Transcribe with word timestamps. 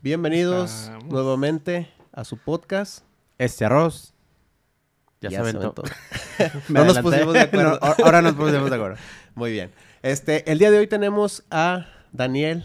Bienvenidos 0.00 0.82
Estamos. 0.84 1.04
nuevamente 1.04 1.88
a 2.12 2.24
su 2.24 2.36
podcast. 2.36 3.04
Este 3.38 3.64
arroz. 3.64 4.14
Ya, 5.20 5.30
Ya 5.30 5.42
se 5.44 5.50
aventó. 5.50 5.74
Me 6.68 6.80
No 6.80 6.84
nos 6.86 6.98
pusimos 7.00 7.34
de 7.34 7.40
acuerdo. 7.40 7.78
No, 7.82 8.04
ahora 8.04 8.22
nos 8.22 8.34
pusimos 8.34 8.70
de 8.70 8.76
acuerdo. 8.76 8.96
Muy 9.34 9.52
bien. 9.52 9.72
Este, 10.02 10.50
el 10.50 10.58
día 10.58 10.70
de 10.70 10.78
hoy 10.78 10.86
tenemos 10.86 11.44
a 11.50 11.86
Daniel 12.12 12.64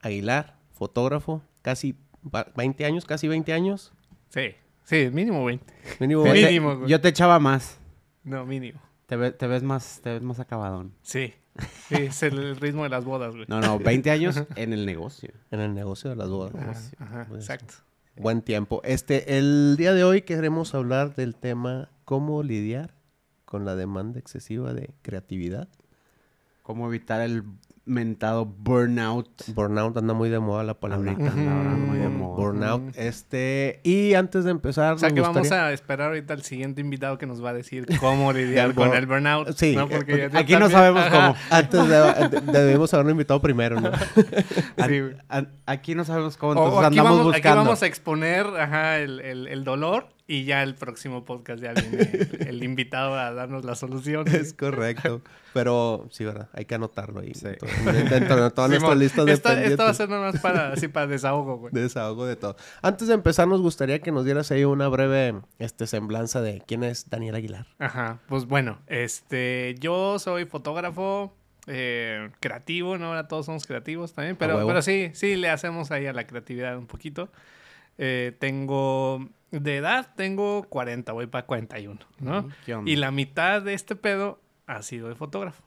Aguilar, 0.00 0.56
fotógrafo, 0.72 1.42
casi 1.62 1.96
va- 2.32 2.46
20 2.56 2.84
años, 2.84 3.04
casi 3.04 3.26
20 3.26 3.52
años. 3.52 3.92
Sí, 4.28 4.54
sí, 4.84 5.10
mínimo 5.12 5.44
20. 5.44 5.64
Mínimo 6.00 6.22
Fíjate. 6.22 6.40
20. 6.42 6.48
Mínimo, 6.52 6.76
güey. 6.78 6.90
Yo 6.90 7.00
te 7.00 7.08
echaba 7.08 7.38
más. 7.40 7.78
No, 8.22 8.46
mínimo. 8.46 8.80
Te, 9.06 9.16
ve- 9.16 9.32
te 9.32 9.46
ves 9.48 9.62
más, 9.62 10.00
te 10.02 10.12
ves 10.12 10.22
más 10.22 10.38
acabadón. 10.38 10.94
Sí. 11.02 11.34
Sí, 11.88 11.94
es 11.94 12.22
el, 12.22 12.56
ritmo 12.56 12.82
de 12.82 12.88
las 12.88 13.04
bodas, 13.04 13.34
güey. 13.34 13.46
No, 13.48 13.60
no, 13.60 13.78
20 13.78 14.10
años 14.10 14.42
en 14.56 14.72
el 14.72 14.86
negocio. 14.86 15.32
En 15.50 15.60
el 15.60 15.74
negocio 15.74 16.10
de 16.10 16.16
las 16.16 16.28
bodas. 16.28 16.54
Ajá, 16.54 16.80
ajá, 16.98 17.26
Pues, 17.28 17.42
exacto. 17.42 17.74
Buen 18.16 18.42
tiempo. 18.42 18.80
Este, 18.84 19.38
el 19.38 19.76
día 19.76 19.92
de 19.92 20.04
hoy 20.04 20.22
queremos 20.22 20.74
hablar 20.74 21.14
del 21.14 21.34
tema 21.34 21.90
cómo 22.04 22.42
lidiar 22.42 22.94
con 23.44 23.64
la 23.64 23.76
demanda 23.76 24.18
excesiva 24.18 24.72
de 24.72 24.94
creatividad. 25.02 25.68
Cómo 26.62 26.86
evitar 26.88 27.20
el 27.20 27.44
mentado 27.86 28.46
burnout. 28.46 29.28
Burnout 29.54 29.96
anda 29.96 30.14
muy 30.14 30.30
de 30.30 30.38
moda 30.40 30.64
la 30.64 30.74
palabrita. 30.74 31.22
Ahorita 31.22 31.32
anda 31.40 31.76
muy 31.76 31.98
de 31.98 32.08
moda. 32.08 32.36
Burnout. 32.36 32.96
Este, 32.96 33.80
y 33.84 34.14
antes 34.14 34.44
de 34.44 34.50
empezar, 34.50 34.94
O 34.94 34.98
sea 34.98 35.10
que 35.10 35.20
vamos 35.20 35.52
a 35.52 35.72
esperar 35.72 36.08
ahorita 36.08 36.34
al 36.34 36.42
siguiente 36.42 36.80
invitado 36.80 37.18
que 37.18 37.26
nos 37.26 37.44
va 37.44 37.50
a 37.50 37.52
decir 37.54 37.86
cómo 38.00 38.32
lidiar 38.32 38.74
con 38.74 38.94
el 38.94 39.06
burnout. 39.06 39.52
Sí, 39.56 39.76
¿no? 39.76 39.88
Porque 39.88 40.24
eh, 40.24 40.30
yo 40.32 40.38
Aquí 40.38 40.56
no 40.56 40.70
sabemos 40.70 41.02
Ajá. 41.02 41.10
cómo. 41.10 41.36
Antes 41.50 41.88
de, 41.88 42.74
haberlo 42.92 43.10
invitado 43.10 43.40
primero, 43.40 43.80
¿no? 43.80 43.90
Sí, 44.86 45.00
güey. 45.00 45.16
A- 45.28 45.46
Aquí 45.66 45.94
no 45.94 46.04
sabemos 46.04 46.36
cómo, 46.36 46.52
entonces 46.52 46.74
o 46.74 46.78
aquí, 46.80 46.86
andamos 46.98 47.18
vamos, 47.18 47.32
aquí 47.32 47.40
buscando. 47.40 47.64
vamos 47.64 47.82
a 47.82 47.86
exponer 47.86 48.46
ajá, 48.46 48.98
el, 48.98 49.20
el- 49.20 49.48
el 49.48 49.64
dolor 49.64 50.08
y 50.26 50.44
ya 50.44 50.62
el 50.62 50.74
próximo 50.74 51.24
podcast 51.24 51.62
ya 51.62 51.72
viene 51.74 51.98
el, 52.00 52.48
el 52.48 52.64
invitado 52.64 53.14
a 53.14 53.32
darnos 53.32 53.64
la 53.64 53.74
solución. 53.74 54.26
Es 54.28 54.54
correcto. 54.54 55.20
Pero 55.52 56.08
sí, 56.10 56.24
¿verdad? 56.24 56.48
Hay 56.52 56.64
que 56.64 56.74
anotarlo 56.74 57.20
ahí. 57.20 57.32
Sí. 57.34 57.46
Entonces, 57.46 58.10
Dentro 58.10 58.42
de 58.42 58.50
toda 58.50 58.68
nuestra 58.68 58.88
Simón, 58.88 58.98
lista 58.98 59.24
de 59.24 59.32
esta 59.32 59.84
va 59.84 59.90
a 59.90 59.94
ser 59.94 60.08
nada 60.08 60.32
más 60.32 60.40
para, 60.40 60.72
así, 60.72 60.88
para 60.88 61.06
desahogo, 61.06 61.58
güey. 61.58 61.72
De 61.72 61.82
desahogo 61.82 62.26
de 62.26 62.36
todo. 62.36 62.56
Antes 62.82 63.08
de 63.08 63.14
empezar, 63.14 63.46
nos 63.46 63.60
gustaría 63.60 64.00
que 64.00 64.12
nos 64.12 64.24
dieras 64.24 64.50
ahí 64.50 64.64
una 64.64 64.88
breve 64.88 65.34
este, 65.58 65.86
semblanza 65.86 66.40
de 66.40 66.62
quién 66.66 66.84
es 66.84 67.10
Daniel 67.10 67.34
Aguilar. 67.34 67.66
Ajá, 67.78 68.20
pues 68.26 68.46
bueno, 68.46 68.80
este, 68.86 69.76
yo 69.78 70.18
soy 70.18 70.46
fotógrafo 70.46 71.32
eh, 71.66 72.30
creativo, 72.40 72.98
¿no? 72.98 73.08
Ahora 73.08 73.28
todos 73.28 73.46
somos 73.46 73.66
creativos 73.66 74.12
también, 74.12 74.36
pero, 74.36 74.66
pero 74.66 74.82
sí, 74.82 75.10
sí, 75.14 75.36
le 75.36 75.50
hacemos 75.50 75.90
ahí 75.90 76.06
a 76.06 76.12
la 76.12 76.26
creatividad 76.26 76.76
un 76.76 76.86
poquito. 76.86 77.30
Eh, 77.96 78.34
tengo, 78.38 79.28
de 79.60 79.76
edad, 79.76 80.14
tengo 80.16 80.64
40, 80.68 81.12
voy 81.12 81.26
para 81.26 81.46
41, 81.46 82.00
¿no? 82.20 82.48
¿Qué 82.64 82.74
onda? 82.74 82.90
Y 82.90 82.96
la 82.96 83.10
mitad 83.10 83.62
de 83.62 83.74
este 83.74 83.96
pedo 83.96 84.40
ha 84.66 84.82
sido 84.82 85.08
de 85.08 85.14
fotógrafo. 85.14 85.62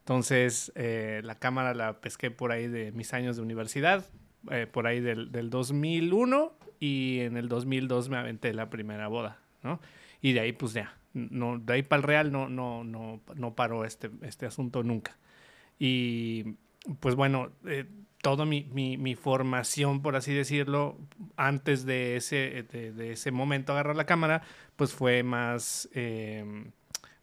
Entonces, 0.00 0.72
eh, 0.74 1.20
la 1.24 1.34
cámara 1.34 1.74
la 1.74 2.00
pesqué 2.00 2.30
por 2.30 2.50
ahí 2.50 2.66
de 2.66 2.92
mis 2.92 3.12
años 3.12 3.36
de 3.36 3.42
universidad, 3.42 4.06
eh, 4.50 4.66
por 4.66 4.86
ahí 4.86 5.00
del, 5.00 5.30
del 5.32 5.50
2001 5.50 6.52
y 6.80 7.20
en 7.20 7.36
el 7.36 7.48
2002 7.48 8.08
me 8.08 8.16
aventé 8.16 8.54
la 8.54 8.70
primera 8.70 9.08
boda, 9.08 9.38
¿no? 9.62 9.80
Y 10.22 10.32
de 10.32 10.40
ahí, 10.40 10.52
pues 10.52 10.72
ya, 10.72 10.96
no, 11.12 11.58
de 11.58 11.74
ahí 11.74 11.82
para 11.82 12.00
el 12.00 12.02
real 12.04 12.32
no, 12.32 12.48
no, 12.48 12.84
no, 12.84 13.20
no 13.34 13.54
paró 13.54 13.84
este, 13.84 14.10
este 14.22 14.46
asunto 14.46 14.82
nunca. 14.82 15.16
Y 15.78 16.56
pues 17.00 17.14
bueno, 17.14 17.50
eh, 17.66 17.86
toda 18.22 18.44
mi, 18.44 18.64
mi, 18.72 18.96
mi 18.98 19.14
formación, 19.14 20.02
por 20.02 20.16
así 20.16 20.32
decirlo, 20.34 20.96
antes 21.36 21.84
de 21.86 22.16
ese, 22.16 22.64
de, 22.72 22.92
de 22.92 23.12
ese 23.12 23.30
momento 23.30 23.72
agarrar 23.72 23.96
la 23.96 24.06
cámara, 24.06 24.42
pues 24.76 24.92
fue 24.92 25.22
más, 25.22 25.88
eh, 25.94 26.70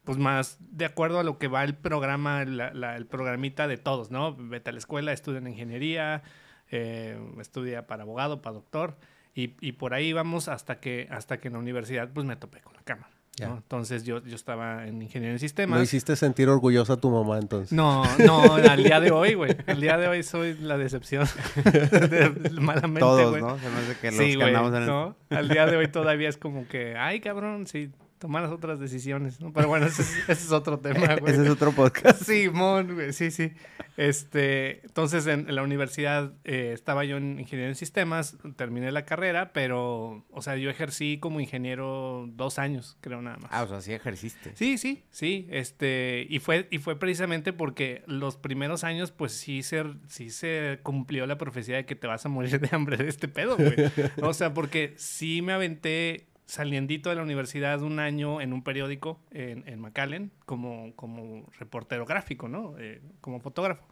pues 0.04 0.18
más 0.18 0.58
de 0.60 0.86
acuerdo 0.86 1.20
a 1.20 1.24
lo 1.24 1.38
que 1.38 1.48
va 1.48 1.64
el 1.64 1.76
programa, 1.76 2.46
la- 2.46 2.74
la- 2.74 2.96
el 2.96 3.06
programita 3.08 3.68
de 3.68 3.78
todos, 3.78 4.12
¿no? 4.12 4.36
Vete 4.36 4.70
a 4.70 4.74
la 4.74 4.80
escuela, 4.80 5.12
estudia 5.14 5.40
en 5.40 5.48
ingeniería, 5.48 6.24
eh, 6.72 7.20
estudia 7.40 7.88
para 7.88 8.04
abogado, 8.04 8.42
para 8.42 8.54
doctor, 8.56 8.98
y, 9.34 9.54
y 9.60 9.74
por 9.74 9.94
ahí 9.94 10.14
vamos 10.14 10.48
hasta 10.48 10.80
que, 10.80 11.08
hasta 11.12 11.40
que 11.40 11.48
en 11.50 11.54
la 11.56 11.60
universidad 11.60 12.10
pues 12.14 12.26
me 12.26 12.36
topé 12.38 12.62
con 12.62 12.74
la 12.74 12.82
cámara. 12.84 13.15
Ya. 13.38 13.50
¿no? 13.50 13.58
Entonces 13.58 14.04
yo, 14.06 14.24
yo 14.24 14.36
estaba 14.36 14.88
en 14.88 15.02
ingeniería 15.02 15.30
en 15.32 15.36
¿No 15.36 15.40
sistemas. 15.40 15.84
hiciste 15.84 16.16
sentir 16.16 16.48
orgullosa 16.48 16.94
a 16.94 16.98
tu 16.98 17.10
mamá 17.10 17.38
entonces? 17.38 17.74
No, 17.74 18.04
no, 18.26 18.54
al 18.56 18.82
día 18.84 19.00
de 19.02 19.12
hoy, 19.12 19.34
güey. 19.34 19.56
Al 19.68 19.82
día 19.82 19.98
de 19.98 20.08
hoy 20.08 20.24
soy 20.24 20.54
la 20.58 20.78
decepción. 20.78 21.28
De- 21.66 22.50
malamente, 22.62 23.02
Todos, 23.02 23.32
güey. 23.32 23.42
¿no? 23.42 23.58
Se 23.60 23.70
me 23.70 23.78
hace 23.80 23.98
que 24.00 24.08
los 24.12 24.16
Sí, 24.20 24.42
andamos 24.42 24.74
en 24.74 24.82
el- 24.84 24.88
¿no? 24.88 25.16
Al 25.30 25.50
día 25.50 25.66
de 25.66 25.76
hoy 25.76 25.88
todavía 25.90 26.30
es 26.30 26.38
como 26.38 26.66
que, 26.68 26.96
ay, 26.98 27.20
cabrón, 27.20 27.68
si 27.68 27.90
tomaras 28.26 28.52
otras 28.52 28.80
decisiones, 28.80 29.40
¿no? 29.40 29.54
Pero 29.54 29.68
bueno, 29.68 29.86
ese 29.86 30.02
es, 30.02 30.18
ese 30.28 30.32
es 30.32 30.52
otro 30.52 30.80
tema, 30.80 31.16
güey. 31.22 31.32
Ese 31.32 31.44
es 31.44 31.50
otro 31.50 31.72
podcast. 31.74 32.24
Simón, 32.26 32.96
güey, 32.96 33.14
sí, 33.14 33.30
sí. 33.30 33.52
Este, 33.98 34.84
entonces 34.84 35.28
en, 35.28 35.48
en 35.48 35.54
la 35.54 35.62
universidad 35.62 36.34
eh, 36.44 36.72
estaba 36.74 37.06
yo 37.06 37.18
en 37.18 37.40
ingeniería 37.40 37.70
en 37.70 37.76
sistemas, 37.76 38.36
terminé 38.56 38.92
la 38.92 39.06
carrera, 39.06 39.54
pero, 39.54 40.26
o 40.32 40.42
sea, 40.42 40.56
yo 40.58 40.72
ejercí 40.72 41.20
como 41.20 41.40
ingeniero 41.40 42.26
dos 42.30 42.58
años, 42.58 42.98
creo 43.00 43.22
nada 43.22 43.38
más. 43.38 43.52
Ah, 43.54 43.62
o 43.62 43.68
sea, 43.68 43.80
sí 43.80 43.94
ejerciste. 43.94 44.54
Sí, 44.56 44.80
sí, 44.80 45.04
sí, 45.12 45.48
este, 45.52 46.26
y 46.28 46.40
fue, 46.40 46.68
y 46.72 46.80
fue 46.80 46.98
precisamente 46.98 47.54
porque 47.54 48.02
los 48.08 48.38
primeros 48.38 48.84
años, 48.84 49.12
pues 49.12 49.34
sí 49.34 49.62
se, 49.62 49.84
sí 50.08 50.32
se 50.32 50.80
cumplió 50.82 51.28
la 51.28 51.38
profecía 51.38 51.76
de 51.76 51.86
que 51.86 51.96
te 51.96 52.08
vas 52.08 52.26
a 52.26 52.30
morir 52.30 52.60
de 52.60 52.70
hambre 52.72 52.98
de 52.98 53.08
este 53.08 53.28
pedo, 53.28 53.56
güey. 53.56 53.76
O 54.24 54.34
sea, 54.34 54.56
porque 54.56 54.96
sí 54.98 55.44
me 55.44 55.54
aventé 55.54 56.26
saliendito 56.46 57.10
de 57.10 57.16
la 57.16 57.24
universidad 57.24 57.82
un 57.82 58.00
año 58.00 58.42
en 58.42 58.54
un 58.54 58.64
periódico 58.64 59.20
en, 59.32 59.68
en 59.68 59.80
McAllen 59.80 60.32
como, 60.46 60.96
como 60.96 61.48
reportero 61.60 62.06
gráfico, 62.06 62.48
¿no? 62.48 62.76
Eh, 62.78 63.02
como 63.22 63.40
fotógrafo. 63.40 63.86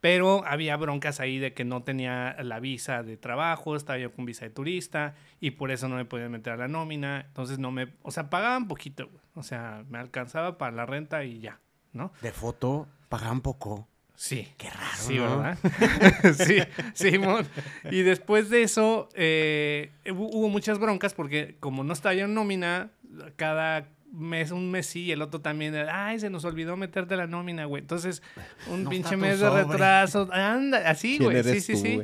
Pero 0.00 0.44
había 0.46 0.76
broncas 0.76 1.18
ahí 1.18 1.38
de 1.38 1.54
que 1.54 1.64
no 1.64 1.82
tenía 1.82 2.36
la 2.42 2.60
visa 2.60 3.02
de 3.02 3.16
trabajo, 3.16 3.74
estaba 3.74 3.98
yo 3.98 4.12
con 4.12 4.26
visa 4.26 4.44
de 4.44 4.50
turista 4.50 5.16
y 5.40 5.52
por 5.52 5.72
eso 5.72 5.88
no 5.88 5.96
me 5.96 6.04
podían 6.04 6.30
meter 6.30 6.52
a 6.52 6.56
la 6.56 6.68
nómina. 6.68 7.24
Entonces 7.26 7.58
no 7.58 7.72
me, 7.72 7.94
o 8.02 8.12
sea, 8.12 8.30
pagaban 8.30 8.68
poquito. 8.68 9.10
O 9.34 9.42
sea, 9.42 9.84
me 9.88 9.98
alcanzaba 9.98 10.56
para 10.56 10.70
la 10.72 10.86
renta 10.86 11.24
y 11.24 11.40
ya, 11.40 11.60
¿no? 11.92 12.12
De 12.22 12.30
foto 12.30 12.86
pagaban 13.08 13.40
poco. 13.40 13.88
Sí. 14.20 14.48
Qué 14.56 14.68
raro, 14.68 14.96
Sí, 14.98 15.14
¿no? 15.16 15.38
¿verdad? 15.38 15.58
sí, 16.34 16.58
Simón. 16.94 17.46
Y 17.88 18.02
después 18.02 18.50
de 18.50 18.62
eso, 18.62 19.08
eh, 19.14 19.92
hu- 20.06 20.30
hubo 20.32 20.48
muchas 20.48 20.80
broncas 20.80 21.14
porque 21.14 21.54
como 21.60 21.84
no 21.84 21.92
estaba 21.92 22.14
yo 22.16 22.24
en 22.24 22.34
nómina, 22.34 22.90
cada 23.36 23.86
mes, 24.12 24.50
un 24.50 24.72
mes 24.72 24.86
sí 24.86 25.02
y 25.04 25.12
el 25.12 25.22
otro 25.22 25.40
también, 25.40 25.76
ay, 25.88 26.18
se 26.18 26.30
nos 26.30 26.44
olvidó 26.44 26.76
meterte 26.76 27.14
la 27.16 27.28
nómina, 27.28 27.66
güey. 27.66 27.80
Entonces, 27.80 28.20
un 28.66 28.82
No 28.84 28.90
pinche 28.90 29.16
mes 29.16 29.38
de 29.38 29.50
retraso, 29.50 30.28
anda, 30.32 30.78
así, 30.90 31.18
¿Quién 31.18 31.30
güey. 31.30 31.44
Sí, 31.44 31.60
sí, 31.60 31.72
tú, 31.74 31.78
sí. 31.78 32.00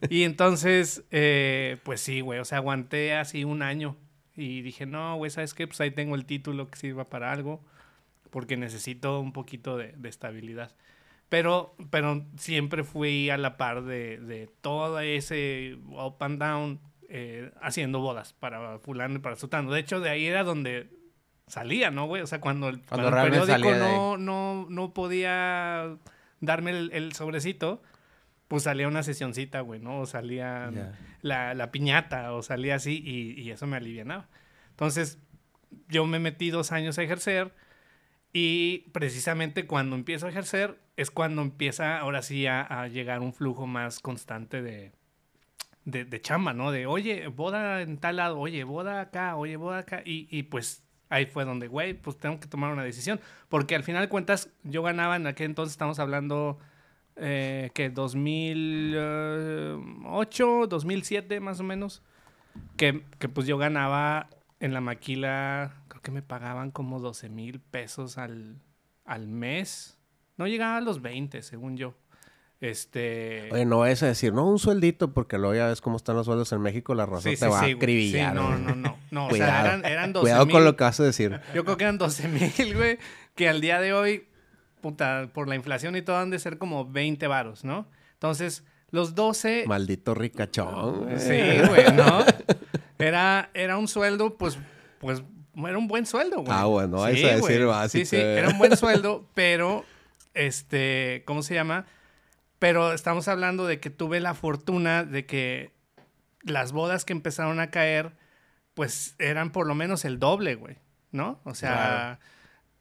Y 0.10 0.22
entonces, 0.22 1.02
eh, 1.10 1.78
pues 1.82 2.00
sí, 2.00 2.20
güey, 2.20 2.38
o 2.38 2.44
sea, 2.44 2.58
aguanté 2.58 3.14
así 3.14 3.42
un 3.42 3.62
año 3.62 3.96
y 4.36 4.62
dije, 4.62 4.86
no, 4.86 5.16
güey, 5.16 5.32
¿sabes 5.32 5.52
qué? 5.52 5.66
Pues 5.66 5.80
ahí 5.80 5.90
tengo 5.90 6.14
el 6.14 6.26
título 6.26 6.68
que 6.70 6.78
sirva 6.78 7.08
para 7.10 7.32
algo 7.32 7.60
porque 8.30 8.56
necesito 8.56 9.18
un 9.18 9.32
poquito 9.32 9.76
de, 9.76 9.94
de 9.96 10.08
estabilidad. 10.08 10.70
Pero, 11.34 11.74
pero 11.90 12.24
siempre 12.36 12.84
fui 12.84 13.28
a 13.28 13.36
la 13.36 13.56
par 13.56 13.82
de, 13.82 14.18
de 14.18 14.48
todo 14.60 15.00
ese 15.00 15.76
up 15.88 16.14
and 16.20 16.38
down 16.38 16.80
eh, 17.08 17.50
haciendo 17.60 17.98
bodas 17.98 18.32
para 18.34 18.78
fulano 18.78 19.16
y 19.16 19.18
para 19.18 19.34
sutano. 19.34 19.72
De 19.72 19.80
hecho, 19.80 19.98
de 19.98 20.10
ahí 20.10 20.26
era 20.26 20.44
donde 20.44 20.90
salía, 21.48 21.90
¿no, 21.90 22.06
güey? 22.06 22.22
O 22.22 22.28
sea, 22.28 22.40
cuando 22.40 22.68
el, 22.68 22.82
Cuando 22.82 23.10
cuando 23.10 23.26
el 23.26 23.30
periódico 23.32 23.72
no, 23.74 24.16
no, 24.16 24.66
no 24.70 24.94
podía 24.94 25.96
darme 26.38 26.70
el, 26.70 26.92
el 26.92 27.12
sobrecito, 27.14 27.82
pues 28.46 28.62
salía 28.62 28.86
una 28.86 29.02
sesioncita, 29.02 29.60
güey, 29.62 29.80
¿no? 29.80 30.02
O 30.02 30.06
salía 30.06 30.70
Ya. 30.72 30.92
la, 31.22 31.54
la 31.54 31.72
piñata 31.72 32.32
o 32.32 32.42
salía 32.42 32.76
así 32.76 33.02
y, 33.04 33.40
y 33.42 33.50
eso 33.50 33.66
me 33.66 33.76
alivianaba. 33.76 34.28
Entonces, 34.70 35.18
yo 35.88 36.06
me 36.06 36.20
metí 36.20 36.50
dos 36.50 36.70
años 36.70 36.96
a 36.98 37.02
ejercer 37.02 37.52
y 38.32 38.88
precisamente 38.92 39.66
cuando 39.66 39.96
empiezo 39.96 40.26
a 40.26 40.30
ejercer 40.30 40.83
es 40.96 41.10
cuando 41.10 41.42
empieza 41.42 41.98
ahora 41.98 42.22
sí 42.22 42.46
a, 42.46 42.86
llegar 42.88 43.20
un 43.20 43.32
flujo 43.32 43.66
más 43.66 44.00
constante 44.00 44.62
de, 44.62 44.92
de, 45.84 46.04
de 46.04 46.20
chamba, 46.20 46.52
¿no? 46.52 46.70
De, 46.70 46.86
oye, 46.86 47.28
boda 47.28 47.82
en 47.82 47.98
tal 47.98 48.16
lado, 48.16 48.38
oye, 48.38 48.64
boda 48.64 49.00
acá, 49.00 49.36
oye, 49.36 49.56
boda 49.56 49.78
acá. 49.78 50.02
Y, 50.04 50.28
y 50.30 50.44
pues 50.44 50.84
ahí 51.08 51.26
fue 51.26 51.44
donde, 51.44 51.68
güey, 51.68 51.94
pues 51.94 52.18
tengo 52.18 52.40
que 52.40 52.48
tomar 52.48 52.72
una 52.72 52.84
decisión. 52.84 53.20
Porque 53.48 53.74
al 53.74 53.84
final 53.84 54.02
de 54.02 54.08
cuentas 54.08 54.50
yo 54.62 54.82
ganaba 54.82 55.16
en 55.16 55.26
aquel 55.26 55.46
entonces, 55.46 55.72
estamos 55.72 55.98
hablando 55.98 56.58
eh, 57.16 57.70
que 57.74 57.90
2008, 57.90 60.66
2007 60.68 61.40
más 61.40 61.60
o 61.60 61.62
menos, 61.62 62.02
que, 62.76 63.04
que 63.18 63.28
pues 63.28 63.46
yo 63.46 63.58
ganaba 63.58 64.28
en 64.60 64.72
la 64.72 64.80
maquila, 64.80 65.74
creo 65.88 66.02
que 66.02 66.10
me 66.10 66.22
pagaban 66.22 66.70
como 66.70 67.00
12 67.00 67.28
mil 67.28 67.60
pesos 67.60 68.16
al, 68.18 68.56
al 69.04 69.28
mes. 69.28 69.93
No 70.36 70.46
llegaba 70.46 70.76
a 70.78 70.80
los 70.80 71.02
20, 71.02 71.42
según 71.42 71.76
yo. 71.76 71.94
Este... 72.60 73.48
Oye, 73.52 73.64
no 73.66 73.84
es 73.84 74.02
a 74.02 74.06
decir, 74.06 74.32
no, 74.32 74.48
un 74.48 74.58
sueldito, 74.58 75.12
porque 75.12 75.36
luego 75.38 75.54
ya 75.54 75.66
ves 75.66 75.80
cómo 75.80 75.96
están 75.96 76.16
los 76.16 76.26
sueldos 76.26 76.50
en 76.52 76.60
México, 76.62 76.94
la 76.94 77.04
raza 77.04 77.28
Sí, 77.28 77.36
te 77.36 77.44
sí, 77.44 77.46
va 77.46 77.60
sí, 77.60 77.72
a 77.72 77.74
acribillar. 77.74 78.32
Sí, 78.32 78.34
no, 78.34 78.56
no, 78.56 78.74
no. 78.74 78.96
no 79.10 79.26
o 79.26 79.34
sea, 79.34 79.60
eran, 79.60 79.84
eran 79.84 80.12
12 80.12 80.22
Cuidado 80.24 80.48
con 80.48 80.64
lo 80.64 80.76
que 80.76 80.84
vas 80.84 80.98
a 81.00 81.04
decir. 81.04 81.40
Yo 81.54 81.64
creo 81.64 81.76
que 81.76 81.84
eran 81.84 81.98
12 81.98 82.28
mil, 82.28 82.74
güey. 82.74 82.98
Que 83.34 83.48
al 83.48 83.60
día 83.60 83.80
de 83.80 83.92
hoy, 83.92 84.26
puta, 84.80 85.28
por 85.34 85.48
la 85.48 85.56
inflación 85.56 85.94
y 85.96 86.02
todo, 86.02 86.16
han 86.16 86.30
de 86.30 86.38
ser 86.38 86.58
como 86.58 86.86
20 86.90 87.26
varos, 87.26 87.64
¿no? 87.64 87.86
Entonces, 88.14 88.64
los 88.90 89.14
12... 89.14 89.64
Maldito 89.66 90.14
ricachón. 90.14 91.04
güey. 91.04 91.18
Sí, 91.18 91.66
güey, 91.68 91.92
¿no? 91.92 92.24
Era, 92.98 93.50
era 93.52 93.76
un 93.76 93.88
sueldo, 93.88 94.36
pues, 94.36 94.58
pues, 94.98 95.22
era 95.56 95.76
un 95.76 95.88
buen 95.88 96.06
sueldo, 96.06 96.42
güey. 96.42 96.48
Ah, 96.50 96.64
bueno, 96.64 96.98
vais 96.98 97.22
a 97.24 97.36
decir 97.36 97.66
güey. 97.66 97.88
Sí, 97.88 98.06
sí, 98.06 98.16
eh. 98.16 98.38
era 98.38 98.48
un 98.48 98.58
buen 98.58 98.76
sueldo, 98.76 99.26
pero, 99.34 99.84
este, 100.34 101.22
¿cómo 101.26 101.42
se 101.42 101.54
llama? 101.54 101.86
Pero 102.58 102.92
estamos 102.92 103.28
hablando 103.28 103.66
de 103.66 103.80
que 103.80 103.90
tuve 103.90 104.20
la 104.20 104.34
fortuna 104.34 105.04
de 105.04 105.26
que 105.26 105.72
las 106.42 106.72
bodas 106.72 107.04
que 107.04 107.12
empezaron 107.12 107.60
a 107.60 107.70
caer, 107.70 108.12
pues, 108.74 109.14
eran 109.18 109.50
por 109.50 109.66
lo 109.66 109.74
menos 109.74 110.04
el 110.04 110.18
doble, 110.18 110.54
güey, 110.56 110.76
¿no? 111.12 111.40
O 111.44 111.54
sea, 111.54 111.70
Claro. 111.72 112.18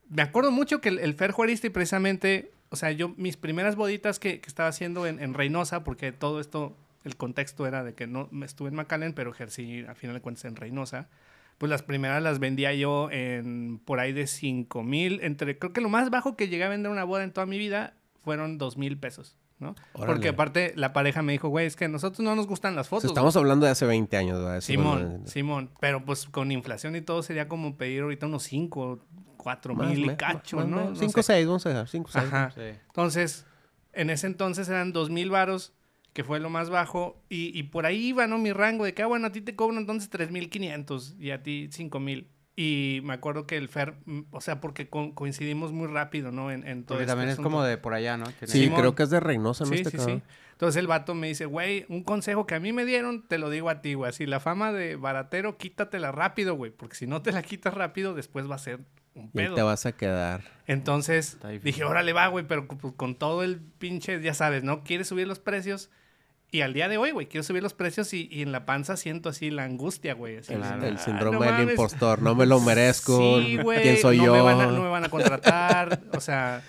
me 0.10 0.22
acuerdo 0.22 0.52
mucho 0.52 0.82
que 0.82 0.90
el, 0.90 1.00
el 1.00 1.14
Fer 1.16 1.32
Juaristi 1.32 1.70
precisamente, 1.70 2.52
o 2.70 2.76
sea, 2.76 2.92
yo 2.92 3.10
mis 3.18 3.38
primeras 3.38 3.76
boditas 3.76 4.20
que, 4.20 4.40
que 4.42 4.48
estaba 4.48 4.70
haciendo 4.70 5.06
en, 5.08 5.22
en 5.22 5.34
Reynosa, 5.34 5.84
porque 5.84 6.12
todo 6.12 6.40
esto, 6.40 6.76
el 7.04 7.16
contexto 7.16 7.66
era 7.68 7.84
de 7.84 7.94
que 7.94 8.08
no 8.08 8.28
me 8.32 8.46
estuve 8.46 8.70
en 8.70 8.76
McAllen, 8.76 9.14
pero 9.14 9.32
ejercí 9.32 9.86
a 9.88 9.96
final 9.96 10.16
de 10.16 10.22
cuentas 10.22 10.46
en 10.46 10.56
Reynosa. 10.56 11.10
Pues 11.64 11.70
las 11.70 11.82
primeras 11.82 12.22
las 12.22 12.40
vendía 12.40 12.74
yo 12.74 13.08
en 13.10 13.80
por 13.86 14.02
ahí 14.02 14.12
de 14.12 14.28
5 14.28 14.84
mil, 14.84 15.22
entre, 15.24 15.58
creo 15.58 15.72
que 15.72 15.80
lo 15.80 15.88
más 15.88 16.10
bajo 16.10 16.36
que 16.36 16.50
llegué 16.50 16.66
a 16.66 16.68
vender 16.68 16.92
una 16.92 17.06
boda 17.06 17.24
en 17.24 17.32
toda 17.32 17.46
mi 17.46 17.58
vida 17.58 17.94
fueron 18.20 18.58
2 18.58 18.76
mil 18.78 18.98
pesos, 18.98 19.38
¿no? 19.60 19.74
Órale. 19.94 20.14
Porque 20.14 20.28
aparte 20.28 20.74
la 20.76 20.92
pareja 20.92 21.22
me 21.22 21.32
dijo, 21.32 21.48
güey, 21.48 21.66
es 21.66 21.78
que 21.78 21.86
a 21.86 21.88
nosotros 21.88 22.20
no 22.20 22.36
nos 22.36 22.48
gustan 22.48 22.76
las 22.76 22.88
O 22.88 22.90
fotos. 22.90 23.04
sea, 23.04 23.08
estamos 23.12 23.38
hablando 23.38 23.66
de 23.66 23.72
hace 23.72 23.86
20 23.86 24.18
años, 24.18 24.40
¿verdad? 24.44 24.60
Simón, 24.60 25.22
no- 25.22 25.28
Simón, 25.28 25.70
pero 25.80 26.04
pues 26.04 26.26
con 26.26 26.52
inflación 26.52 26.98
y 26.98 27.02
todo 27.02 27.24
sería 27.24 27.48
como 27.48 27.78
pedir 27.78 28.02
ahorita 28.02 28.26
unos 28.26 28.44
5, 28.44 29.00
4 29.38 29.74
más, 29.74 29.88
mil 29.88 30.00
y 30.00 30.06
me- 30.08 30.18
cacho, 30.18 30.58
más, 30.58 30.68
¿no? 30.68 30.76
más, 30.76 30.90
No 30.90 30.96
Cinco, 30.98 31.22
sé. 31.24 31.34
seis, 31.34 31.48
vamos 31.48 31.66
a 31.66 31.70
dejar. 31.70 31.88
Cinco, 31.88 32.10
seis. 32.12 32.26
Ajá. 32.26 32.52
Sí. 32.52 32.60
Entonces, 32.88 33.46
en 33.94 34.10
ese 34.10 34.28
entonces 34.28 34.68
eran 34.68 34.92
dos 34.92 35.10
mil 35.10 35.30
varos, 35.30 35.72
que 36.14 36.24
fue 36.24 36.40
lo 36.40 36.50
más 36.50 36.70
bajo, 36.70 37.22
y, 37.30 37.58
y 37.58 37.64
por 37.64 37.86
ahí 37.86 38.08
iba, 38.08 38.28
¿no? 38.28 38.38
Mi 38.38 38.52
rango 38.54 38.86
de 38.86 38.94
que, 38.94 39.02
ah, 39.02 39.08
bueno, 39.08 39.28
a 39.28 39.32
ti 39.32 39.42
te 39.42 39.56
cobro 39.56 39.78
entonces 39.78 40.10
tres 40.10 40.30
mil 40.32 40.50
quinientos 40.50 41.16
y 41.20 41.32
a 41.32 41.42
ti 41.44 41.70
cinco 41.72 42.00
mil. 42.00 42.30
Y 42.56 43.00
me 43.04 43.14
acuerdo 43.14 43.48
que 43.48 43.58
el 43.58 43.68
Fer, 43.68 43.96
mm, 44.06 44.22
o 44.30 44.40
sea, 44.40 44.62
porque 44.62 44.88
co- 44.88 45.16
coincidimos 45.16 45.72
muy 45.72 45.88
rápido, 45.88 46.32
¿no? 46.32 46.52
En, 46.52 46.68
en 46.68 46.84
todo 46.84 46.98
Porque 47.00 47.04
este 47.06 47.12
también 47.12 47.30
es 47.30 47.38
como 47.38 47.64
de 47.64 47.80
por 47.80 47.96
allá, 47.96 48.16
¿no? 48.16 48.26
Que 48.40 48.46
Sí, 48.46 48.66
Simón. 48.66 48.80
creo 48.80 48.94
que 48.94 49.02
es 49.02 49.10
de 49.10 49.20
Reynosa, 49.20 49.64
¿no? 49.66 49.72
Sí, 49.72 49.78
este 49.78 49.90
sí, 49.90 49.98
cabrón? 49.98 50.20
sí. 50.24 50.34
Entonces 50.52 50.80
el 50.80 50.86
vato 50.86 51.16
me 51.16 51.28
dice, 51.30 51.46
güey, 51.48 51.88
un 51.90 52.04
consejo 52.04 52.46
que 52.46 52.54
a 52.54 52.60
mí 52.60 52.72
me 52.72 52.86
dieron, 52.86 53.28
te 53.28 53.40
lo 53.40 53.50
digo 53.50 53.72
a 53.72 53.82
ti, 53.82 53.96
güey. 53.96 54.10
Así, 54.10 54.28
la 54.28 54.40
fama 54.40 54.72
de 54.72 54.98
baratero, 54.98 55.58
quítatela 55.58 56.12
rápido, 56.12 56.54
güey. 56.54 56.70
Porque 56.72 56.96
si 56.96 57.08
no 57.08 57.24
te 57.24 57.32
la 57.32 57.42
quitas 57.42 57.74
rápido, 57.74 58.14
después 58.14 58.48
va 58.48 58.54
a 58.54 58.60
ser 58.60 58.82
un 59.16 59.32
Y 59.34 59.40
ahí 59.40 59.46
pedo. 59.48 59.56
te 59.56 59.62
vas 59.64 59.88
a 59.88 59.94
quedar. 59.94 60.42
Entonces 60.68 61.40
dije, 61.64 61.84
órale, 61.84 62.14
va, 62.14 62.28
güey, 62.28 62.46
pero 62.48 62.68
pues, 62.68 62.94
con 62.96 63.16
todo 63.16 63.42
el 63.44 63.62
pinche, 63.62 64.22
ya 64.22 64.36
sabes, 64.36 64.64
¿no? 64.64 64.84
Quieres 64.84 65.08
subir 65.08 65.28
los 65.28 65.40
precios. 65.40 65.90
Y 66.54 66.62
al 66.62 66.72
día 66.74 66.88
de 66.88 66.98
hoy, 66.98 67.10
güey, 67.12 67.26
quiero 67.28 67.44
subir 67.44 67.64
los 67.64 67.74
precios 67.74 68.14
y, 68.14 68.30
y 68.32 68.44
en 68.44 68.52
la 68.52 68.66
panza 68.66 68.96
siento 68.96 69.28
así 69.30 69.50
la 69.50 69.64
angustia, 69.64 70.14
güey. 70.14 70.36
El, 70.36 70.44
Claro. 70.44 70.86
el 70.86 70.96
"Ah, 70.98 71.00
síndrome 71.00 71.38
no 71.40 71.44
del 71.44 71.52
mames". 71.54 71.70
impostor. 71.72 72.22
No 72.22 72.36
me 72.36 72.46
lo 72.46 72.60
merezco. 72.62 73.42
Sí, 73.42 73.58
güey. 73.58 73.82
¿Quién 73.82 73.98
soy 73.98 74.18
no 74.20 74.26
yo? 74.28 74.34
Me 74.34 74.42
van 74.42 74.62
a, 74.62 74.68
no 74.68 74.84
me 74.84 74.90
van 74.90 75.04
a 75.04 75.10
contratar. 75.10 76.02
o 76.16 76.20
sea, 76.22 76.62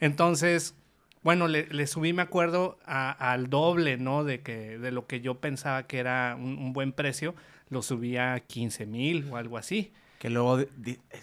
entonces, 0.00 0.74
bueno, 1.22 1.48
le, 1.48 1.66
le 1.68 1.86
subí, 1.86 2.12
me 2.12 2.22
acuerdo, 2.22 2.78
a- 2.84 3.10
al 3.32 3.50
doble, 3.50 3.96
¿no? 3.96 4.24
De, 4.24 4.40
que, 4.42 4.78
de 4.78 4.92
lo 4.92 5.06
que 5.06 5.20
yo 5.20 5.40
pensaba 5.40 5.86
que 5.86 5.98
era 5.98 6.36
un, 6.38 6.58
un 6.58 6.72
buen 6.72 6.92
precio. 6.92 7.34
Lo 7.68 7.82
subí 7.82 8.16
a 8.18 8.38
15 8.40 8.86
mil 8.86 9.28
o 9.30 9.36
algo 9.36 9.58
así. 9.58 9.92
Que 10.22 10.30
luego, 10.30 10.56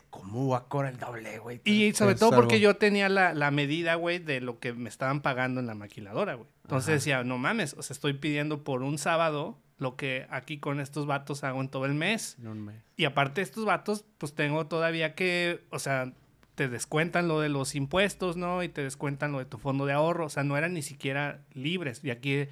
¿cómo 0.10 0.50
va 0.50 0.58
a 0.58 0.64
cobrar 0.66 0.92
el 0.92 1.00
doble, 1.00 1.40
güey? 1.40 1.62
Y 1.64 1.94
sobre 1.94 2.16
todo 2.16 2.32
porque 2.32 2.60
yo 2.60 2.76
tenía 2.76 3.08
la, 3.08 3.34
la 3.34 3.50
medida, 3.50 3.96
güey, 3.96 4.20
de 4.20 4.42
lo 4.42 4.60
que 4.60 4.74
me 4.74 4.90
estaban 4.90 5.22
pagando 5.22 5.62
en 5.62 5.68
la 5.68 5.74
maquiladora, 5.74 6.34
güey. 6.34 6.50
Entonces 6.64 6.90
Ajá. 6.90 6.96
decía, 6.96 7.24
no 7.24 7.38
mames, 7.38 7.76
o 7.76 7.82
sea, 7.82 7.94
estoy 7.94 8.12
pidiendo 8.12 8.66
por 8.66 8.84
un 8.84 8.98
sábado 8.98 9.58
lo 9.78 9.96
que 9.96 10.28
aquí 10.30 10.58
con 10.58 10.82
estos 10.82 11.06
vatos 11.06 11.46
hago 11.46 11.62
en 11.62 11.70
todo 11.70 11.86
el 11.86 11.94
mes. 11.94 12.36
En 12.42 12.50
un 12.50 12.66
mes. 12.66 12.76
Y 12.98 13.06
aparte 13.06 13.42
estos 13.42 13.64
vatos, 13.64 14.04
pues 14.18 14.34
tengo 14.34 14.68
todavía 14.68 15.16
que, 15.16 15.62
o 15.70 15.80
sea, 15.80 16.12
te 16.56 16.68
descuentan 16.68 17.30
lo 17.30 17.40
de 17.40 17.48
los 17.48 17.76
impuestos, 17.76 18.36
¿no? 18.36 18.64
Y 18.64 18.68
te 18.68 18.84
descuentan 18.84 19.32
lo 19.32 19.40
de 19.40 19.46
tu 19.46 19.60
fondo 19.60 19.86
de 19.86 19.94
ahorro. 19.94 20.26
O 20.26 20.30
sea, 20.30 20.44
no 20.44 20.58
eran 20.58 20.74
ni 20.74 20.82
siquiera 20.82 21.40
libres. 21.54 22.04
Y 22.04 22.10
aquí, 22.10 22.48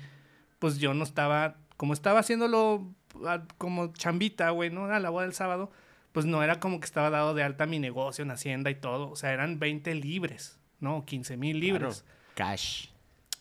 pues 0.59 0.77
yo 0.77 0.93
no 0.93 1.03
estaba, 1.03 1.57
como 1.75 1.91
estaba 1.91 2.21
haciéndolo 2.21 2.87
ah, 3.25 3.43
como 3.57 3.91
chambita, 3.91 4.49
güey, 4.51 4.69
¿no? 4.69 4.85
A 4.85 4.99
la 5.01 5.09
boda 5.09 5.25
del 5.25 5.33
sábado, 5.33 5.73
pues 6.17 6.25
no 6.25 6.41
era 6.41 6.59
como 6.59 6.79
que 6.79 6.85
estaba 6.85 7.11
dado 7.11 7.35
de 7.35 7.43
alta 7.43 7.67
mi 7.67 7.77
negocio 7.77 8.23
en 8.23 8.31
Hacienda 8.31 8.71
y 8.71 8.75
todo. 8.75 9.11
O 9.11 9.15
sea, 9.15 9.33
eran 9.33 9.59
20 9.59 9.93
libres, 9.93 10.57
¿no? 10.79 11.05
15 11.05 11.37
mil 11.37 11.59
libres. 11.59 12.05
Cash. 12.33 12.87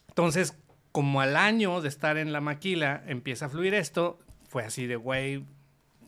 Entonces, 0.08 0.58
como 0.92 1.22
al 1.22 1.38
año 1.38 1.80
de 1.80 1.88
estar 1.88 2.18
en 2.18 2.34
la 2.34 2.42
maquila 2.42 3.02
empieza 3.06 3.46
a 3.46 3.48
fluir 3.48 3.72
esto, 3.72 4.18
fue 4.46 4.62
así 4.62 4.86
de, 4.86 4.96
güey, 4.96 5.42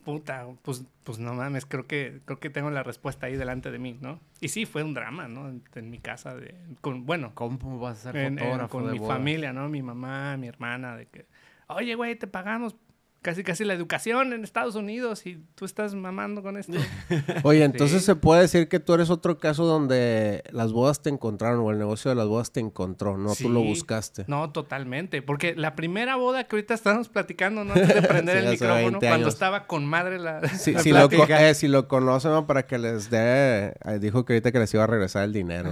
puta, 0.05 0.45
pues, 0.61 0.83
pues 1.03 1.17
no 1.17 1.33
mames, 1.33 1.65
creo 1.65 1.87
que, 1.87 2.19
creo 2.25 2.39
que 2.39 2.51
tengo 2.51 2.69
la 2.69 2.83
respuesta 2.83 3.25
ahí 3.25 3.35
delante 3.35 3.71
de 3.71 3.79
mí, 3.79 3.97
¿no? 3.99 4.19
Y 4.39 4.49
sí, 4.49 4.67
fue 4.67 4.83
un 4.83 4.93
drama, 4.93 5.27
¿no? 5.27 5.49
En, 5.49 5.63
en 5.73 5.89
mi 5.89 5.97
casa, 5.97 6.35
de, 6.35 6.53
con, 6.81 7.03
bueno, 7.07 7.31
¿Cómo 7.33 7.79
vas 7.79 8.05
a 8.05 8.11
ser 8.11 8.15
en- 8.15 8.33
en- 8.33 8.45
fotógrafo 8.45 8.69
con 8.77 8.85
de 8.85 8.91
mi 8.91 8.99
bodas? 8.99 9.17
familia, 9.17 9.53
¿no? 9.53 9.67
Mi 9.69 9.81
mamá, 9.81 10.37
mi 10.37 10.47
hermana, 10.47 10.95
de 10.97 11.07
que, 11.07 11.25
oye, 11.67 11.95
güey, 11.95 12.15
te 12.15 12.27
pagamos 12.27 12.75
casi, 13.21 13.43
casi 13.43 13.63
la 13.65 13.73
educación 13.73 14.33
en 14.33 14.43
Estados 14.43 14.75
Unidos 14.75 15.25
y 15.25 15.43
tú 15.55 15.65
estás 15.65 15.93
mamando 15.95 16.41
con 16.41 16.57
esto. 16.57 16.73
Oye, 17.43 17.63
entonces 17.63 17.99
Sí. 18.01 18.05
se 18.05 18.15
puede 18.15 18.41
decir 18.41 18.67
que 18.69 18.79
tú 18.79 18.93
eres 18.93 19.09
otro 19.09 19.37
caso 19.39 19.65
donde 19.65 20.43
las 20.51 20.71
bodas 20.71 21.01
te 21.01 21.09
encontraron 21.09 21.59
o 21.59 21.71
el 21.71 21.77
negocio 21.79 22.09
de 22.09 22.15
las 22.15 22.27
bodas 22.27 22.51
te 22.51 22.59
encontró, 22.59 23.17
no 23.17 23.35
tú 23.35 23.49
lo 23.49 23.61
Sí. 23.61 23.67
buscaste. 23.67 24.25
No, 24.27 24.51
totalmente. 24.51 25.21
Porque 25.21 25.55
la 25.55 25.75
primera 25.75 26.15
boda 26.15 26.45
que 26.45 26.55
ahorita 26.55 26.73
estábamos 26.73 27.09
platicando, 27.09 27.63
¿no? 27.63 27.73
Antes 27.73 27.93
de 27.95 28.01
prender 28.07 28.39
Sí, 28.39 28.45
el 28.45 28.51
micrófono, 28.51 28.81
20 28.99 29.07
cuando 29.07 29.27
estaba 29.29 29.67
con 29.67 29.85
madre 29.85 30.19
la. 30.19 30.47
Si, 30.47 30.71
la 30.73 30.79
si, 30.81 30.91
lo, 30.91 31.09
eh, 31.11 31.53
si 31.53 31.67
lo 31.67 31.87
conocen, 31.87 32.31
¿no? 32.31 32.47
para 32.47 32.65
que 32.67 32.77
les 32.77 33.09
dé... 33.09 33.73
eh, 33.85 33.99
dijo 33.99 34.25
que 34.25 34.33
ahorita 34.33 34.51
que 34.51 34.59
les 34.59 34.73
iba 34.73 34.83
a 34.83 34.87
regresar 34.87 35.23
el 35.23 35.33
dinero. 35.33 35.71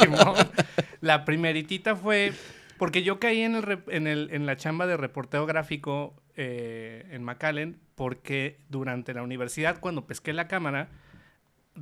Simón. 0.00 0.34
La 1.00 1.24
primeritita 1.24 1.96
fue. 1.96 2.32
Porque 2.78 3.02
yo 3.02 3.18
caí 3.18 3.40
en, 3.40 3.56
el, 3.56 3.82
en, 3.88 4.06
el, 4.06 4.28
en 4.32 4.46
la 4.46 4.56
chamba 4.56 4.86
de 4.86 4.96
reporteo 4.96 5.46
gráfico 5.46 6.14
eh, 6.36 7.06
en 7.10 7.24
McAllen, 7.24 7.80
porque 7.94 8.58
durante 8.68 9.12
la 9.12 9.22
universidad, 9.22 9.80
cuando 9.80 10.06
pesqué 10.06 10.32
la 10.32 10.46
cámara, 10.46 10.88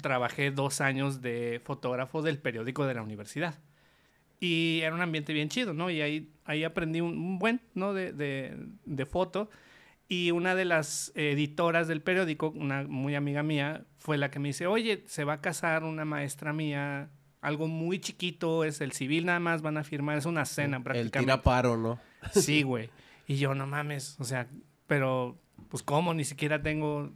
trabajé 0.00 0.50
dos 0.50 0.80
años 0.80 1.20
de 1.20 1.60
fotógrafo 1.64 2.22
del 2.22 2.38
periódico 2.38 2.86
de 2.86 2.94
la 2.94 3.02
universidad. 3.02 3.58
Y 4.40 4.80
era 4.82 4.94
un 4.94 5.02
ambiente 5.02 5.32
bien 5.32 5.48
chido, 5.48 5.74
¿no? 5.74 5.90
Y 5.90 6.00
ahí, 6.00 6.32
ahí 6.44 6.64
aprendí 6.64 7.00
un, 7.00 7.16
un 7.16 7.38
buen, 7.38 7.60
¿no? 7.74 7.94
De, 7.94 8.12
de, 8.12 8.56
de 8.84 9.06
foto. 9.06 9.50
Y 10.08 10.30
una 10.30 10.54
de 10.54 10.64
las 10.64 11.10
editoras 11.14 11.88
del 11.88 12.00
periódico, 12.00 12.50
una 12.50 12.84
muy 12.84 13.14
amiga 13.14 13.42
mía, 13.42 13.84
fue 13.98 14.18
la 14.18 14.30
que 14.30 14.38
me 14.38 14.48
dice, 14.48 14.66
oye, 14.66 15.02
se 15.06 15.24
va 15.24 15.34
a 15.34 15.40
casar 15.40 15.84
una 15.84 16.04
maestra 16.04 16.52
mía, 16.52 17.10
algo 17.46 17.68
muy 17.68 18.00
chiquito, 18.00 18.64
es 18.64 18.80
el 18.80 18.90
civil 18.90 19.26
nada 19.26 19.38
más, 19.38 19.62
van 19.62 19.76
a 19.76 19.84
firmar, 19.84 20.18
es 20.18 20.26
una 20.26 20.44
cena 20.44 20.78
el 20.78 20.82
prácticamente. 20.82 21.20
tira 21.20 21.42
paro, 21.42 21.76
¿no? 21.76 22.00
Sí, 22.32 22.64
güey. 22.64 22.90
Y 23.28 23.36
yo, 23.36 23.54
no 23.54 23.68
mames, 23.68 24.16
o 24.18 24.24
sea, 24.24 24.48
pero, 24.88 25.38
pues, 25.68 25.84
¿cómo? 25.84 26.12
Ni 26.12 26.24
siquiera 26.24 26.60
tengo 26.60 27.12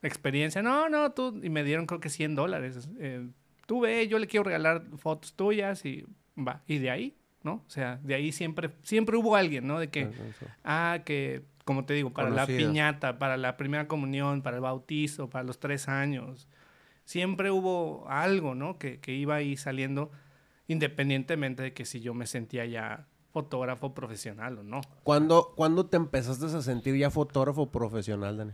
experiencia. 0.00 0.62
No, 0.62 0.88
no, 0.88 1.10
tú, 1.10 1.40
y 1.42 1.50
me 1.50 1.64
dieron 1.64 1.86
creo 1.86 1.98
que 1.98 2.08
100 2.08 2.36
dólares. 2.36 2.88
Eh, 3.00 3.26
tú 3.66 3.80
ve, 3.80 4.06
yo 4.06 4.20
le 4.20 4.28
quiero 4.28 4.44
regalar 4.44 4.84
fotos 4.96 5.34
tuyas 5.34 5.84
y 5.84 6.06
va. 6.38 6.62
Y 6.68 6.78
de 6.78 6.90
ahí, 6.90 7.16
¿no? 7.42 7.64
O 7.66 7.70
sea, 7.70 7.98
de 8.04 8.14
ahí 8.14 8.30
siempre, 8.30 8.70
siempre 8.82 9.16
hubo 9.16 9.34
alguien, 9.34 9.66
¿no? 9.66 9.80
De 9.80 9.90
que, 9.90 10.08
ah, 10.62 11.00
que, 11.04 11.42
como 11.64 11.84
te 11.84 11.94
digo, 11.94 12.12
para 12.12 12.30
la 12.30 12.46
piñata, 12.46 13.18
para 13.18 13.36
la 13.36 13.56
primera 13.56 13.88
comunión, 13.88 14.40
para 14.42 14.58
el 14.58 14.62
bautizo, 14.62 15.28
para 15.28 15.42
los 15.42 15.58
tres 15.58 15.88
años. 15.88 16.46
Siempre 17.04 17.50
hubo 17.50 18.06
algo, 18.08 18.54
¿no? 18.54 18.78
Que, 18.78 18.98
que 19.00 19.12
iba 19.12 19.34
ahí 19.36 19.56
saliendo, 19.56 20.10
independientemente 20.68 21.62
de 21.62 21.72
que 21.72 21.84
si 21.84 22.00
yo 22.00 22.14
me 22.14 22.26
sentía 22.26 22.64
ya 22.66 23.06
fotógrafo 23.32 23.94
profesional 23.94 24.58
o 24.58 24.62
no. 24.62 24.80
¿Cuándo, 25.02 25.52
¿Cuándo 25.56 25.86
te 25.86 25.96
empezaste 25.96 26.46
a 26.46 26.62
sentir 26.62 26.96
ya 26.96 27.10
fotógrafo 27.10 27.70
profesional, 27.70 28.36
Dani? 28.36 28.52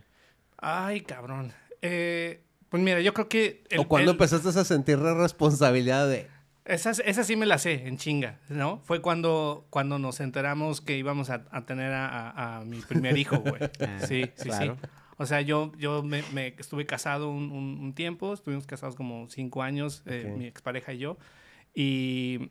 Ay, 0.59 1.03
cabrón. 1.03 1.53
Eh, 1.83 2.43
pues 2.69 2.83
mira, 2.83 3.01
yo 3.01 3.13
creo 3.15 3.29
que... 3.29 3.65
el- 3.71 3.81
¿O 3.81 3.89
cuándo 3.89 4.11
el- 4.11 4.15
empezaste 4.15 4.49
a 4.49 4.65
sentir 4.65 4.99
la 4.99 5.15
responsabilidad 5.15 6.09
de... 6.09 6.29
Esa, 6.67 6.91
esa 6.91 7.25
sí 7.25 7.37
me 7.37 7.47
la 7.47 7.59
sé, 7.59 7.87
en 7.89 7.97
chinga, 7.97 8.39
¿no? 8.49 8.81
Fue 8.85 9.01
cuando, 9.03 9.67
cuando 9.71 9.99
nos 9.99 10.21
enteramos 10.21 10.81
que 10.81 10.97
íbamos 10.97 11.29
a, 11.31 11.47
a 11.51 11.65
tener 11.67 11.93
a, 11.93 12.07
a- 12.31 12.59
a 12.59 12.65
mi 12.65 12.81
primer 12.81 13.17
hijo, 13.19 13.39
güey. 13.39 13.61
Ah, 13.81 13.99
Sí, 14.07 14.25
sí, 14.37 14.49
claro. 14.49 14.77
sí. 14.81 14.89
O 15.21 15.27
sea, 15.27 15.43
yo, 15.43 15.73
yo 15.77 16.03
me, 16.03 16.23
me 16.33 16.55
estuve 16.59 16.87
casado 16.87 17.31
un, 17.31 17.53
un- 17.53 17.79
un 17.79 17.95
tiempo, 17.95 18.33
estuvimos 18.33 18.67
casados 18.67 18.97
como 18.97 19.29
cinco 19.29 19.63
años, 19.63 20.03
eh, 20.07 20.29
Ok. 20.31 20.39
mi 20.39 20.47
expareja 20.47 20.95
y 20.95 20.99
yo. 20.99 21.19
Y 21.75 22.51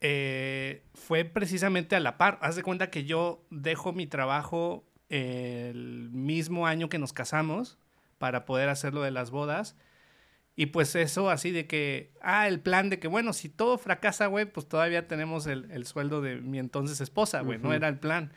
eh, 0.00 0.82
fue 0.94 1.24
precisamente 1.24 1.94
a 1.94 2.00
la 2.00 2.18
par. 2.18 2.38
Haz 2.42 2.56
de 2.56 2.62
cuenta 2.62 2.90
que 2.90 3.04
yo 3.04 3.44
dejo 3.50 3.92
mi 3.92 4.06
trabajo 4.06 4.84
el 5.08 6.10
mismo 6.12 6.66
año 6.66 6.88
que 6.88 6.98
nos 6.98 7.12
casamos 7.12 7.78
para 8.18 8.44
poder 8.44 8.68
hacer 8.68 8.92
lo 8.94 9.02
de 9.02 9.10
las 9.12 9.30
bodas. 9.30 9.76
Y 10.56 10.66
pues 10.66 10.94
eso 10.96 11.30
así 11.30 11.52
de 11.52 11.66
que, 11.66 12.12
ah, 12.22 12.48
el 12.48 12.60
plan 12.60 12.90
de 12.90 12.98
que, 12.98 13.08
bueno, 13.08 13.32
si 13.32 13.48
todo 13.48 13.78
fracasa, 13.78 14.26
güey, 14.26 14.46
pues 14.46 14.68
todavía 14.68 15.06
tenemos 15.06 15.46
el, 15.46 15.70
el 15.70 15.86
sueldo 15.86 16.20
de 16.20 16.36
mi 16.40 16.58
entonces 16.58 17.00
esposa, 17.00 17.40
güey, 17.42 17.58
no 17.58 17.68
Ujú. 17.68 17.76
era 17.76 17.88
el 17.88 17.98
plan. 17.98 18.32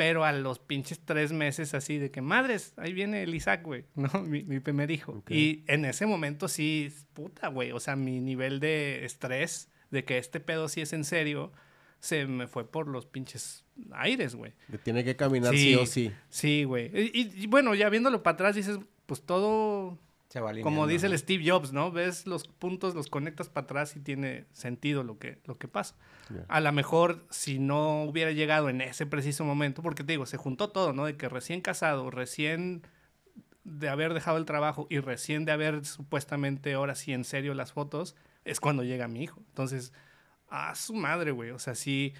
Pero 0.00 0.24
a 0.24 0.32
los 0.32 0.58
pinches 0.58 0.98
tres 1.04 1.30
meses 1.30 1.74
así 1.74 1.98
de 1.98 2.10
que, 2.10 2.22
madres, 2.22 2.72
ahí 2.78 2.94
viene 2.94 3.22
el 3.22 3.34
Isaac, 3.34 3.60
güey, 3.62 3.84
¿no? 3.96 4.08
Mi, 4.22 4.44
mi 4.44 4.58
primer 4.58 4.90
hijo. 4.90 5.22
Y 5.28 5.62
en 5.66 5.84
ese 5.84 6.06
momento 6.06 6.48
sí, 6.48 6.90
puta, 7.12 7.48
güey, 7.48 7.72
o 7.72 7.80
sea, 7.80 7.96
mi 7.96 8.18
nivel 8.18 8.60
de 8.60 9.04
estrés 9.04 9.68
de 9.90 10.06
que 10.06 10.16
este 10.16 10.40
pedo 10.40 10.68
sí 10.70 10.80
es 10.80 10.94
en 10.94 11.04
serio, 11.04 11.52
se 11.98 12.24
me 12.24 12.46
fue 12.46 12.64
por 12.70 12.88
los 12.88 13.04
pinches 13.04 13.66
aires, 13.92 14.34
güey. 14.36 14.54
Que 14.70 14.78
tiene 14.78 15.04
que 15.04 15.16
caminar 15.16 15.52
sí, 15.54 15.58
Sí. 15.58 15.74
o 15.74 15.84
sí. 15.84 16.12
Sí, 16.30 16.64
güey. 16.64 16.86
Y, 16.98 17.20
y- 17.20 17.42
y 17.44 17.46
bueno, 17.46 17.74
ya 17.74 17.90
viéndolo 17.90 18.22
para 18.22 18.32
atrás 18.36 18.56
dices, 18.56 18.78
pues 19.04 19.20
todo 19.20 19.98
Se 20.30 20.38
va 20.38 20.52
como 20.62 20.86
dice 20.86 21.08
el 21.08 21.18
Steve 21.18 21.42
Jobs, 21.44 21.72
¿no? 21.72 21.90
Ves 21.90 22.24
los 22.24 22.46
puntos, 22.46 22.94
los 22.94 23.08
conectas 23.08 23.48
para 23.48 23.64
atrás 23.64 23.96
y 23.96 24.00
tiene 24.00 24.44
sentido 24.52 25.02
lo 25.02 25.18
que, 25.18 25.40
lo 25.44 25.58
que 25.58 25.66
pasa. 25.66 25.96
A 26.46 26.60
lo 26.60 26.70
mejor 26.70 27.26
si 27.30 27.58
no 27.58 28.04
hubiera 28.04 28.30
llegado 28.30 28.68
en 28.68 28.80
ese 28.80 29.06
preciso 29.06 29.44
momento, 29.44 29.82
porque 29.82 30.04
te 30.04 30.12
digo, 30.12 30.26
se 30.26 30.36
juntó 30.36 30.70
todo, 30.70 30.92
¿no? 30.92 31.04
De 31.04 31.16
que 31.16 31.28
recién 31.28 31.60
casado, 31.60 32.12
recién 32.12 32.86
de 33.64 33.88
haber 33.88 34.14
dejado 34.14 34.38
el 34.38 34.44
trabajo 34.44 34.86
y 34.88 35.00
recién 35.00 35.44
de 35.44 35.50
haber 35.50 35.84
supuestamente 35.84 36.74
ahora 36.74 36.94
sí 36.94 37.12
en 37.12 37.24
serio 37.24 37.52
las 37.54 37.72
fotos, 37.72 38.14
es 38.44 38.60
cuando 38.60 38.84
llega 38.84 39.08
mi 39.08 39.24
hijo. 39.24 39.42
Entonces, 39.48 39.92
a 40.48 40.76
su 40.76 40.94
madre, 40.94 41.32
güey. 41.32 41.50
O 41.50 41.58
sea, 41.58 41.74
sí, 41.74 42.14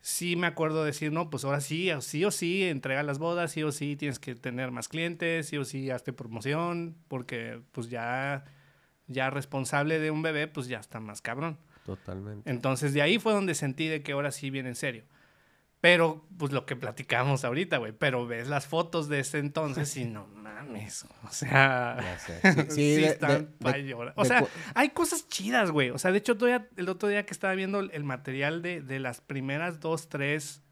sí 0.00 0.36
me 0.36 0.46
acuerdo 0.46 0.80
de 0.80 0.86
decir, 0.86 1.12
no, 1.12 1.30
pues 1.30 1.44
ahora 1.44 1.60
sí, 1.60 1.90
sí 2.00 2.24
o 2.24 2.30
sí, 2.30 2.64
entrega 2.64 3.02
las 3.02 3.18
bodas, 3.18 3.52
sí 3.52 3.62
o 3.62 3.72
sí 3.72 3.96
tienes 3.96 4.18
que 4.18 4.34
tener 4.34 4.70
más 4.70 4.88
clientes, 4.88 5.48
sí 5.48 5.56
o 5.56 5.64
sí 5.64 5.90
hazte 5.90 6.12
promoción, 6.12 6.96
porque 7.08 7.60
pues 7.72 7.90
ya, 7.90 8.44
ya 9.06 9.30
responsable 9.30 9.98
de 9.98 10.10
un 10.10 10.22
bebé, 10.22 10.48
pues 10.48 10.68
ya 10.68 10.78
está 10.78 11.00
más 11.00 11.20
cabrón. 11.20 11.58
Totalmente. 11.84 12.50
Entonces 12.50 12.92
de 12.94 13.02
ahí 13.02 13.18
fue 13.18 13.32
donde 13.32 13.54
sentí 13.54 13.88
de 13.88 14.02
que 14.02 14.12
ahora 14.12 14.30
sí 14.30 14.50
viene 14.50 14.70
en 14.70 14.74
serio. 14.74 15.04
Pero, 15.86 16.26
pues 16.36 16.50
lo 16.52 16.66
que 16.66 16.74
platicamos 16.74 17.44
ahorita, 17.44 17.76
güey. 17.78 17.92
Pero 17.92 18.26
ves 18.26 18.48
las 18.48 18.66
fotos 18.66 19.08
de 19.08 19.20
ese 19.20 19.38
entonces 19.38 19.96
y 19.96 20.04
no 20.04 20.26
mames. 20.26 21.06
O 21.22 21.28
sea. 21.30 21.96
Ya 22.00 22.18
sé. 22.18 22.40
Sí, 22.70 22.70
Sí, 22.70 22.94
sí, 22.96 23.00
de- 23.02 23.06
están 23.06 23.30
de- 23.44 23.52
pa' 23.64 23.72
de- 23.74 23.84
llorar. 23.86 24.12
O 24.16 24.24
sea, 24.24 24.44
hay 24.74 24.88
cosas 24.88 25.28
chidas, 25.28 25.70
güey. 25.70 25.90
O 25.90 25.98
sea, 25.98 26.10
de 26.10 26.18
hecho, 26.18 26.36
todavía, 26.36 26.68
el 26.76 26.88
otro 26.88 27.08
día 27.08 27.24
que 27.24 27.32
estaba 27.32 27.54
viendo 27.54 27.78
el, 27.78 28.02
material 28.02 28.62
de, 28.62 28.80
de 28.82 28.98
las 28.98 29.20
primeras 29.20 29.78
dos, 29.78 30.08
tres 30.08 30.62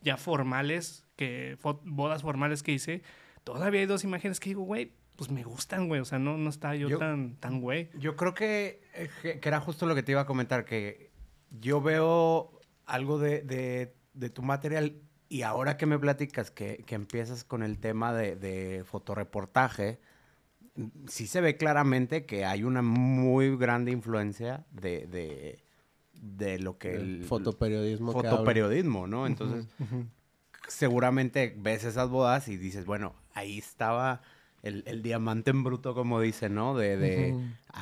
ya 0.00 0.16
formales, 0.16 1.04
que 1.14 1.56
fo- 1.62 1.80
bodas 1.84 2.22
formales 2.22 2.64
que 2.64 2.72
hice, 2.72 3.02
todavía 3.44 3.80
hay 3.82 3.86
dos 3.86 4.02
imágenes 4.02 4.40
que 4.40 4.50
digo, 4.50 4.62
güey, 4.62 4.92
pues 5.14 5.30
me 5.30 5.44
gustan, 5.44 5.86
güey. 5.86 6.00
O 6.00 6.04
sea, 6.04 6.18
no, 6.18 6.36
no 6.38 6.50
estaba 6.50 6.74
yo, 6.74 6.88
Yo- 6.88 6.98
tan, 6.98 7.36
tan 7.36 7.60
güey. 7.60 7.88
Yo 7.94 8.16
creo 8.16 8.34
que, 8.34 8.82
eh, 8.94 9.08
que 9.22 9.38
que 9.38 9.48
era 9.48 9.60
justo 9.60 9.86
lo 9.86 9.94
que 9.94 10.02
te 10.02 10.10
iba 10.10 10.22
a 10.22 10.26
comentar, 10.26 10.64
que 10.64 11.12
yo 11.50 11.80
veo 11.80 12.58
algo 12.84 13.18
de, 13.20 13.42
de- 13.42 13.94
de 14.16 14.30
tu 14.30 14.42
material 14.42 14.96
y 15.28 15.42
ahora 15.42 15.76
que 15.76 15.86
me 15.86 15.98
platicas 15.98 16.50
que, 16.50 16.84
que 16.86 16.94
empiezas 16.94 17.44
con 17.44 17.62
el 17.62 17.78
tema 17.78 18.12
de, 18.12 18.36
de 18.36 18.84
fotoreportaje, 18.84 19.98
sí 21.06 21.26
se 21.26 21.40
ve 21.40 21.56
claramente 21.56 22.26
que 22.26 22.44
hay 22.44 22.62
una 22.62 22.82
muy 22.82 23.56
grande 23.56 23.90
influencia 23.90 24.64
de, 24.70 25.06
de, 25.06 25.58
de 26.14 26.58
lo 26.58 26.78
que 26.78 26.94
el 26.94 27.16
el 27.20 27.24
fotoperiodismo 27.24 28.12
fotoperiodismo, 28.12 29.06
¿no? 29.06 29.26
Entonces, 29.26 29.66
seguramente 30.68 31.54
ves 31.58 31.84
esas 31.84 32.08
bodas 32.08 32.48
y 32.48 32.56
dices, 32.56 32.84
bueno, 32.84 33.14
ahí 33.34 33.58
estaba 33.58 34.22
el, 34.62 34.82
el 34.86 35.02
diamante 35.02 35.50
en 35.50 35.64
bruto, 35.64 35.94
como 35.94 36.20
dicen, 36.20 36.54
¿no? 36.54 36.76
De. 36.76 37.34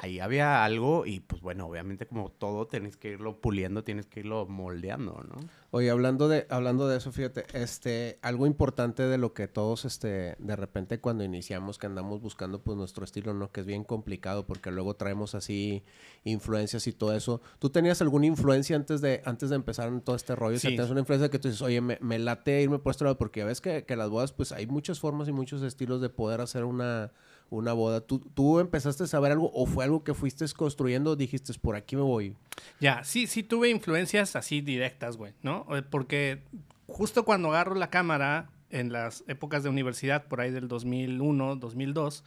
Ahí 0.02 0.18
había 0.18 0.64
algo 0.64 1.06
y 1.06 1.20
pues 1.20 1.40
bueno, 1.40 1.66
obviamente 1.66 2.06
como 2.06 2.30
todo 2.30 2.66
tienes 2.66 2.96
que 2.96 3.10
irlo 3.10 3.40
puliendo, 3.40 3.84
tienes 3.84 4.06
que 4.06 4.20
irlo 4.20 4.44
moldeando, 4.46 5.24
¿no? 5.28 5.36
Oye, 5.70 5.90
hablando 5.90 6.28
de, 6.28 6.46
hablando 6.50 6.88
de 6.88 6.96
eso, 6.98 7.12
fíjate, 7.12 7.44
este, 7.52 8.18
algo 8.22 8.46
importante 8.46 9.04
de 9.04 9.18
lo 9.18 9.34
que 9.34 9.46
todos, 9.48 9.84
este, 9.84 10.34
de 10.38 10.56
repente 10.56 11.00
cuando 11.00 11.22
iniciamos, 11.24 11.78
que 11.78 11.86
andamos 11.86 12.20
buscando 12.20 12.60
pues 12.62 12.76
nuestro 12.76 13.04
estilo, 13.04 13.34
¿no? 13.34 13.52
Que 13.52 13.60
es 13.60 13.66
bien 13.66 13.84
complicado 13.84 14.46
porque 14.46 14.70
luego 14.72 14.94
traemos 14.96 15.34
así 15.34 15.84
influencias 16.24 16.86
y 16.86 16.92
todo 16.92 17.14
eso. 17.14 17.40
¿Tú 17.58 17.70
tenías 17.70 18.00
alguna 18.02 18.26
influencia 18.26 18.76
antes 18.76 19.00
de, 19.00 19.22
antes 19.24 19.50
de 19.50 19.56
empezar 19.56 19.88
en 19.88 20.00
todo 20.00 20.16
este 20.16 20.34
rollo? 20.34 20.56
O 20.56 20.60
sea, 20.60 20.70
Sí. 20.70 20.76
¿tienes 20.76 20.90
una 20.90 21.00
influencia 21.00 21.28
que 21.30 21.38
tú 21.38 21.48
dices, 21.48 21.62
oye, 21.62 21.80
me, 21.80 21.98
me 22.00 22.18
late 22.18 22.62
irme 22.62 22.78
por 22.78 22.90
este 22.90 23.04
lado? 23.04 23.18
Porque 23.18 23.40
ya 23.40 23.46
ves 23.46 23.60
que, 23.60 23.84
que 23.84 23.96
las 23.96 24.10
bodas, 24.10 24.32
pues 24.32 24.50
hay 24.52 24.66
muchas 24.66 24.98
formas 24.98 25.28
y 25.28 25.32
muchos 25.32 25.62
estilos 25.62 26.00
de 26.00 26.08
poder 26.08 26.40
hacer 26.40 26.64
una, 26.64 27.12
una 27.54 27.72
boda. 27.72 28.00
¿Tú, 28.00 28.18
¿Tú 28.18 28.60
empezaste 28.60 29.04
a 29.04 29.06
saber 29.06 29.32
algo 29.32 29.50
o 29.54 29.66
fue 29.66 29.84
algo 29.84 30.04
que 30.04 30.14
fuiste 30.14 30.44
construyendo? 30.54 31.16
Dijiste, 31.16 31.52
por 31.54 31.76
aquí 31.76 31.96
me 31.96 32.02
voy. 32.02 32.36
Ya, 32.80 33.04
sí, 33.04 33.26
sí 33.26 33.42
tuve 33.42 33.70
influencias 33.70 34.36
así 34.36 34.60
directas, 34.60 35.16
güey, 35.16 35.32
¿no? 35.42 35.66
Eh, 35.76 35.82
Porque 35.82 36.42
justo 36.86 37.24
cuando 37.24 37.50
agarro 37.50 37.74
la 37.74 37.90
cámara, 37.90 38.50
en 38.74 38.92
las 38.92 39.22
épocas 39.28 39.62
de 39.62 39.68
universidad, 39.68 40.26
por 40.26 40.40
ahí 40.40 40.50
del 40.50 40.66
2001, 40.66 41.56
2002, 41.56 42.24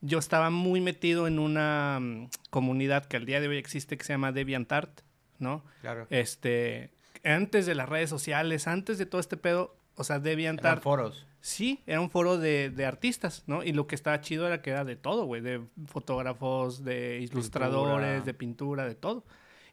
yo 0.00 0.18
estaba 0.18 0.50
muy 0.50 0.80
metido 0.80 1.28
en 1.28 1.38
una 1.38 1.98
mm, 2.00 2.28
comunidad 2.50 3.06
que 3.06 3.16
al 3.16 3.24
día 3.24 3.40
de 3.40 3.48
hoy 3.48 3.56
existe 3.56 3.96
que 3.96 4.04
se 4.04 4.12
llama 4.12 4.32
DeviantArt, 4.32 5.02
¿no? 5.38 5.64
Claro. 5.82 6.06
Este, 6.10 6.90
antes 7.24 7.66
de 7.66 7.76
las 7.76 7.88
redes 7.88 8.10
sociales, 8.10 8.66
antes 8.66 8.98
de 8.98 9.06
todo 9.06 9.20
este 9.20 9.36
pedo, 9.36 9.76
o 9.96 10.04
sea, 10.04 10.18
DeviantArt 10.20 10.82
foros. 10.82 11.26
Sí, 11.40 11.82
era 11.86 12.00
un 12.00 12.10
foro 12.10 12.38
de, 12.38 12.70
de 12.70 12.86
artistas, 12.86 13.44
¿no? 13.46 13.62
Y 13.62 13.72
lo 13.72 13.86
que 13.86 13.94
estaba 13.94 14.20
chido 14.20 14.46
era 14.46 14.62
que 14.62 14.70
era 14.70 14.84
de 14.84 14.96
todo, 14.96 15.26
güey, 15.26 15.40
de 15.42 15.60
fotógrafos, 15.86 16.84
de 16.84 17.20
ilustradores, 17.20 18.06
Pintura. 18.08 18.24
de 18.24 18.34
pintura, 18.34 18.86
de 18.86 18.94
todo. 18.94 19.24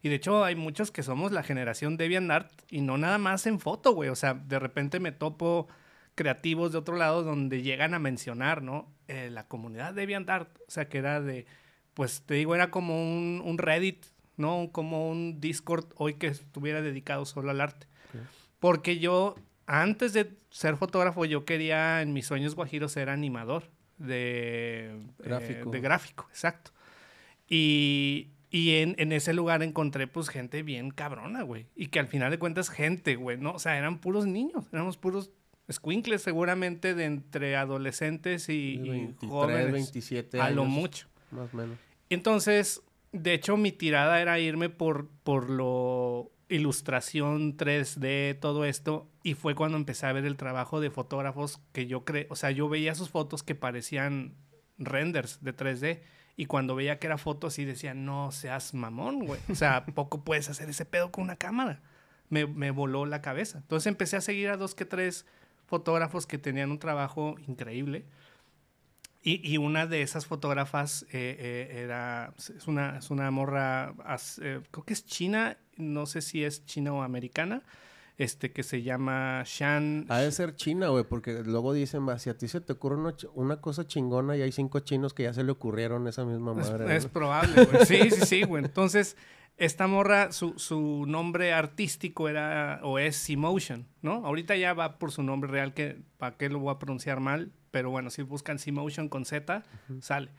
Y 0.02 0.08
de 0.08 0.16
hecho 0.16 0.44
hay 0.44 0.54
muchos 0.54 0.90
que 0.90 1.02
somos 1.02 1.32
la 1.32 1.42
generación 1.42 1.96
DeviantArt 1.96 2.50
y 2.70 2.82
no 2.82 2.98
nada 2.98 3.18
más 3.18 3.46
en 3.46 3.58
foto, 3.58 3.92
güey. 3.92 4.10
O 4.10 4.14
sea, 4.14 4.34
de 4.34 4.58
repente 4.58 5.00
me 5.00 5.12
topo 5.12 5.66
creativos 6.14 6.72
de 6.72 6.78
otro 6.78 6.96
lado 6.96 7.22
donde 7.22 7.62
llegan 7.62 7.94
a 7.94 7.98
mencionar, 7.98 8.62
¿no? 8.62 8.92
Eh, 9.08 9.30
la 9.30 9.48
comunidad 9.48 9.94
DeviantArt, 9.94 10.58
o 10.60 10.70
sea, 10.70 10.88
que 10.88 10.98
era 10.98 11.20
de, 11.20 11.46
pues 11.94 12.22
te 12.22 12.34
digo, 12.34 12.54
era 12.54 12.70
como 12.70 13.02
un, 13.02 13.42
un 13.44 13.58
Reddit, 13.58 14.04
¿no? 14.36 14.70
Como 14.72 15.10
un 15.10 15.40
Discord 15.40 15.86
hoy 15.96 16.14
que 16.14 16.28
estuviera 16.28 16.82
dedicado 16.82 17.24
solo 17.24 17.50
al 17.50 17.60
arte. 17.60 17.86
Porque 18.60 18.98
yo, 18.98 19.34
antes 19.66 20.12
de 20.12 20.32
ser 20.50 20.76
fotógrafo, 20.76 21.24
yo 21.24 21.44
quería 21.44 22.02
en 22.02 22.12
mis 22.12 22.26
sueños 22.26 22.54
guajiros 22.54 22.92
ser 22.92 23.08
animador 23.08 23.64
de 23.98 24.90
eh, 24.90 25.00
Gráfico. 25.18 25.70
de 25.70 25.80
gráfico, 25.80 26.26
exacto. 26.30 26.72
Y, 27.48 28.28
y 28.50 28.76
en, 28.76 28.94
en 28.98 29.12
ese 29.12 29.32
lugar 29.32 29.62
encontré 29.62 30.06
pues 30.06 30.28
gente 30.28 30.62
bien 30.62 30.90
cabrona, 30.90 31.42
güey. 31.42 31.66
Y 31.74 31.88
que 31.88 31.98
al 31.98 32.06
final 32.08 32.30
de 32.30 32.38
cuentas 32.38 32.70
gente, 32.70 33.16
güey, 33.16 33.38
¿no? 33.38 33.52
O 33.52 33.58
sea, 33.58 33.76
eran 33.76 33.98
puros 33.98 34.26
niños, 34.26 34.66
éramos 34.72 34.96
puros 34.96 35.30
squinkles 35.70 36.22
seguramente 36.22 36.94
de 36.94 37.04
entre 37.04 37.56
adolescentes 37.56 38.48
y, 38.48 38.74
y 38.74 38.88
23, 38.88 39.30
jóvenes. 39.30 39.72
27 39.72 40.40
a 40.40 40.50
lo 40.50 40.64
mucho. 40.64 41.08
Más 41.30 41.52
o 41.52 41.56
menos. 41.56 41.78
Entonces, 42.10 42.82
de 43.12 43.34
hecho, 43.34 43.56
mi 43.56 43.72
tirada 43.72 44.20
era 44.20 44.38
irme 44.38 44.68
por, 44.68 45.08
por 45.22 45.48
lo 45.48 46.30
ilustración 46.54 47.56
3D, 47.56 48.38
todo 48.38 48.64
esto, 48.64 49.10
y 49.22 49.34
fue 49.34 49.54
cuando 49.54 49.76
empecé 49.76 50.06
a 50.06 50.12
ver 50.12 50.24
el 50.24 50.36
trabajo 50.36 50.80
de 50.80 50.90
fotógrafos 50.90 51.60
que 51.72 51.86
yo 51.86 52.04
creo, 52.04 52.26
o 52.30 52.36
sea, 52.36 52.50
yo 52.50 52.68
veía 52.68 52.94
sus 52.94 53.10
fotos 53.10 53.42
que 53.42 53.54
parecían 53.54 54.34
renders 54.78 55.42
de 55.42 55.56
3D, 55.56 56.00
y 56.36 56.46
cuando 56.46 56.74
veía 56.74 56.98
que 56.98 57.06
era 57.06 57.18
foto 57.18 57.46
así 57.46 57.64
decía, 57.64 57.94
no 57.94 58.32
seas 58.32 58.74
mamón, 58.74 59.26
güey, 59.26 59.40
o 59.50 59.54
sea, 59.54 59.84
poco 59.86 60.24
puedes 60.24 60.48
hacer 60.48 60.68
ese 60.68 60.84
pedo 60.84 61.12
con 61.12 61.24
una 61.24 61.36
cámara. 61.36 61.82
Me, 62.30 62.46
me 62.46 62.70
voló 62.70 63.06
la 63.06 63.20
cabeza. 63.20 63.58
Entonces 63.58 63.86
empecé 63.86 64.16
a 64.16 64.20
seguir 64.20 64.48
a 64.48 64.56
dos 64.56 64.74
que 64.74 64.84
tres 64.84 65.26
fotógrafos 65.66 66.26
que 66.26 66.38
tenían 66.38 66.70
un 66.70 66.78
trabajo 66.78 67.36
increíble. 67.46 68.06
Y, 69.26 69.40
y 69.42 69.56
una 69.56 69.86
de 69.86 70.02
esas 70.02 70.26
fotógrafas 70.26 71.04
eh, 71.04 71.36
eh, 71.38 71.80
era, 71.82 72.34
es 72.36 72.68
una, 72.68 72.98
es 72.98 73.10
una 73.10 73.30
morra, 73.30 73.94
eh, 74.42 74.60
creo 74.70 74.84
que 74.84 74.92
es 74.92 75.06
china, 75.06 75.56
no 75.78 76.04
sé 76.04 76.20
si 76.20 76.44
es 76.44 76.66
china 76.66 76.92
o 76.92 77.00
americana, 77.00 77.62
este, 78.18 78.52
que 78.52 78.62
se 78.62 78.82
llama 78.82 79.42
Shan. 79.46 80.04
Ha 80.10 80.18
de 80.18 80.30
ser 80.30 80.54
China, 80.56 80.88
güey, 80.88 81.04
porque 81.04 81.42
luego 81.42 81.72
dicen, 81.72 82.06
va, 82.06 82.18
si 82.18 82.28
a 82.28 82.36
ti 82.36 82.48
se 82.48 82.60
te 82.60 82.74
ocurre 82.74 82.96
una, 82.96 83.14
una 83.32 83.62
cosa 83.62 83.86
chingona 83.86 84.36
y 84.36 84.42
hay 84.42 84.52
cinco 84.52 84.80
chinos 84.80 85.14
que 85.14 85.22
ya 85.22 85.32
se 85.32 85.42
le 85.42 85.52
ocurrieron 85.52 86.06
esa 86.06 86.26
misma 86.26 86.52
madre. 86.52 86.94
es 86.94 87.06
probable, 87.06 87.64
güey. 87.64 87.86
Sí, 87.86 88.10
sí, 88.10 88.26
sí, 88.26 88.42
güey. 88.42 88.62
Entonces, 88.62 89.16
esta 89.56 89.86
morra, 89.86 90.32
su, 90.32 90.58
su 90.58 91.06
nombre 91.06 91.54
artístico 91.54 92.28
era, 92.28 92.78
o 92.82 92.98
es 92.98 93.16
Seamotion, 93.16 93.86
¿no? 94.02 94.26
Ahorita 94.26 94.54
ya 94.54 94.74
va 94.74 94.98
por 94.98 95.12
su 95.12 95.22
nombre 95.22 95.50
real, 95.50 95.72
que 95.72 96.02
para 96.18 96.36
qué 96.36 96.50
lo 96.50 96.58
voy 96.58 96.74
a 96.74 96.78
pronunciar 96.78 97.20
mal, 97.20 97.52
pero 97.74 97.90
bueno, 97.90 98.08
si 98.08 98.22
buscan 98.22 98.60
Seamotion 98.60 99.08
con 99.08 99.24
Z, 99.24 99.64
sale. 100.00 100.30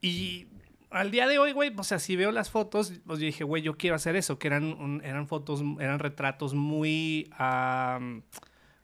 Y 0.00 0.46
al 0.90 1.10
día 1.10 1.26
de 1.26 1.40
hoy, 1.40 1.50
güey, 1.50 1.72
o 1.76 1.82
sea, 1.82 1.98
si 1.98 2.14
veo 2.14 2.30
las 2.30 2.50
fotos, 2.50 2.92
pues 3.04 3.18
yo 3.18 3.26
dije, 3.26 3.42
güey, 3.42 3.62
yo 3.64 3.76
quiero 3.76 3.96
hacer 3.96 4.14
eso, 4.14 4.38
que 4.38 4.46
eran, 4.46 4.62
un- 4.64 5.02
eran 5.04 5.26
fotos, 5.26 5.64
eran 5.80 5.98
retratos 5.98 6.54
muy, 6.54 7.28
am, 7.36 8.22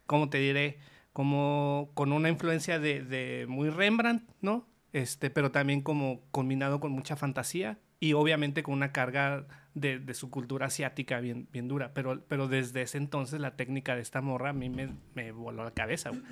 ¿cómo 0.07 0.29
te 0.29 0.39
diré? 0.39 0.79
Como 1.13 1.91
con 1.95 2.13
una 2.13 2.29
influencia 2.29 2.81
de, 2.81 3.05
de 3.05 3.47
muy 3.49 3.71
Rembrandt, 3.71 4.29
¿no? 4.41 4.67
Este, 4.93 5.31
pero 5.31 5.53
también 5.53 5.81
como 5.81 6.23
combinado 6.33 6.81
con 6.81 6.91
mucha 6.91 7.15
fantasía 7.15 7.79
y 8.01 8.13
obviamente 8.13 8.63
con 8.63 8.75
una 8.75 8.93
carga 8.93 9.47
de, 9.75 9.99
de 9.99 10.15
su 10.15 10.31
cultura 10.31 10.67
asiática 10.67 11.21
bien, 11.21 11.49
bien 11.53 11.69
dura. 11.69 11.93
Pero, 11.95 12.23
pero 12.29 12.49
desde 12.49 12.83
ese 12.83 12.99
entonces 12.99 13.41
la 13.41 13.57
técnica 13.57 13.95
de 13.97 14.03
esta 14.03 14.21
morra 14.21 14.51
a 14.51 14.53
mí 14.53 14.69
me, 14.71 14.91
me 15.15 15.33
voló 15.33 15.65
la 15.65 15.73
cabeza, 15.73 16.11
güey. 16.11 16.23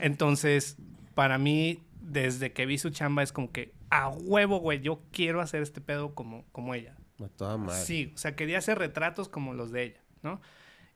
Entonces, 0.00 0.76
para 1.14 1.38
mí, 1.38 1.82
desde 2.00 2.52
que 2.52 2.66
vi 2.66 2.78
su 2.78 2.90
chamba, 2.90 3.22
es 3.22 3.32
como 3.32 3.50
que 3.52 3.72
a 3.90 4.08
huevo, 4.08 4.58
güey, 4.60 4.80
yo 4.80 5.02
quiero 5.12 5.40
hacer 5.40 5.62
este 5.62 5.80
pedo 5.80 6.14
como, 6.14 6.44
como 6.52 6.74
ella. 6.74 6.96
A 7.22 7.28
toda 7.28 7.56
madre. 7.56 7.80
Sí, 7.82 8.12
o 8.14 8.18
sea, 8.18 8.36
quería 8.36 8.58
hacer 8.58 8.78
retratos 8.78 9.28
como 9.28 9.54
los 9.54 9.72
de 9.72 9.82
ella, 9.84 10.00
¿no? 10.22 10.40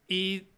Y, 0.08 0.48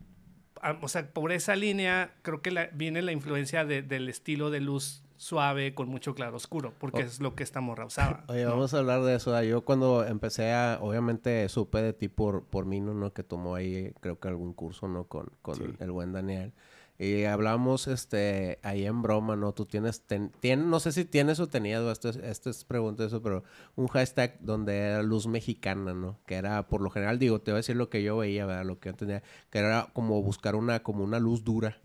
ah, 0.61 0.78
o 0.82 0.88
sea, 0.88 1.12
por 1.12 1.32
esa 1.32 1.56
línea 1.56 2.14
creo 2.23 2.42
que 2.42 2.50
la- 2.50 2.66
viene 2.73 3.02
la 3.02 3.12
influencia 3.12 3.64
de- 3.64 3.82
del 3.82 4.08
estilo 4.08 4.50
de 4.50 4.61
luz 4.61 5.03
suave 5.16 5.75
con 5.75 5.88
mucho 5.88 6.14
claroscuro, 6.14 6.73
porque 6.78 7.02
Oh. 7.02 7.06
es 7.06 7.21
lo 7.21 7.35
que 7.35 7.42
esta 7.42 7.61
morra 7.61 7.87
usaba. 7.87 8.25
Oye, 8.28 8.44
¿no? 8.44 8.50
vamos 8.50 8.75
a 8.75 8.78
hablar 8.78 9.02
de 9.02 9.14
eso. 9.14 9.35
ah, 9.35 9.42
Yo 9.44 9.64
cuando 9.64 10.04
empecé 10.04 10.52
a, 10.52 10.78
obviamente 10.80 11.49
supe 11.49 11.80
de 11.83 11.92
ti 11.92 12.09
por, 12.09 12.44
por 12.44 12.66
Mino, 12.66 12.94
¿no? 12.94 13.12
Que 13.12 13.23
tomó 13.23 13.54
ahí, 13.54 13.92
creo 14.00 14.18
que 14.18 14.28
algún 14.28 14.52
curso, 14.52 14.88
¿no? 14.88 15.04
Con, 15.04 15.30
con 15.42 15.56
Sí. 15.56 15.64
el 15.78 15.90
buen 15.90 16.12
Daniel. 16.12 16.52
Y 16.97 17.25
hablamos, 17.25 17.89
este, 17.89 18.61
ahí 18.63 18.87
en 18.87 19.03
broma, 19.03 19.35
¿no? 19.35 19.53
Tú 19.53 19.67
tienes, 19.67 20.03
ten- 20.03 20.31
tien- 20.41 20.67
no 20.67 20.79
sé 20.79 20.93
si 20.93 21.05
tienes 21.05 21.41
o 21.41 21.49
tenías, 21.49 21.81
o 21.81 21.91
esto 21.91 22.09
es, 22.09 22.17
esto 22.17 22.51
es 22.51 22.65
pregunta 22.65 23.05
eso, 23.05 23.21
pero 23.21 23.43
un 23.75 23.89
hashtag 23.89 24.39
donde 24.41 24.79
era 24.79 25.03
luz 25.03 25.27
mexicana, 25.27 25.93
¿no? 25.93 26.21
Que 26.25 26.37
era, 26.37 26.69
por 26.69 26.81
lo 26.81 26.91
general, 26.91 27.19
digo, 27.19 27.41
te 27.41 27.51
voy 27.51 27.57
a 27.57 27.63
decir 27.63 27.75
lo 27.75 27.91
que 27.91 28.03
yo 28.05 28.17
veía, 28.19 28.47
¿verdad? 28.47 28.65
Lo 28.65 28.79
que 28.79 28.87
yo 28.89 28.91
entendía, 28.93 29.23
que 29.51 29.59
era 29.59 29.89
como 29.93 30.23
buscar 30.23 30.55
una, 30.55 30.85
como 30.85 31.03
una 31.03 31.19
luz 31.19 31.43
dura, 31.43 31.79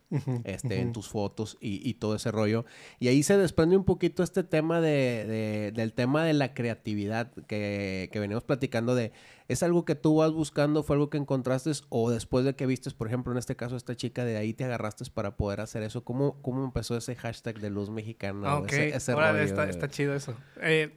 este, 0.44 0.80
en 0.82 0.92
tus 0.92 1.08
fotos 1.10 1.58
y, 1.60 1.88
y 1.88 1.96
todo 1.96 2.16
ese 2.16 2.32
rollo. 2.32 2.66
Y 3.00 3.08
ahí 3.08 3.22
se 3.24 3.36
desprende 3.38 3.78
un 3.78 3.86
poquito 3.86 4.22
este 4.24 4.44
tema 4.44 4.80
de, 4.82 5.26
de- 5.28 5.72
del 5.72 5.94
tema 5.94 6.24
de 6.24 6.34
la 6.34 6.54
creatividad 6.54 7.32
que, 7.48 8.10
que 8.12 8.20
venimos 8.20 8.44
platicando 8.44 8.94
de, 8.96 9.12
¿es 9.50 9.64
algo 9.64 9.84
que 9.84 9.96
tú 9.96 10.16
vas 10.16 10.32
buscando, 10.32 10.84
fue 10.84 10.96
algo 10.96 11.10
que 11.10 11.18
encontraste 11.18 11.72
o 11.90 12.12
después 12.12 12.46
de 12.46 12.56
que 12.56 12.68
vistes, 12.68 12.94
por 12.94 13.08
ejemplo, 13.08 13.34
en 13.34 13.40
este 13.40 13.56
caso, 13.56 13.76
esta 13.76 13.96
chica, 13.96 14.24
de 14.24 14.38
ahí 14.38 14.54
te 14.54 14.64
agarraste 14.64 15.04
para 15.12 15.36
poder 15.36 15.60
hacer 15.60 15.84
eso? 15.84 16.04
¿Cómo, 16.04 16.40
cómo 16.42 16.64
empezó 16.64 16.96
ese 16.96 17.16
hashtag 17.16 17.60
de 17.60 17.72
luz 17.72 17.90
mexicana? 17.90 18.52
Ah, 18.52 18.58
ok, 18.60 18.72
ese, 18.72 18.96
ese 18.96 19.70
está, 19.72 19.90
chido 19.90 20.14
eso. 20.14 20.36
Eh, 20.62 20.96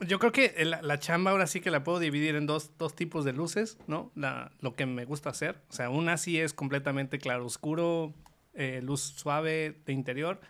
yo 0.00 0.18
creo 0.18 0.32
que 0.32 0.64
la, 0.64 0.82
la 0.82 0.98
chamba 0.98 1.30
ahora 1.30 1.46
sí 1.46 1.60
que 1.60 1.70
la 1.70 1.84
puedo 1.84 2.00
dividir 2.00 2.34
en 2.34 2.46
dos, 2.46 2.72
dos 2.78 2.96
tipos 2.96 3.24
de 3.24 3.32
luces, 3.32 3.78
¿no? 3.86 4.10
La, 4.16 4.50
lo 4.60 4.74
que 4.74 4.84
me 4.84 5.04
gusta 5.04 5.30
hacer. 5.30 5.62
O 5.70 5.72
sea, 5.72 5.88
una 5.88 6.16
sí 6.16 6.38
es 6.38 6.52
completamente 6.52 7.18
claroscuro, 7.18 8.12
eh, 8.54 8.80
luz 8.82 9.00
suave 9.02 9.80
de 9.86 9.92
interior. 9.92 10.40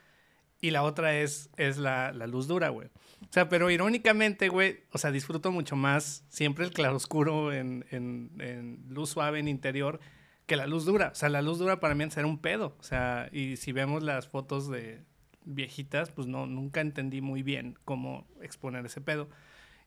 Y 0.63 0.71
la 0.71 0.83
otra 0.83 1.15
es, 1.19 1.51
es 1.57 1.77
la, 1.77 2.13
la 2.13 2.27
luz 2.27 2.49
dura, 2.49 2.71
güey. 2.71 2.89
O 3.23 3.33
sea, 3.33 3.49
pero 3.49 3.71
irónicamente, 3.71 4.49
güey, 4.49 4.85
o 4.93 4.99
sea, 4.99 5.11
disfruto 5.11 5.53
mucho 5.53 5.77
más 5.77 6.25
siempre 6.29 6.65
el 6.65 6.73
claroscuro 6.73 7.53
en, 7.53 7.85
en, 7.91 8.31
en 8.39 8.85
luz 8.89 9.11
suave 9.11 9.39
en 9.39 9.49
interior 9.49 10.01
que 10.49 10.57
la 10.57 10.67
luz 10.67 10.87
dura. 10.87 11.11
O 11.13 11.15
sea, 11.15 11.29
la 11.29 11.43
luz 11.43 11.59
dura 11.59 11.79
para 11.79 11.95
mí 11.95 12.05
era 12.05 12.27
un 12.27 12.39
pedo. 12.39 12.75
O 12.81 12.83
sea, 12.83 13.29
y 13.33 13.57
si 13.57 13.73
vemos 13.73 14.03
las 14.03 14.29
fotos 14.29 14.69
de 14.69 15.05
viejitas, 15.45 16.11
pues 16.11 16.27
no, 16.27 16.47
nunca 16.47 16.81
entendí 16.81 17.21
muy 17.21 17.43
bien 17.43 17.79
cómo 17.85 18.27
exponer 18.41 18.87
ese 18.87 19.01
pedo. 19.01 19.29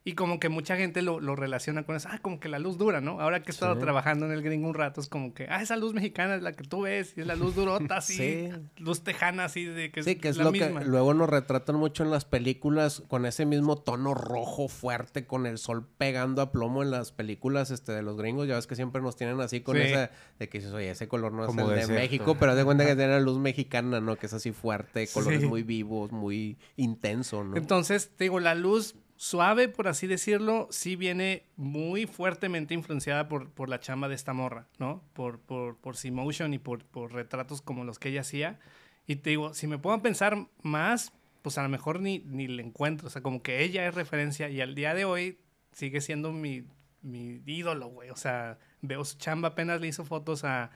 Y 0.03 0.13
como 0.13 0.39
que 0.39 0.49
mucha 0.49 0.77
gente 0.77 1.03
lo, 1.03 1.19
lo 1.19 1.35
relaciona 1.35 1.83
con 1.83 1.95
eso, 1.95 2.09
ah, 2.11 2.17
como 2.23 2.39
que 2.39 2.49
la 2.49 2.57
luz 2.57 2.79
dura, 2.79 3.01
¿no? 3.01 3.21
Ahora 3.21 3.43
que 3.43 3.51
he 3.51 3.53
estado 3.53 3.75
Sí. 3.75 3.81
trabajando 3.81 4.25
en 4.25 4.31
el 4.31 4.41
gringo 4.41 4.67
un 4.67 4.73
rato, 4.73 4.99
es 4.99 5.07
como 5.07 5.35
que, 5.35 5.45
ah, 5.47 5.61
esa 5.61 5.77
luz 5.77 5.93
mexicana 5.93 6.33
es 6.33 6.41
la 6.41 6.53
que 6.53 6.63
tú 6.63 6.81
ves, 6.81 7.13
y 7.15 7.21
es 7.21 7.27
la 7.27 7.35
luz 7.35 7.53
durota, 7.53 7.97
así, 7.97 8.15
Sí. 8.15 8.49
luz 8.77 9.03
tejana, 9.03 9.45
así, 9.45 9.63
de 9.65 9.91
que 9.91 10.01
Sí, 10.01 10.15
que 10.15 10.29
es 10.29 10.37
la 10.37 10.45
lo 10.45 10.51
misma. 10.51 10.79
que 10.79 10.85
luego 10.87 11.13
nos 11.13 11.29
retratan 11.29 11.75
mucho 11.75 12.03
en 12.03 12.09
las 12.09 12.25
películas 12.25 13.03
con 13.09 13.27
ese 13.27 13.45
mismo 13.45 13.77
tono 13.77 14.15
rojo 14.15 14.67
fuerte 14.67 15.27
con 15.27 15.45
el 15.45 15.59
sol 15.59 15.87
pegando 15.99 16.41
a 16.41 16.51
plomo 16.51 16.81
en 16.81 16.89
las 16.89 17.11
películas 17.11 17.69
este 17.69 17.91
de 17.91 18.01
los 18.01 18.17
gringos. 18.17 18.47
Ya 18.47 18.55
ves 18.55 18.65
que 18.65 18.75
siempre 18.75 19.03
nos 19.03 19.15
tienen 19.15 19.39
así 19.39 19.61
con 19.61 19.75
Sí. 19.77 19.83
esa 19.83 20.09
de 20.39 20.49
que 20.49 20.57
dices, 20.57 20.73
oye, 20.73 20.89
ese 20.89 21.07
color 21.07 21.31
no 21.31 21.45
Como 21.45 21.61
es 21.61 21.65
el 21.67 21.69
de 21.69 21.75
desierto. 21.81 22.01
México, 22.01 22.37
pero 22.39 22.53
haz 22.53 22.57
de 22.57 22.65
cuenta 22.65 22.85
que 22.87 22.95
tiene 22.95 23.11
la 23.13 23.19
luz 23.19 23.37
mexicana, 23.37 24.01
¿no? 24.01 24.15
Que 24.15 24.25
es 24.25 24.33
así 24.33 24.51
fuerte, 24.51 25.07
colores 25.13 25.41
Sí. 25.41 25.45
muy 25.45 25.61
vivos, 25.61 26.11
muy 26.11 26.57
intenso, 26.75 27.43
¿no? 27.43 27.55
Entonces, 27.55 28.09
te 28.17 28.23
digo, 28.23 28.39
la 28.39 28.55
luz 28.55 28.95
suave, 29.21 29.69
por 29.69 29.87
así 29.87 30.07
decirlo, 30.07 30.67
sí 30.71 30.95
viene 30.95 31.45
muy 31.55 32.07
fuertemente 32.07 32.73
influenciada 32.73 33.27
por, 33.27 33.51
por 33.51 33.69
la 33.69 33.79
chamba 33.79 34.07
de 34.07 34.15
esta 34.15 34.33
morra, 34.33 34.65
¿no? 34.79 35.03
Por, 35.13 35.39
por, 35.39 35.77
por 35.77 35.95
C-Motion 35.95 36.55
y 36.55 36.57
por, 36.57 36.83
por 36.85 37.13
retratos 37.13 37.61
como 37.61 37.83
los 37.83 37.99
que 37.99 38.09
ella 38.09 38.21
hacía. 38.21 38.59
Y 39.05 39.17
te 39.17 39.29
digo, 39.29 39.53
si 39.53 39.67
me 39.67 39.77
puedo 39.77 40.01
pensar 40.01 40.47
más, 40.63 41.13
pues 41.43 41.59
a 41.59 41.61
lo 41.61 41.69
mejor 41.69 41.99
ni, 41.99 42.23
ni 42.25 42.47
le 42.47 42.63
encuentro. 42.63 43.09
O 43.09 43.09
sea, 43.11 43.21
como 43.21 43.43
que 43.43 43.63
ella 43.63 43.87
es 43.87 43.93
referencia 43.93 44.49
y 44.49 44.59
al 44.59 44.73
día 44.73 44.95
de 44.95 45.05
hoy 45.05 45.37
sigue 45.71 46.01
siendo 46.01 46.31
mi, 46.31 46.63
mi 47.03 47.43
ídolo, 47.45 47.89
güey. 47.89 48.09
O 48.09 48.15
sea, 48.15 48.57
veo 48.81 49.05
su 49.05 49.19
chamba, 49.19 49.49
apenas 49.49 49.81
le 49.81 49.87
hizo 49.87 50.03
fotos 50.03 50.43
a 50.45 50.71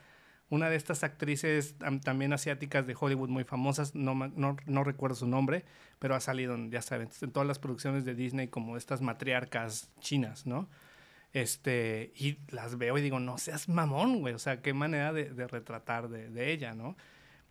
una 0.50 0.70
de 0.70 0.76
estas 0.76 1.04
actrices 1.04 1.78
tam- 1.80 2.02
también 2.02 2.32
asiáticas 2.34 2.86
de 2.86 2.96
Hollywood 3.00 3.30
muy 3.30 3.44
famosas, 3.44 3.96
no, 3.96 4.14
no, 4.14 4.58
no 4.66 4.84
recuerdo 4.84 5.16
su 5.16 5.28
nombre, 5.28 5.66
pero 6.00 6.16
ha 6.16 6.20
salido, 6.20 6.56
ya 6.70 6.82
saben, 6.82 7.10
en 7.22 7.32
todas 7.32 7.48
las 7.48 7.60
producciones 7.60 8.06
de 8.06 8.14
Disney 8.16 8.48
como 8.48 8.78
estas 8.78 9.02
matriarcas 9.02 9.92
chinas, 10.00 10.46
¿no? 10.46 10.70
Este, 11.34 12.14
y 12.16 12.38
las 12.50 12.78
veo 12.78 12.98
y 12.98 13.02
digo, 13.02 13.20
no 13.20 13.38
seas 13.38 13.68
mamón, 13.68 14.22
güey, 14.22 14.34
o 14.34 14.40
sea, 14.40 14.62
qué 14.62 14.74
manera 14.74 15.12
de, 15.12 15.32
de 15.32 15.48
retratar 15.48 16.08
de, 16.08 16.30
de 16.30 16.52
ella, 16.54 16.74
¿no? 16.74 16.96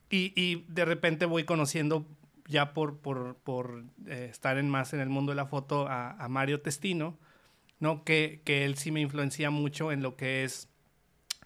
Y, 0.09 0.33
y 0.41 0.65
de 0.69 0.85
repente 0.85 1.27
voy 1.27 1.45
conociendo 1.45 2.07
ya 2.47 2.73
por, 2.75 2.99
por, 2.99 3.37
por 3.37 3.85
eh, 4.07 4.29
estar 4.31 4.57
en 4.59 4.71
más 4.71 4.95
en 4.95 5.01
el 5.01 5.09
mundo 5.09 5.33
de 5.33 5.37
la 5.37 5.47
foto 5.47 5.89
a, 5.89 6.13
a 6.13 6.29
Mario 6.29 6.61
Testino, 6.61 7.19
¿no? 7.81 8.05
Que, 8.05 8.41
que 8.45 8.65
él 8.65 8.77
sí 8.79 8.91
me 8.91 9.01
influencia 9.01 9.51
mucho 9.51 9.93
en 9.93 10.03
lo 10.03 10.17
que 10.17 10.45
es 10.45 10.69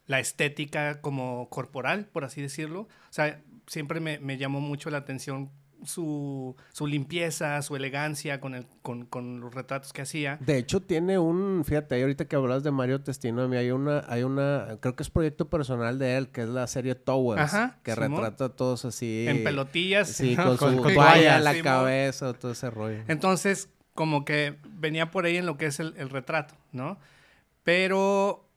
la 0.09 0.19
estética 0.19 1.01
como 1.01 1.49
corporal, 1.49 2.07
por 2.13 2.25
así 2.25 2.43
decirlo. 2.43 2.81
O 2.81 2.89
sea, 3.13 3.41
siempre 3.69 4.01
me, 4.01 4.19
me 4.19 4.37
llamó 4.39 4.61
mucho 4.61 4.91
la 4.91 4.99
atención 4.99 5.51
su, 5.85 6.57
su 6.73 6.89
limpieza, 6.89 7.63
su 7.63 7.77
elegancia 7.77 8.41
con, 8.41 8.57
el, 8.57 8.67
con, 8.83 9.05
con 9.07 9.39
los 9.39 9.55
retratos 9.55 9.93
que 9.93 10.03
hacía. 10.03 10.37
De 10.41 10.59
hecho, 10.59 10.81
tiene 10.83 11.19
un, 11.21 11.63
fíjate, 11.65 12.01
ahorita 12.03 12.25
que 12.27 12.35
hablas 12.35 12.65
de 12.65 12.73
Mario 12.73 13.01
Testino, 13.01 13.43
a 13.43 13.47
mí 13.49 13.57
hay 13.57 13.71
una, 13.71 14.03
hay 14.09 14.25
una, 14.25 14.79
creo 14.81 14.97
que 14.97 15.05
es 15.05 15.11
proyecto 15.11 15.49
personal 15.49 16.01
de 16.01 16.17
él, 16.17 16.31
que 16.31 16.41
es 16.43 16.49
la 16.49 16.67
serie 16.67 16.97
Towers, 16.97 17.41
Ajá, 17.43 17.79
que 17.85 17.93
Simón. 17.95 18.11
retrata 18.23 18.47
a 18.47 18.49
todos 18.57 18.85
así. 18.87 19.27
En 19.29 19.45
pelotillas. 19.45 20.09
Sí, 20.09 20.35
¿no? 20.35 20.57
con, 20.57 20.57
Con- 20.57 20.77
su 20.89 20.95
toalla 20.95 21.37
en 21.37 21.45
la 21.45 21.53
Simón. 21.53 21.65
cabeza, 21.65 22.33
todo 22.33 22.51
ese 22.51 22.71
rollo. 22.71 23.05
Entonces, 23.07 23.69
como 23.95 24.25
que 24.25 24.57
venía 24.71 25.13
por 25.13 25.27
ahí 25.27 25.37
en 25.37 25.47
lo 25.47 25.59
que 25.59 25.67
es 25.67 25.79
el, 25.79 25.95
el 25.97 26.11
retrato, 26.11 26.55
¿no? 26.73 26.99
Pero, 27.63 28.48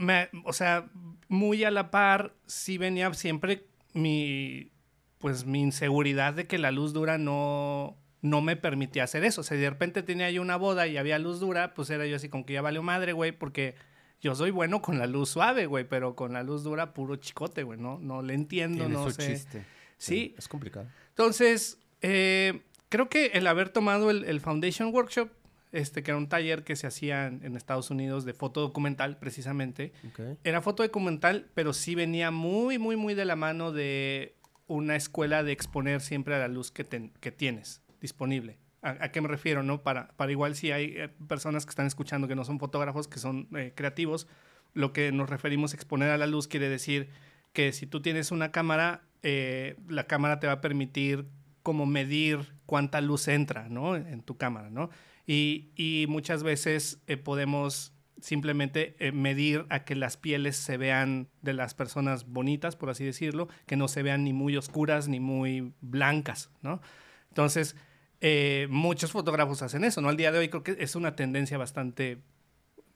me, 0.00 0.28
o 0.44 0.52
sea, 0.52 0.88
muy 1.28 1.62
a 1.64 1.70
la 1.70 1.90
par, 1.90 2.34
sí 2.46 2.78
venía 2.78 3.12
siempre 3.14 3.66
mi, 3.92 4.70
pues, 5.18 5.44
mi 5.44 5.60
inseguridad 5.60 6.34
de 6.34 6.46
que 6.46 6.58
la 6.58 6.70
luz 6.70 6.92
dura 6.92 7.18
no, 7.18 7.96
no 8.22 8.40
me 8.40 8.56
permitía 8.56 9.04
hacer 9.04 9.24
eso. 9.24 9.42
O 9.42 9.44
sea, 9.44 9.56
de 9.56 9.68
repente 9.70 10.02
tenía 10.02 10.30
yo 10.30 10.42
una 10.42 10.56
boda 10.56 10.86
y 10.86 10.96
había 10.96 11.18
luz 11.18 11.40
dura, 11.40 11.74
pues 11.74 11.90
era 11.90 12.06
yo 12.06 12.16
así 12.16 12.28
como 12.28 12.46
que 12.46 12.54
ya 12.54 12.62
valió 12.62 12.82
madre, 12.82 13.12
güey, 13.12 13.32
porque 13.32 13.74
yo 14.20 14.34
soy 14.34 14.50
bueno 14.50 14.82
con 14.82 14.98
la 14.98 15.06
luz 15.06 15.30
suave, 15.30 15.66
güey, 15.66 15.84
pero 15.88 16.14
con 16.16 16.32
la 16.32 16.42
luz 16.42 16.62
dura 16.62 16.92
puro 16.94 17.16
chicote, 17.16 17.62
güey, 17.62 17.78
no, 17.78 17.98
no 17.98 18.22
le 18.22 18.34
entiendo, 18.34 18.84
Tiene 18.86 18.94
no 18.94 19.04
su 19.04 19.10
sé. 19.12 19.32
chiste. 19.34 19.64
Sí, 19.98 20.34
Es 20.38 20.48
complicado. 20.48 20.86
entonces, 21.10 21.78
eh, 22.00 22.62
creo 22.88 23.08
que 23.10 23.26
el 23.34 23.46
haber 23.46 23.68
tomado 23.68 24.10
el, 24.10 24.24
el 24.24 24.40
Foundation 24.40 24.94
Workshop, 24.94 25.28
este, 25.72 26.02
que 26.02 26.10
era 26.10 26.18
un 26.18 26.28
taller 26.28 26.64
que 26.64 26.76
se 26.76 26.86
hacía 26.86 27.26
en, 27.26 27.56
Estados 27.56 27.90
Unidos 27.90 28.24
de 28.24 28.34
foto 28.34 28.60
documental, 28.60 29.18
precisamente, 29.18 29.92
Ok. 30.08 30.38
era 30.44 30.60
foto 30.62 30.82
documental, 30.82 31.48
pero 31.54 31.72
sí 31.72 31.94
venía 31.94 32.30
muy, 32.30 32.78
muy, 32.78 32.96
muy 32.96 33.14
de 33.14 33.24
la 33.24 33.36
mano 33.36 33.70
de 33.72 34.36
una 34.66 34.96
escuela 34.96 35.42
de 35.42 35.52
exponer 35.52 36.00
siempre 36.00 36.34
a 36.34 36.38
la 36.38 36.48
luz 36.48 36.70
que, 36.70 36.84
ten- 36.84 37.12
que 37.20 37.32
tienes 37.32 37.82
disponible. 38.00 38.58
¿A, 38.82 38.90
a 39.04 39.12
qué 39.12 39.20
me 39.20 39.28
refiero? 39.28 39.62
no? 39.62 39.82
Para, 39.82 40.08
para 40.16 40.32
igual 40.32 40.54
si 40.56 40.70
hay 40.72 40.94
eh, 40.96 41.08
personas 41.28 41.66
que 41.66 41.70
están 41.70 41.86
escuchando 41.86 42.26
que 42.28 42.34
no 42.36 42.44
son 42.44 42.58
fotógrafos, 42.58 43.08
que 43.08 43.18
son 43.18 43.48
eh, 43.56 43.72
creativos, 43.74 44.26
lo 44.72 44.92
que 44.92 45.12
nos 45.12 45.28
referimos 45.28 45.72
a 45.72 45.76
exponer 45.76 46.10
a 46.10 46.16
la 46.18 46.26
luz 46.26 46.46
quiere 46.48 46.68
decir 46.68 47.08
que 47.52 47.72
si 47.72 47.86
tú 47.86 48.00
tienes 48.00 48.30
una 48.30 48.52
cámara, 48.52 49.02
eh, 49.22 49.76
la 49.88 50.06
cámara 50.06 50.38
te 50.40 50.46
va 50.46 50.54
a 50.54 50.60
permitir 50.60 51.26
como 51.62 51.84
medir 51.84 52.54
cuánta 52.64 53.00
luz 53.00 53.28
entra, 53.28 53.68
¿no? 53.68 53.96
En 53.96 54.22
tu 54.22 54.36
cámara, 54.38 54.70
¿no? 54.70 54.88
Y, 55.32 56.06
muchas 56.08 56.42
veces 56.42 57.00
eh, 57.06 57.16
podemos 57.16 57.92
simplemente 58.20 58.96
eh, 58.98 59.12
medir 59.12 59.64
a 59.68 59.84
que 59.84 59.94
las 59.94 60.16
pieles 60.16 60.56
se 60.56 60.76
vean 60.76 61.28
de 61.40 61.52
las 61.54 61.72
personas 61.72 62.26
bonitas, 62.26 62.74
por 62.74 62.90
así 62.90 63.04
decirlo, 63.04 63.46
que 63.66 63.76
no 63.76 63.86
se 63.86 64.02
vean 64.02 64.24
ni 64.24 64.32
muy 64.32 64.56
oscuras 64.56 65.06
ni 65.06 65.20
muy 65.20 65.72
blancas, 65.80 66.50
¿no? 66.62 66.80
Entonces, 67.28 67.76
eh, 68.20 68.66
muchos 68.70 69.12
fotógrafos 69.12 69.62
hacen 69.62 69.84
eso, 69.84 70.00
¿no? 70.00 70.08
Al 70.08 70.16
día 70.16 70.32
de 70.32 70.40
hoy 70.40 70.48
creo 70.48 70.64
que 70.64 70.76
es 70.80 70.96
una 70.96 71.14
tendencia 71.14 71.56
bastante 71.58 72.18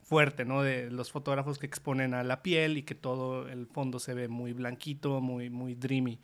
fuerte, 0.03 0.45
¿no? 0.45 0.65
De 0.65 0.91
los 0.91 1.13
fotógrafos 1.13 1.61
que 1.61 1.67
exponen 1.67 2.15
a 2.15 2.25
la 2.25 2.43
piel 2.43 2.79
y 2.79 2.83
que 2.83 2.97
todo 2.97 3.49
el 3.49 3.69
fondo 3.69 4.01
se 4.01 4.13
ve 4.13 4.27
muy 4.27 4.53
blanquito, 4.53 5.21
muy, 5.21 5.51
muy 5.51 5.77
dreamy. 5.77 6.19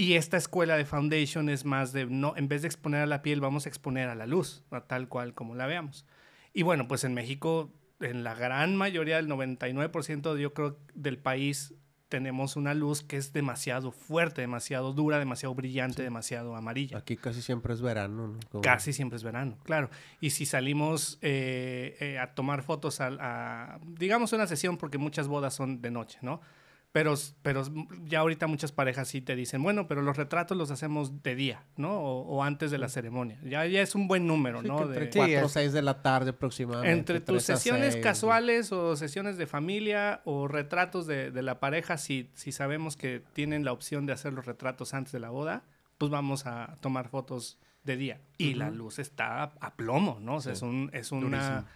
Y 0.00 0.14
esta 0.14 0.38
escuela 0.38 0.78
de 0.78 0.86
Foundation 0.86 1.50
es 1.50 1.66
más 1.66 1.92
de, 1.92 2.06
no, 2.06 2.32
en 2.34 2.48
vez 2.48 2.62
de 2.62 2.68
exponer 2.68 3.02
a 3.02 3.06
la 3.06 3.20
piel, 3.20 3.42
vamos 3.42 3.66
a 3.66 3.68
exponer 3.68 4.08
a 4.08 4.14
la 4.14 4.26
luz, 4.26 4.64
a 4.70 4.80
tal 4.80 5.08
cual 5.08 5.34
como 5.34 5.54
la 5.54 5.66
veamos. 5.66 6.06
Y 6.54 6.62
bueno, 6.62 6.88
pues 6.88 7.04
en 7.04 7.12
México, 7.12 7.70
en 8.00 8.24
la 8.24 8.34
gran 8.34 8.76
mayoría, 8.76 9.16
del 9.16 9.28
99% 9.28 10.38
yo 10.38 10.54
creo 10.54 10.78
del 10.94 11.18
país, 11.18 11.74
tenemos 12.08 12.56
una 12.56 12.72
luz 12.72 13.02
que 13.02 13.18
es 13.18 13.34
demasiado 13.34 13.92
fuerte, 13.92 14.40
demasiado 14.40 14.94
dura, 14.94 15.18
demasiado 15.18 15.54
brillante, 15.54 16.02
demasiado 16.02 16.56
amarilla. 16.56 16.96
Aquí 16.96 17.18
casi 17.18 17.42
siempre 17.42 17.74
es 17.74 17.82
verano, 17.82 18.38
¿no? 18.54 18.60
Casi 18.62 18.94
siempre 18.94 19.18
es 19.18 19.22
verano, 19.22 19.58
claro. 19.64 19.90
Y 20.18 20.30
si 20.30 20.46
salimos 20.46 21.18
eh, 21.20 21.98
eh, 22.00 22.18
a 22.18 22.34
tomar 22.34 22.62
fotos 22.62 23.02
a, 23.02 23.78
digamos, 23.86 24.32
una 24.32 24.46
sesión, 24.46 24.78
porque 24.78 24.96
muchas 24.96 25.28
bodas 25.28 25.52
son 25.52 25.82
de 25.82 25.90
noche, 25.90 26.18
¿no? 26.22 26.40
Pero, 26.92 27.14
pero 27.42 27.62
ya 28.04 28.18
ahorita 28.18 28.48
muchas 28.48 28.72
parejas 28.72 29.06
sí 29.06 29.20
te 29.20 29.36
dicen, 29.36 29.62
bueno, 29.62 29.86
pero 29.86 30.02
los 30.02 30.16
retratos 30.16 30.56
los 30.56 30.72
hacemos 30.72 31.22
de 31.22 31.36
día, 31.36 31.64
¿no? 31.76 32.00
O, 32.00 32.42
antes 32.42 32.72
de 32.72 32.78
la 32.78 32.88
ceremonia. 32.88 33.38
Ya, 33.44 33.64
ya 33.66 33.80
es 33.80 33.94
un 33.94 34.08
buen 34.08 34.26
número, 34.26 34.60
¿no? 34.60 34.88
De, 34.88 35.04
entre 35.04 35.10
4 35.10 35.46
o 35.46 35.48
6 35.48 35.72
de 35.72 35.82
la 35.82 36.02
tarde 36.02 36.30
aproximadamente. 36.30 36.98
Entre 36.98 37.20
tus 37.20 37.44
sesiones 37.44 37.96
casuales 37.96 38.72
o 38.72 38.96
sesiones 38.96 39.36
de 39.36 39.46
familia 39.46 40.20
o 40.24 40.48
retratos 40.48 41.06
de, 41.06 41.30
de, 41.30 41.42
la 41.42 41.60
pareja, 41.60 41.96
si, 41.96 42.28
si 42.34 42.50
sabemos 42.50 42.96
que 42.96 43.22
tienen 43.34 43.64
la 43.64 43.72
opción 43.72 44.06
de 44.06 44.12
hacer 44.12 44.32
los 44.32 44.46
retratos 44.46 44.92
antes 44.92 45.12
de 45.12 45.20
la 45.20 45.30
boda, 45.30 45.62
pues 45.96 46.10
vamos 46.10 46.46
a 46.46 46.76
tomar 46.80 47.08
fotos 47.08 47.60
de 47.84 47.96
día. 47.96 48.20
Y 48.36 48.54
la 48.54 48.70
luz 48.70 48.98
está 48.98 49.44
a 49.44 49.74
plomo, 49.76 50.18
¿no? 50.20 50.36
O 50.36 50.40
sea, 50.40 50.54
es, 50.54 50.62
un, 50.62 50.90
es 50.92 51.12
una... 51.12 51.66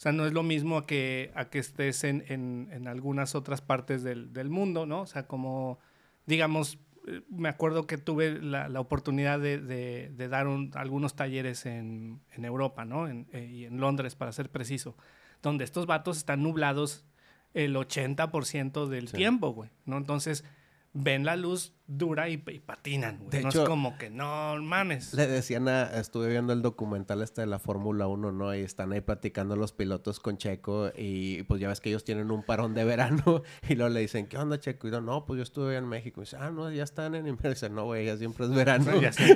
O 0.00 0.02
sea, 0.02 0.12
no 0.12 0.24
es 0.24 0.32
lo 0.32 0.42
mismo 0.42 0.78
a 0.78 0.86
que, 0.86 1.30
a 1.34 1.50
que 1.50 1.58
estés 1.58 2.04
en, 2.04 2.24
en, 2.26 2.88
algunas 2.88 3.34
otras 3.34 3.60
partes 3.60 4.02
del, 4.02 4.32
del, 4.32 4.48
mundo, 4.48 4.86
¿no? 4.86 5.02
O 5.02 5.06
sea, 5.06 5.26
como, 5.26 5.78
digamos, 6.24 6.78
eh, 7.06 7.20
me 7.28 7.50
acuerdo 7.50 7.86
que 7.86 7.98
tuve 7.98 8.40
la, 8.40 8.70
la 8.70 8.80
oportunidad 8.80 9.38
de, 9.38 9.58
de, 9.58 10.10
de 10.16 10.28
dar 10.28 10.46
algunos 10.72 11.16
talleres 11.16 11.66
en, 11.66 12.22
en 12.30 12.46
Europa, 12.46 12.86
¿no? 12.86 13.08
En, 13.08 13.28
eh, 13.32 13.44
y 13.44 13.64
en 13.66 13.78
Londres, 13.78 14.14
para 14.14 14.32
ser 14.32 14.48
preciso, 14.48 14.96
donde 15.42 15.64
estos 15.64 15.84
vatos 15.84 16.16
están 16.16 16.42
nublados 16.42 17.04
el 17.52 17.76
80% 17.76 18.86
del 18.86 19.12
tiempo, 19.12 19.50
güey, 19.50 19.68
¿no? 19.84 19.98
Entonces, 19.98 20.46
ven 20.92 21.24
la 21.24 21.36
luz 21.36 21.72
dura 21.86 22.28
y, 22.28 22.36
patinan, 22.36 23.18
güey. 23.18 23.42
no 23.42 23.48
es 23.48 23.58
como 23.60 23.98
que 23.98 24.10
no 24.10 24.56
mames. 24.62 25.12
Le 25.12 25.26
decían 25.26 25.68
a, 25.68 25.98
estuve 25.98 26.28
viendo 26.28 26.52
el 26.52 26.62
documental 26.62 27.20
este 27.20 27.40
de 27.40 27.48
la 27.48 27.58
Fórmula 27.58 28.06
1, 28.06 28.30
¿no? 28.30 28.54
Y 28.54 28.60
están 28.60 28.92
ahí 28.92 29.00
platicando 29.00 29.56
los 29.56 29.72
pilotos 29.72 30.20
con 30.20 30.36
Checo 30.36 30.92
y 30.96 31.42
pues 31.44 31.60
ya 31.60 31.68
ves 31.68 31.80
que 31.80 31.88
ellos 31.88 32.04
tienen 32.04 32.30
un 32.30 32.44
parón 32.44 32.74
de 32.74 32.84
verano 32.84 33.42
y 33.68 33.74
luego 33.74 33.92
le 33.92 34.00
dicen, 34.00 34.26
¿qué 34.28 34.38
onda 34.38 34.60
Checo? 34.60 34.86
Y 34.86 34.90
no, 34.92 35.26
pues 35.26 35.38
yo 35.38 35.42
estuve 35.42 35.76
en 35.76 35.88
México. 35.88 36.20
Y 36.20 36.24
dice, 36.24 36.36
ah, 36.38 36.50
no, 36.50 36.70
ya 36.70 36.84
están 36.84 37.14
en 37.16 37.26
invierno. 37.26 37.50
Y 37.50 37.54
dice, 37.54 37.70
no, 37.70 37.84
güey, 37.84 38.06
ya 38.06 38.16
siempre 38.16 38.46
es 38.46 38.52
verano. 38.52 39.00
ya 39.00 39.12
sí, 39.12 39.30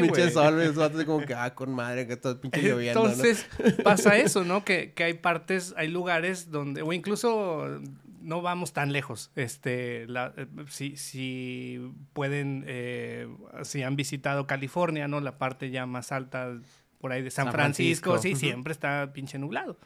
pinche 0.00 0.30
sol, 0.30 0.60
y 0.62 0.80
así 0.80 1.04
como 1.04 1.24
que, 1.24 1.34
ah, 1.34 1.54
con 1.54 1.72
madre, 1.72 2.08
que 2.08 2.16
todo 2.16 2.32
es 2.32 2.38
pinche 2.38 2.60
lloviendo, 2.62 3.06
Entonces 3.06 3.46
pasa 3.84 4.16
eso, 4.16 4.42
¿no? 4.42 4.64
Que, 4.64 4.92
que 4.94 5.04
hay 5.04 5.14
partes, 5.14 5.74
hay 5.76 5.86
lugares 5.86 6.50
donde, 6.50 6.82
o 6.82 6.92
incluso 6.92 7.80
no 8.20 8.42
vamos 8.42 8.72
tan 8.72 8.92
lejos. 8.92 9.30
Este, 9.34 10.06
la, 10.06 10.32
eh, 10.36 10.46
si, 10.68 10.96
si 10.96 11.92
pueden, 12.12 12.64
eh, 12.66 13.28
si 13.62 13.82
han 13.82 13.96
visitado 13.96 14.46
California, 14.46 15.08
¿no? 15.08 15.20
La 15.20 15.38
parte 15.38 15.70
ya 15.70 15.86
más 15.86 16.12
alta 16.12 16.60
por 17.00 17.12
ahí 17.12 17.22
de 17.22 17.30
San, 17.30 17.50
Francisco, 17.50 18.18
sí, 18.18 18.36
siempre 18.36 18.72
está 18.72 19.10
pinche 19.14 19.38
nublado. 19.38 19.78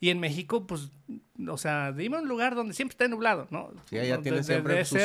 Y 0.00 0.08
en 0.08 0.18
México, 0.18 0.66
pues, 0.66 0.90
o 1.46 1.58
sea, 1.58 1.92
dime 1.92 2.18
un 2.18 2.26
lugar 2.26 2.54
donde 2.54 2.72
siempre 2.72 2.94
está 2.94 3.06
nublado, 3.06 3.46
¿no? 3.50 3.70
Sí, 3.84 3.98
allá 3.98 4.22
tiene 4.22 4.42
siempre 4.42 4.82
su 4.86 4.96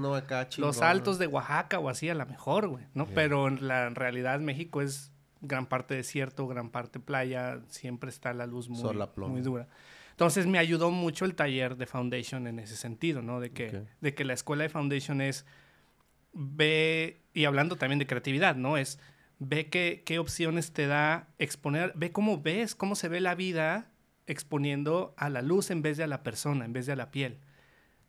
¿no? 0.00 0.16
Acá 0.16 0.48
Los 0.58 0.82
altos 0.82 1.20
de 1.20 1.28
Oaxaca 1.28 1.78
o 1.78 1.88
así 1.88 2.08
a 2.08 2.14
la 2.14 2.24
mejor, 2.24 2.66
güey, 2.66 2.84
¿no? 2.94 3.06
Pero 3.06 3.46
en 3.46 3.68
la 3.68 3.88
realidad 3.90 4.40
México 4.40 4.82
es 4.82 5.12
gran 5.40 5.66
parte 5.66 5.94
desierto, 5.94 6.48
gran 6.48 6.70
parte 6.70 6.98
playa, 6.98 7.60
siempre 7.68 8.10
está 8.10 8.34
la 8.34 8.46
luz 8.46 8.68
muy, 8.68 8.82
muy 9.28 9.40
dura. 9.42 9.68
Entonces 10.20 10.46
me 10.46 10.58
ayudó 10.58 10.90
mucho 10.90 11.24
el 11.24 11.34
taller 11.34 11.78
de 11.78 11.86
Foundation 11.86 12.46
en 12.46 12.58
ese 12.58 12.76
sentido, 12.76 13.22
¿no? 13.22 13.40
De 13.40 13.52
que, 13.52 13.86
de 14.02 14.14
que 14.14 14.26
la 14.26 14.34
escuela 14.34 14.64
de 14.64 14.68
Foundation 14.68 15.22
es, 15.22 15.46
ve, 16.34 17.22
y 17.32 17.46
hablando 17.46 17.76
también 17.76 17.98
de 17.98 18.06
creatividad, 18.06 18.54
¿no? 18.54 18.76
Es, 18.76 18.98
ve 19.38 19.70
qué, 19.70 20.02
qué 20.04 20.18
opciones 20.18 20.74
te 20.74 20.86
da 20.86 21.28
exponer, 21.38 21.94
ve 21.96 22.12
cómo 22.12 22.42
ves, 22.42 22.74
cómo 22.74 22.96
se 22.96 23.08
ve 23.08 23.22
la 23.22 23.34
vida 23.34 23.92
exponiendo 24.26 25.14
a 25.16 25.30
la 25.30 25.40
luz 25.40 25.70
en 25.70 25.80
vez 25.80 25.96
de 25.96 26.04
a 26.04 26.06
la 26.06 26.22
persona, 26.22 26.66
en 26.66 26.74
vez 26.74 26.84
de 26.84 26.92
a 26.92 26.96
la 26.96 27.10
piel. 27.10 27.38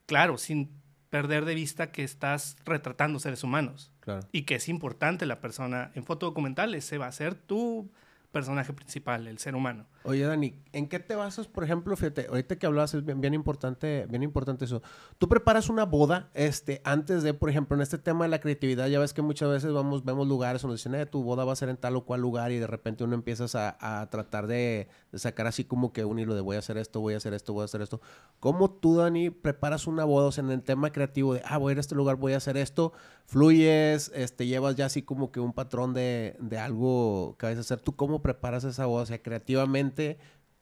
Claro, 0.06 0.38
sin 0.38 0.70
perder 1.10 1.46
de 1.46 1.56
vista 1.56 1.94
que 1.94 2.04
estás 2.04 2.58
retratando 2.66 3.20
seres 3.20 3.42
humanos. 3.42 3.90
Claro. 4.02 4.28
Y 4.34 4.42
que 4.42 4.56
es 4.56 4.68
importante 4.68 5.26
la 5.26 5.40
persona. 5.40 5.94
En 5.96 6.04
fotodocumentales 6.04 6.84
se 6.84 6.98
va 6.98 7.06
a 7.06 7.10
hacer 7.10 7.36
tú 7.36 7.90
personaje 8.32 8.74
principal, 8.74 9.28
el 9.28 9.38
ser 9.38 9.56
humano. 9.56 9.86
Oye, 10.04 10.26
Dani, 10.26 10.56
¿en 10.74 10.90
qué 10.90 11.00
te 11.00 11.16
basas, 11.16 11.48
por 11.48 11.64
ejemplo, 11.64 11.96
fíjate, 11.96 12.26
ahorita 12.28 12.58
que 12.58 12.66
hablabas 12.66 12.96
es 12.96 13.06
bien, 13.06 13.34
importante, 13.36 14.08
bien 14.10 14.24
importante 14.24 14.66
eso. 14.66 14.82
Tú 15.20 15.30
preparas 15.30 15.70
una 15.70 15.86
boda, 15.86 16.32
este, 16.34 16.82
antes 16.84 17.22
de, 17.22 17.36
por 17.36 17.52
ejemplo, 17.52 17.76
en 17.76 17.82
este 17.82 18.00
tema 18.00 18.26
de 18.26 18.30
la 18.30 18.40
creatividad, 18.40 18.88
ya 18.88 19.00
ves 19.00 19.14
que 19.14 19.22
muchas 19.22 19.50
veces 19.50 19.72
vamos, 19.72 20.04
vemos 20.04 20.28
lugares 20.28 20.64
donde 20.64 20.78
dicen, 20.78 20.96
eh, 20.96 21.06
tu 21.06 21.22
boda 21.22 21.46
va 21.46 21.54
a 21.54 21.56
ser 21.56 21.70
en 21.70 21.78
tal 21.78 21.96
o 21.98 22.06
cual 22.06 22.20
lugar 22.20 22.52
y 22.52 22.58
de 22.58 22.66
repente 22.66 23.04
uno 23.04 23.14
empiezas 23.14 23.54
a, 23.54 24.08
tratar 24.10 24.48
de, 24.48 24.88
sacar 25.14 25.46
así 25.46 25.66
como 25.66 25.94
que 25.94 26.04
un 26.04 26.18
hilo 26.18 26.34
de 26.34 26.42
voy 26.42 26.56
a 26.56 26.60
hacer 26.60 26.78
esto, 26.78 27.00
voy 27.00 27.14
a 27.14 27.18
hacer 27.18 27.36
esto, 27.36 27.54
voy 27.54 27.62
a 27.62 27.66
hacer 27.66 27.84
esto. 27.84 28.02
¿Cómo 28.40 28.72
tú, 28.72 28.98
Dani, 28.98 29.30
preparas 29.30 29.86
una 29.86 30.04
boda, 30.04 30.28
o 30.28 30.32
sea, 30.32 30.44
en 30.44 30.50
el 30.50 30.64
tema 30.64 30.92
creativo 30.92 31.36
de, 31.36 31.44
ah, 31.46 31.60
voy 31.60 31.72
a 31.72 31.74
ir 31.74 31.78
a 31.78 31.82
este 31.82 31.94
lugar, 31.94 32.16
voy 32.16 32.34
a 32.34 32.38
hacer 32.38 32.58
esto, 32.58 32.92
fluyes, 33.28 34.12
este, 34.16 34.48
llevas 34.48 34.76
ya 34.76 34.88
así 34.88 35.04
como 35.04 35.32
que 35.32 35.40
un 35.40 35.54
patrón 35.54 35.94
de, 35.94 36.36
de 36.40 36.58
algo 36.58 37.36
que 37.38 37.46
vas 37.46 37.58
a 37.58 37.60
hacer. 37.60 37.80
¿Tú 37.82 37.96
cómo 37.96 38.24
preparas 38.24 38.64
esa 38.64 38.88
boda? 38.88 39.04
O 39.04 39.06
sea, 39.06 39.22
creativamente, 39.22 39.91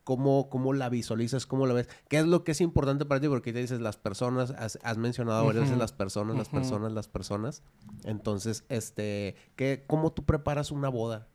¿cómo, 0.04 0.50
cómo 0.50 0.74
la 0.74 0.90
visualizas? 0.90 1.46
¿Cómo 1.46 1.68
la 1.68 1.74
ves? 1.74 1.90
¿Qué 2.08 2.18
es 2.18 2.26
lo 2.26 2.44
que 2.44 2.54
es 2.54 2.62
importante 2.62 3.06
para 3.06 3.22
ti? 3.22 3.28
Porque 3.28 3.54
te 3.54 3.60
dices 3.60 3.80
las 3.80 3.98
personas, 3.98 4.52
has, 4.52 4.98
mencionado 4.98 5.46
varias 5.46 5.66
veces 5.66 5.78
las 5.78 5.94
personas, 5.94 6.36
las 6.36 6.50
personas, 6.50 6.92
las 6.92 7.08
personas. 7.08 7.64
Entonces, 8.06 8.66
este, 8.70 9.36
¿qué, 9.56 9.84
¿cómo 9.86 10.12
tú 10.12 10.26
preparas 10.26 10.72
una 10.72 10.90
boda? 10.90 11.28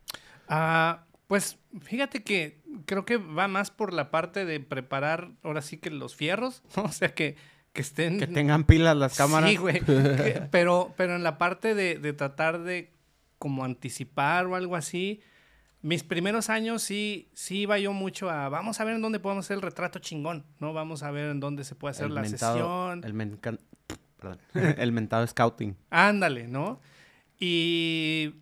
Ah, 0.49 1.05
pues 1.27 1.57
fíjate 1.81 2.23
que 2.23 2.61
creo 2.85 3.05
que 3.05 3.17
va 3.17 3.47
más 3.47 3.71
por 3.71 3.93
la 3.93 4.11
parte 4.11 4.45
de 4.45 4.59
preparar 4.59 5.31
ahora 5.43 5.61
sí 5.61 5.77
que 5.77 5.89
los 5.89 6.15
fierros, 6.15 6.61
o 6.75 6.91
sea 6.91 7.13
que 7.13 7.37
que 7.75 7.81
estén... 7.81 8.19
Que 8.19 8.27
tengan 8.27 8.63
pilas 8.63 8.95
las 8.95 9.17
cámaras. 9.17 9.49
Sí, 9.49 9.57
güey. 9.57 9.81
pero, 10.51 10.93
pero 10.95 11.15
en 11.15 11.23
la 11.23 11.37
parte 11.37 11.75
de, 11.75 11.99
de, 11.99 12.13
tratar 12.13 12.63
de 12.63 12.93
como 13.37 13.65
anticipar 13.65 14.47
o 14.47 14.55
algo 14.55 14.77
así, 14.77 15.21
mis 15.85 16.03
primeros 16.03 16.49
años 16.49 16.81
sí, 16.81 17.29
sí 17.33 17.59
iba 17.59 17.77
yo 17.77 17.93
mucho 17.93 18.29
a, 18.29 18.49
vamos 18.49 18.79
a 18.79 18.83
ver 18.85 18.95
en 18.95 19.01
dónde 19.01 19.19
podemos 19.19 19.45
hacer 19.45 19.55
el 19.55 19.61
retrato 19.61 19.99
chingón, 19.99 20.43
¿no? 20.59 20.73
Vamos 20.73 21.03
a 21.03 21.11
ver 21.11 21.29
en 21.29 21.39
dónde 21.39 21.63
se 21.63 21.75
puede 21.75 21.91
hacer 21.91 22.09
la 22.09 22.25
sesión. 22.25 23.03
El, 23.03 23.59
perdón, 24.17 24.39
el 24.79 24.91
mentado 24.91 25.27
scouting. 25.27 25.75
Ándale, 25.91 26.47
¿no? 26.47 26.81
Y 27.39 28.33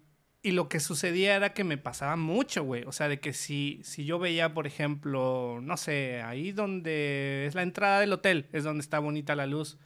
y 0.46 0.52
lo 0.52 0.68
que 0.68 0.82
sucedía 0.82 1.38
era 1.38 1.54
que 1.54 1.64
me 1.64 1.78
pasaba 1.78 2.18
mucho, 2.18 2.66
güey. 2.66 2.84
O 2.84 2.92
sea, 2.92 3.08
de 3.08 3.22
que 3.22 3.32
si, 3.32 3.80
si 3.84 4.04
yo 4.04 4.20
veía, 4.20 4.54
por 4.54 4.68
ejemplo, 4.68 5.60
no 5.62 5.78
sé, 5.78 6.22
ahí 6.22 6.52
donde 6.52 7.46
es 7.48 7.56
la 7.56 7.64
entrada 7.64 8.02
del 8.02 8.12
hotel, 8.12 8.50
es 8.52 8.66
donde 8.66 8.82
está 8.82 9.00
bonita 9.00 9.38
la 9.38 9.48
luz. 9.48 9.78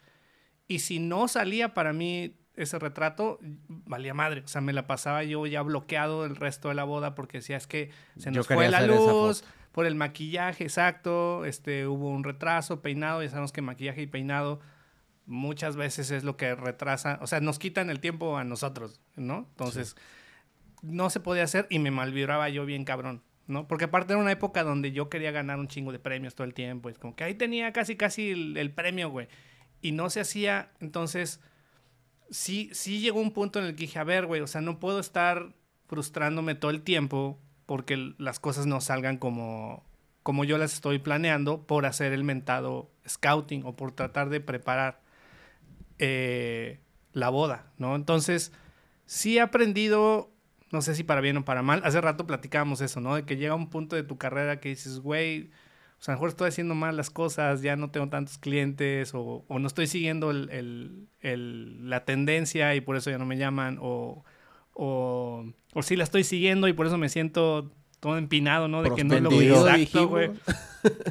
Y 0.66 0.80
si 0.80 0.98
no 0.98 1.28
salía 1.28 1.74
para 1.74 1.92
mí 1.92 2.34
ese 2.62 2.78
retrato, 2.78 3.38
valía 3.68 4.14
madre. 4.14 4.42
O 4.44 4.48
sea, 4.48 4.60
me 4.60 4.72
la 4.72 4.86
pasaba 4.86 5.24
yo 5.24 5.46
ya 5.46 5.62
bloqueado 5.62 6.24
el 6.24 6.36
resto 6.36 6.68
de 6.68 6.74
la 6.74 6.84
boda 6.84 7.14
porque 7.14 7.38
decía, 7.38 7.56
es 7.56 7.66
que 7.66 7.90
se 8.16 8.30
nos 8.30 8.46
fue 8.46 8.68
la 8.68 8.86
luz 8.86 9.44
por 9.72 9.86
el 9.86 9.94
maquillaje, 9.94 10.64
exacto. 10.64 11.44
Este, 11.44 11.86
hubo 11.86 12.10
un 12.10 12.24
retraso, 12.24 12.82
peinado. 12.82 13.22
Ya 13.22 13.30
sabemos 13.30 13.52
que 13.52 13.62
maquillaje 13.62 14.02
y 14.02 14.06
peinado 14.06 14.60
muchas 15.28 15.76
veces 15.76 16.10
es 16.10 16.24
lo 16.24 16.36
que 16.36 16.54
retrasa. 16.54 17.18
O 17.22 17.26
sea, 17.26 17.40
nos 17.40 17.58
quitan 17.58 17.90
el 17.90 18.00
tiempo 18.00 18.36
a 18.38 18.44
nosotros, 18.44 19.00
¿no? 19.14 19.46
Entonces 19.50 19.94
no 20.82 21.10
se 21.10 21.20
podía 21.20 21.44
hacer 21.44 21.66
y 21.70 21.78
me 21.78 21.90
malvibraba 21.90 22.48
yo 22.48 22.64
bien 22.64 22.84
cabrón, 22.84 23.22
¿no? 23.46 23.68
Porque 23.68 23.84
aparte 23.84 24.14
era 24.14 24.22
una 24.22 24.32
época 24.32 24.64
donde 24.64 24.92
yo 24.92 25.08
quería 25.08 25.30
ganar 25.30 25.58
un 25.58 25.68
chingo 25.68 25.92
de 25.92 25.98
premios 25.98 26.34
todo 26.34 26.46
el 26.46 26.54
tiempo. 26.54 26.88
Es 26.88 26.98
como 26.98 27.14
que 27.14 27.24
ahí 27.24 27.34
tenía 27.34 27.72
casi, 27.72 27.96
casi 27.96 28.30
el, 28.30 28.70
premio, 28.72 29.10
güey. 29.10 29.28
Y 29.80 29.92
no 29.92 30.10
se 30.10 30.20
hacía, 30.20 30.72
entonces, 30.80 31.40
sí, 32.30 32.70
sí 32.72 33.00
llegó 33.00 33.20
un 33.20 33.32
punto 33.32 33.58
en 33.58 33.66
el 33.66 33.74
que 33.74 33.82
dije, 33.82 33.98
a 33.98 34.04
ver, 34.04 34.26
güey, 34.26 34.40
o 34.40 34.46
sea, 34.46 34.60
no 34.60 34.78
puedo 34.78 35.00
estar 35.00 35.54
frustrándome 35.86 36.54
todo 36.54 36.70
el 36.70 36.82
tiempo 36.82 37.38
porque 37.66 38.14
las 38.18 38.40
cosas 38.40 38.66
no 38.66 38.80
salgan 38.80 39.18
como, 39.18 39.84
como 40.22 40.44
yo 40.44 40.58
las 40.58 40.74
estoy 40.74 40.98
planeando 40.98 41.66
por 41.66 41.86
hacer 41.86 42.12
el 42.12 42.24
mentado 42.24 42.90
scouting 43.08 43.64
o 43.64 43.76
por 43.76 43.92
tratar 43.92 44.28
de 44.28 44.40
preparar 44.40 45.00
eh, 45.98 46.80
la 47.12 47.28
boda, 47.28 47.72
¿no? 47.78 47.96
Entonces, 47.96 48.52
sí 49.06 49.38
he 49.38 49.40
aprendido 49.40 50.30
no 50.70 50.82
sé 50.82 50.94
si 50.94 51.04
para 51.04 51.20
bien 51.20 51.36
o 51.36 51.44
para 51.44 51.62
mal. 51.62 51.80
Hace 51.84 52.00
rato 52.00 52.26
platicábamos 52.26 52.80
eso, 52.80 53.00
¿no? 53.00 53.14
De 53.14 53.24
que 53.24 53.36
llega 53.36 53.54
un 53.54 53.70
punto 53.70 53.96
de 53.96 54.02
tu 54.02 54.18
carrera 54.18 54.60
que 54.60 54.70
dices, 54.70 55.00
güey, 55.00 55.50
o 56.00 56.02
sea, 56.02 56.12
a 56.12 56.14
lo 56.14 56.18
mejor 56.18 56.28
estoy 56.30 56.48
haciendo 56.48 56.74
mal 56.74 56.96
las 56.96 57.10
cosas, 57.10 57.60
ya 57.60 57.74
no 57.76 57.90
tengo 57.90 58.08
tantos 58.08 58.38
clientes, 58.38 59.14
o, 59.14 59.44
o 59.48 59.58
no 59.58 59.66
estoy 59.66 59.88
siguiendo 59.88 60.30
el, 60.30 60.48
el, 60.50 61.08
el, 61.20 61.90
la 61.90 62.04
tendencia 62.04 62.74
y 62.76 62.80
por 62.80 62.96
eso 62.96 63.10
ya 63.10 63.18
no 63.18 63.26
me 63.26 63.36
llaman, 63.36 63.78
o, 63.80 64.24
o, 64.74 65.44
o 65.74 65.82
sí 65.82 65.96
la 65.96 66.04
estoy 66.04 66.22
siguiendo 66.22 66.68
y 66.68 66.72
por 66.72 66.86
eso 66.86 66.98
me 66.98 67.08
siento 67.08 67.72
todo 68.00 68.16
empinado, 68.16 68.68
¿no? 68.68 68.82
De 68.82 68.94
que 68.94 69.02
no 69.02 69.18
lo 69.18 69.32
exacto, 69.32 70.06
güey. 70.08 70.30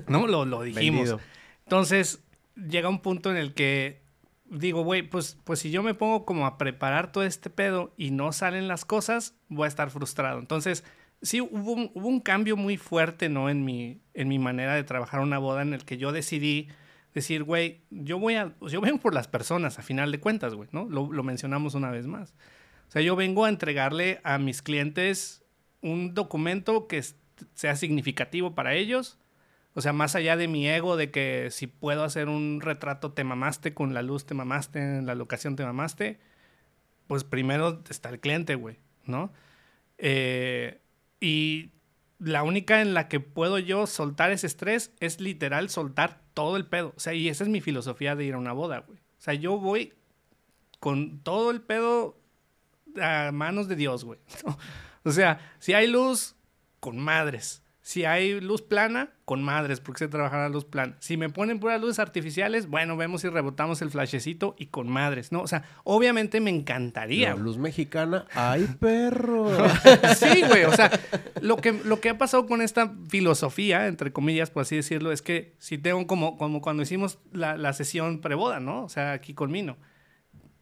no, 0.07 0.25
lo, 0.25 0.45
lo 0.45 0.61
dijimos. 0.61 0.99
Vendido. 1.01 1.19
Entonces, 1.65 2.23
llega 2.55 2.87
un 2.87 3.01
punto 3.01 3.29
en 3.29 3.35
el 3.35 3.53
que 3.53 4.01
digo, 4.49 4.83
güey, 4.83 5.01
pues, 5.01 5.37
pues 5.43 5.59
si 5.59 5.71
yo 5.71 5.83
me 5.83 5.93
pongo 5.93 6.25
como 6.25 6.45
a 6.45 6.57
preparar 6.57 7.11
todo 7.11 7.23
este 7.23 7.49
pedo 7.49 7.93
y 7.97 8.11
no 8.11 8.31
salen 8.31 8.69
las 8.69 8.85
cosas, 8.85 9.35
voy 9.49 9.65
a 9.65 9.67
estar 9.67 9.89
frustrado. 9.89 10.39
Entonces, 10.39 10.85
sí 11.21 11.41
hubo 11.41 11.73
un, 11.73 11.91
hubo 11.93 12.07
un 12.07 12.19
cambio 12.19 12.57
muy 12.57 12.77
fuerte, 12.77 13.29
¿no? 13.29 13.49
En 13.49 13.65
mi, 13.65 14.01
en 14.13 14.27
mi 14.27 14.39
manera 14.39 14.75
de 14.75 14.83
trabajar 14.83 15.21
una 15.21 15.37
boda 15.37 15.61
en 15.61 15.73
el 15.73 15.85
que 15.85 15.97
yo 15.97 16.11
decidí 16.11 16.69
decir, 17.13 17.43
güey, 17.43 17.81
yo 17.89 18.19
voy 18.19 18.35
a, 18.35 18.53
yo 18.61 18.81
vengo 18.81 18.99
por 18.99 19.13
las 19.13 19.27
personas, 19.27 19.79
a 19.79 19.81
final 19.81 20.11
de 20.11 20.19
cuentas, 20.19 20.53
güey, 20.53 20.69
¿no? 20.71 20.85
Lo, 20.85 21.11
lo 21.11 21.23
mencionamos 21.23 21.73
una 21.73 21.89
vez 21.89 22.07
más. 22.07 22.33
O 22.87 22.91
sea, 22.91 23.01
yo 23.01 23.15
vengo 23.15 23.45
a 23.45 23.49
entregarle 23.49 24.21
a 24.23 24.37
mis 24.37 24.61
clientes 24.61 25.43
un 25.81 26.13
documento 26.13 26.87
que 26.87 27.03
sea 27.53 27.75
significativo 27.75 28.55
para 28.55 28.75
ellos. 28.75 29.17
O 29.73 29.81
sea, 29.81 29.93
más 29.93 30.15
allá 30.15 30.37
de 30.37 30.47
mi 30.47 30.67
ego, 30.67 30.97
de 30.97 31.11
que 31.11 31.49
si 31.51 31.67
puedo 31.67 32.03
hacer 32.03 32.29
un 32.29 32.61
retrato 32.61 33.11
te 33.11 33.23
mamaste, 33.23 33.73
con 33.73 33.93
la 33.93 34.01
luz 34.01 34.25
te 34.25 34.33
mamaste, 34.33 34.79
en 34.79 35.05
la 35.05 35.15
locación 35.15 35.55
te 35.55 35.63
mamaste, 35.63 36.19
pues 37.07 37.23
primero 37.23 37.83
está 37.89 38.09
el 38.09 38.19
cliente, 38.19 38.55
güey, 38.55 38.77
¿no? 39.05 39.31
Eh, 39.97 40.81
y 41.19 41.71
la 42.19 42.43
única 42.43 42.81
en 42.81 42.93
la 42.93 43.07
que 43.07 43.19
puedo 43.19 43.59
yo 43.59 43.87
soltar 43.87 44.31
ese 44.31 44.47
estrés 44.47 44.91
es 44.99 45.19
literal 45.19 45.69
soltar 45.69 46.21
todo 46.33 46.57
el 46.57 46.65
pedo. 46.65 46.93
O 46.95 46.99
sea, 46.99 47.13
y 47.13 47.29
esa 47.29 47.43
es 47.43 47.49
mi 47.49 47.61
filosofía 47.61 48.15
de 48.15 48.25
ir 48.25 48.33
a 48.33 48.39
una 48.39 48.53
boda, 48.53 48.79
güey. 48.79 48.99
O 48.99 49.21
sea, 49.21 49.33
yo 49.33 49.57
voy 49.57 49.93
con 50.79 51.19
todo 51.19 51.51
el 51.51 51.61
pedo 51.61 52.17
a 53.01 53.31
manos 53.31 53.67
de 53.67 53.75
Dios, 53.75 54.03
güey. 54.03 54.19
o 55.03 55.11
sea, 55.11 55.39
si 55.59 55.73
hay 55.73 55.87
luz, 55.87 56.35
con 56.79 56.97
madres. 56.97 57.63
Si 57.87 58.03
hay 58.03 58.41
luz 58.41 58.61
plana, 58.63 59.13
con 59.23 59.41
madres, 59.41 59.79
porque 59.79 59.99
se 59.99 60.07
trabaja 60.09 60.35
la 60.35 60.49
luz 60.49 60.65
plana. 60.65 60.97
Si 60.99 61.15
me 61.15 61.29
ponen 61.29 61.61
puras 61.61 61.79
luces 61.79 61.99
artificiales, 61.99 62.67
bueno, 62.67 62.97
vemos 62.97 63.21
si 63.21 63.29
rebotamos 63.29 63.81
el 63.81 63.91
flashecito 63.91 64.55
y 64.57 64.65
con 64.65 64.89
madres, 64.89 65.31
¿no? 65.31 65.39
O 65.39 65.47
sea, 65.47 65.63
obviamente 65.85 66.41
me 66.41 66.49
encantaría. 66.49 67.29
La 67.29 67.37
luz 67.37 67.57
mexicana, 67.57 68.25
¡ay, 68.33 68.67
perro! 68.77 69.47
sí, 70.17 70.41
güey, 70.45 70.65
o 70.65 70.73
sea, 70.73 70.91
lo 71.39 71.55
que, 71.55 71.71
lo 71.71 72.01
que 72.01 72.09
ha 72.09 72.17
pasado 72.17 72.45
con 72.45 72.61
esta 72.61 72.93
filosofía, 73.07 73.87
entre 73.87 74.11
comillas, 74.11 74.49
por 74.49 74.63
así 74.63 74.75
decirlo, 74.75 75.13
es 75.13 75.21
que 75.21 75.55
si 75.57 75.77
tengo 75.77 76.07
como, 76.07 76.37
como 76.37 76.59
cuando 76.59 76.83
hicimos 76.83 77.19
la, 77.31 77.55
la 77.55 77.71
sesión 77.71 78.19
preboda, 78.19 78.59
¿no? 78.59 78.83
O 78.83 78.89
sea, 78.89 79.13
aquí 79.13 79.33
con 79.33 79.49
Mino. 79.49 79.77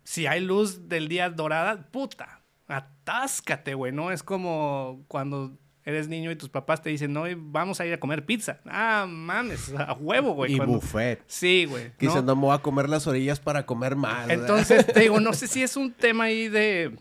Si 0.03 0.27
hay 0.27 0.41
luz 0.41 0.89
del 0.89 1.07
día 1.07 1.31
dorada, 1.31 1.88
puta, 1.89 2.43
atáscate, 2.67 3.73
güey, 3.73 3.91
¿no? 3.91 4.11
Es 4.11 4.21
como 4.21 5.03
cuando 5.07 5.57
eres 5.86 6.08
niño 6.08 6.32
y 6.32 6.36
tus 6.36 6.50
papás 6.50 6.82
te 6.82 6.89
dicen, 6.89 7.13
no, 7.13 7.26
vamos 7.38 7.80
a 7.80 7.86
ir 7.86 7.93
a 7.93 8.00
comer 8.00 8.26
pizza. 8.26 8.60
Ah, 8.65 9.06
mames, 9.08 9.71
a 9.78 9.93
huevo, 9.93 10.34
güey. 10.34 10.56
Y 10.56 10.60
buffet. 10.60 11.21
Sí, 11.28 11.65
güey. 11.65 11.91
Dicen, 12.00 12.26
no 12.26 12.36
me 12.36 12.41
voy 12.41 12.56
a 12.56 12.60
comer 12.60 12.89
las 12.89 13.06
orillas 13.06 13.39
para 13.39 13.65
comer 13.65 13.95
más. 13.95 14.30
Entonces, 14.30 14.88
te 14.93 15.02
digo, 15.02 15.19
no 15.19 15.34
sé 15.34 15.48
si 15.48 15.62
es 15.63 15.78
un 15.78 15.93
tema 15.93 16.26
ahí 16.26 16.50
de... 16.50 16.98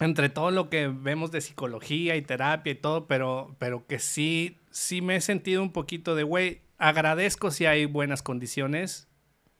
Entre 0.00 0.28
todo 0.28 0.50
lo 0.50 0.70
que 0.70 0.88
vemos 0.88 1.30
de 1.30 1.40
psicología 1.40 2.16
y 2.16 2.22
terapia 2.22 2.72
y 2.72 2.76
todo, 2.76 3.06
pero, 3.06 3.54
pero 3.58 3.86
que 3.86 4.00
sí, 4.00 4.58
sí 4.70 5.00
me 5.00 5.16
he 5.16 5.20
sentido 5.20 5.62
un 5.62 5.72
poquito 5.72 6.16
de, 6.16 6.24
güey, 6.24 6.62
agradezco 6.78 7.52
si 7.52 7.66
hay 7.66 7.86
buenas 7.86 8.20
condiciones 8.20 9.08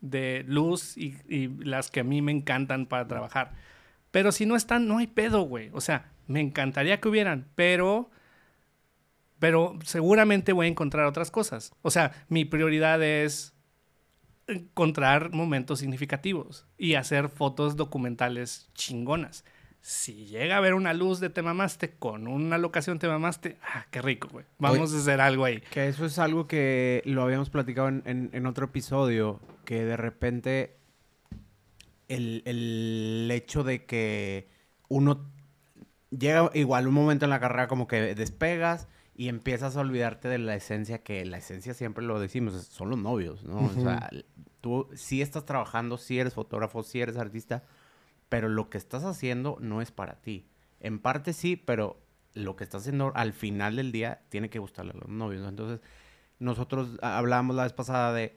de 0.00 0.44
luz 0.46 0.96
y, 0.96 1.16
y 1.28 1.48
las 1.64 1.90
que 1.90 2.00
a 2.00 2.04
mí 2.04 2.20
me 2.20 2.32
encantan 2.32 2.86
para 2.86 3.06
trabajar. 3.06 3.52
Pero 4.10 4.32
si 4.32 4.44
no 4.44 4.56
están, 4.56 4.88
no 4.88 4.98
hay 4.98 5.06
pedo, 5.06 5.42
güey. 5.42 5.70
O 5.72 5.80
sea, 5.80 6.10
me 6.26 6.40
encantaría 6.40 7.00
que 7.00 7.08
hubieran, 7.08 7.48
pero 7.54 8.10
pero 9.44 9.78
seguramente 9.84 10.54
voy 10.54 10.64
a 10.64 10.70
encontrar 10.70 11.04
otras 11.04 11.30
cosas. 11.30 11.74
O 11.82 11.90
sea, 11.90 12.12
mi 12.30 12.46
prioridad 12.46 13.02
es 13.02 13.52
encontrar 14.46 15.32
momentos 15.32 15.80
significativos 15.80 16.66
y 16.78 16.94
hacer 16.94 17.28
fotos 17.28 17.76
documentales 17.76 18.70
chingonas. 18.72 19.44
Si 19.82 20.24
llega 20.24 20.54
a 20.54 20.58
haber 20.60 20.72
una 20.72 20.94
luz 20.94 21.20
de 21.20 21.28
Temamaste 21.28 21.90
con 21.90 22.26
una 22.26 22.56
locación 22.56 22.98
Temamaste, 22.98 23.58
ah, 23.62 23.84
qué 23.90 24.00
rico, 24.00 24.28
güey. 24.32 24.46
Vamos 24.56 24.94
a 24.94 24.96
hacer 24.96 25.20
algo 25.20 25.44
ahí. 25.44 25.60
Que 25.70 25.88
eso 25.88 26.06
es 26.06 26.18
algo 26.18 26.46
que 26.46 27.02
lo 27.04 27.22
habíamos 27.22 27.50
platicado 27.50 27.88
en, 27.88 28.30
en, 28.32 28.46
otro 28.46 28.64
episodio, 28.64 29.42
que 29.66 29.84
de 29.84 29.98
repente 29.98 30.78
el, 32.08 32.40
el 32.46 33.28
hecho 33.30 33.62
de 33.62 33.84
que 33.84 34.48
uno 34.88 35.30
llega 36.08 36.50
igual 36.54 36.88
un 36.88 36.94
momento 36.94 37.26
en 37.26 37.30
la 37.30 37.40
carrera 37.40 37.68
como 37.68 37.86
que 37.86 38.14
despegas 38.14 38.88
y 39.16 39.28
empiezas 39.28 39.76
a 39.76 39.80
olvidarte 39.80 40.28
de 40.28 40.38
la 40.38 40.54
esencia, 40.54 41.02
que 41.02 41.24
la 41.24 41.38
esencia 41.38 41.74
siempre 41.74 42.04
lo 42.04 42.18
decimos, 42.18 42.54
son 42.66 42.90
los 42.90 42.98
novios, 42.98 43.44
¿no? 43.44 43.64
O 43.64 43.70
sea, 43.70 44.10
tú 44.60 44.88
sí 44.94 45.22
estás 45.22 45.44
trabajando, 45.44 45.98
sí 45.98 46.18
eres 46.18 46.34
fotógrafo, 46.34 46.82
sí 46.82 47.00
eres 47.00 47.16
artista, 47.16 47.64
pero 48.28 48.48
lo 48.48 48.70
que 48.70 48.78
estás 48.78 49.04
haciendo 49.04 49.56
no 49.60 49.80
es 49.82 49.92
para 49.92 50.20
ti. 50.20 50.48
En 50.80 50.98
parte 50.98 51.32
sí, 51.32 51.56
pero 51.56 52.00
lo 52.34 52.56
que 52.56 52.64
estás 52.64 52.82
haciendo 52.82 53.12
al 53.14 53.32
final 53.32 53.76
del 53.76 53.92
día 53.92 54.22
tiene 54.28 54.50
que 54.50 54.58
gustarle 54.58 54.92
a 54.92 54.96
los 54.96 55.08
novios. 55.08 55.48
Entonces, 55.48 55.80
nosotros 56.40 56.98
hablábamos 57.00 57.54
la 57.54 57.62
vez 57.62 57.72
pasada 57.72 58.12
de 58.12 58.36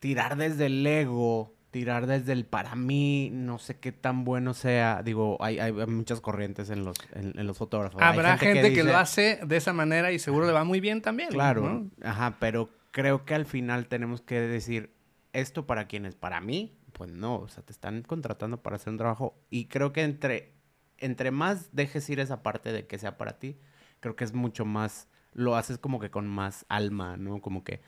tirar 0.00 0.36
desde 0.36 0.66
el 0.66 0.84
ego 0.84 1.54
tirar 1.70 2.06
desde 2.06 2.32
el 2.32 2.44
para 2.44 2.74
mí, 2.74 3.30
no 3.32 3.58
sé 3.58 3.78
qué 3.78 3.92
tan 3.92 4.24
bueno 4.24 4.54
sea. 4.54 5.02
Digo, 5.04 5.36
hay, 5.40 5.58
hay 5.58 5.72
muchas 5.72 6.20
corrientes 6.20 6.70
en 6.70 6.84
los, 6.84 6.96
en, 7.12 7.46
los 7.46 7.56
fotógrafos. 7.58 8.02
Habrá 8.02 8.36
gente, 8.38 8.72
que, 8.72 8.82
lo 8.82 8.96
hace 8.96 9.40
de 9.44 9.56
esa 9.56 9.72
manera 9.72 10.12
y 10.12 10.18
seguro 10.18 10.46
le 10.46 10.52
va 10.52 10.64
muy 10.64 10.80
bien 10.80 11.02
también. 11.02 11.30
Claro, 11.30 11.86
ajá, 12.02 12.36
pero 12.40 12.70
creo 12.90 13.24
que 13.24 13.34
al 13.34 13.46
final 13.46 13.86
tenemos 13.86 14.20
que 14.20 14.40
decir, 14.40 14.92
esto 15.32 15.66
para 15.66 15.86
quienes, 15.86 16.14
para 16.14 16.40
mí, 16.40 16.76
pues 16.92 17.10
no, 17.10 17.36
o 17.36 17.48
sea, 17.48 17.62
te 17.62 17.72
están 17.72 18.02
contratando 18.02 18.62
para 18.62 18.76
hacer 18.76 18.90
un 18.90 18.98
trabajo 18.98 19.38
y 19.48 19.66
creo 19.66 19.92
que 19.92 20.02
entre, 20.02 20.54
entre 20.98 21.30
más 21.30 21.74
dejes 21.74 22.08
ir 22.10 22.20
esa 22.20 22.42
parte 22.42 22.72
de 22.72 22.86
que 22.86 22.98
sea 22.98 23.16
para 23.16 23.38
ti, 23.38 23.58
creo 24.00 24.16
que 24.16 24.24
es 24.24 24.34
mucho 24.34 24.64
más, 24.64 25.08
lo 25.32 25.56
haces 25.56 25.78
como 25.78 26.00
que 26.00 26.10
con 26.10 26.26
más 26.26 26.66
alma, 26.68 27.16
¿no? 27.16 27.40
Como 27.40 27.62
que 27.62 27.80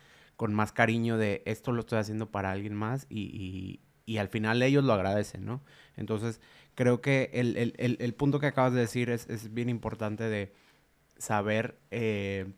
con 0.43 0.55
más 0.55 0.73
cariño 0.73 1.19
de 1.19 1.45
esto 1.47 1.71
lo 1.71 1.83
estoy 1.83 2.01
haciendo 2.01 2.33
para 2.33 2.51
alguien 2.51 2.75
más 2.75 3.07
y, 3.09 3.79
al 4.19 4.27
final 4.27 4.61
ellos 4.61 4.83
lo 4.83 4.93
agradecen, 4.93 5.45
¿no? 5.45 5.63
Entonces, 5.97 6.41
creo 6.75 7.01
que 7.01 7.31
el, 7.33 8.15
punto 8.15 8.41
que 8.41 8.47
acabas 8.47 8.73
de 8.73 8.81
decir 8.81 9.09
es, 9.09 9.55
bien 9.55 9.69
importante 9.69 10.25
de 10.25 10.53
saber 11.17 11.79
eh, 11.93 12.55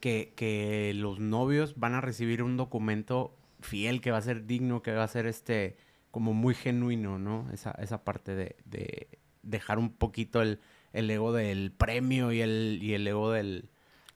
que, 0.00 0.92
los 0.96 1.20
novios 1.20 1.74
van 1.76 1.92
a 1.92 2.00
recibir 2.00 2.42
un 2.42 2.56
documento 2.56 3.36
fiel, 3.60 4.00
que 4.00 4.10
va 4.10 4.16
a 4.16 4.22
ser 4.22 4.46
digno, 4.46 4.80
que 4.80 4.92
va 4.92 5.04
a 5.04 5.08
ser 5.08 5.26
este 5.26 5.76
como 6.10 6.32
muy 6.32 6.54
genuino, 6.54 7.18
¿no? 7.18 7.46
Esa, 7.52 7.72
esa 7.72 8.04
parte 8.04 8.34
de, 8.34 9.18
dejar 9.42 9.78
un 9.78 9.92
poquito 9.92 10.40
el, 10.40 10.60
ego 10.94 11.34
del 11.34 11.72
premio 11.72 12.32
y 12.32 12.40
el, 12.40 12.78
y 12.80 12.94
el 12.94 13.06
ego 13.06 13.30
del, 13.32 13.68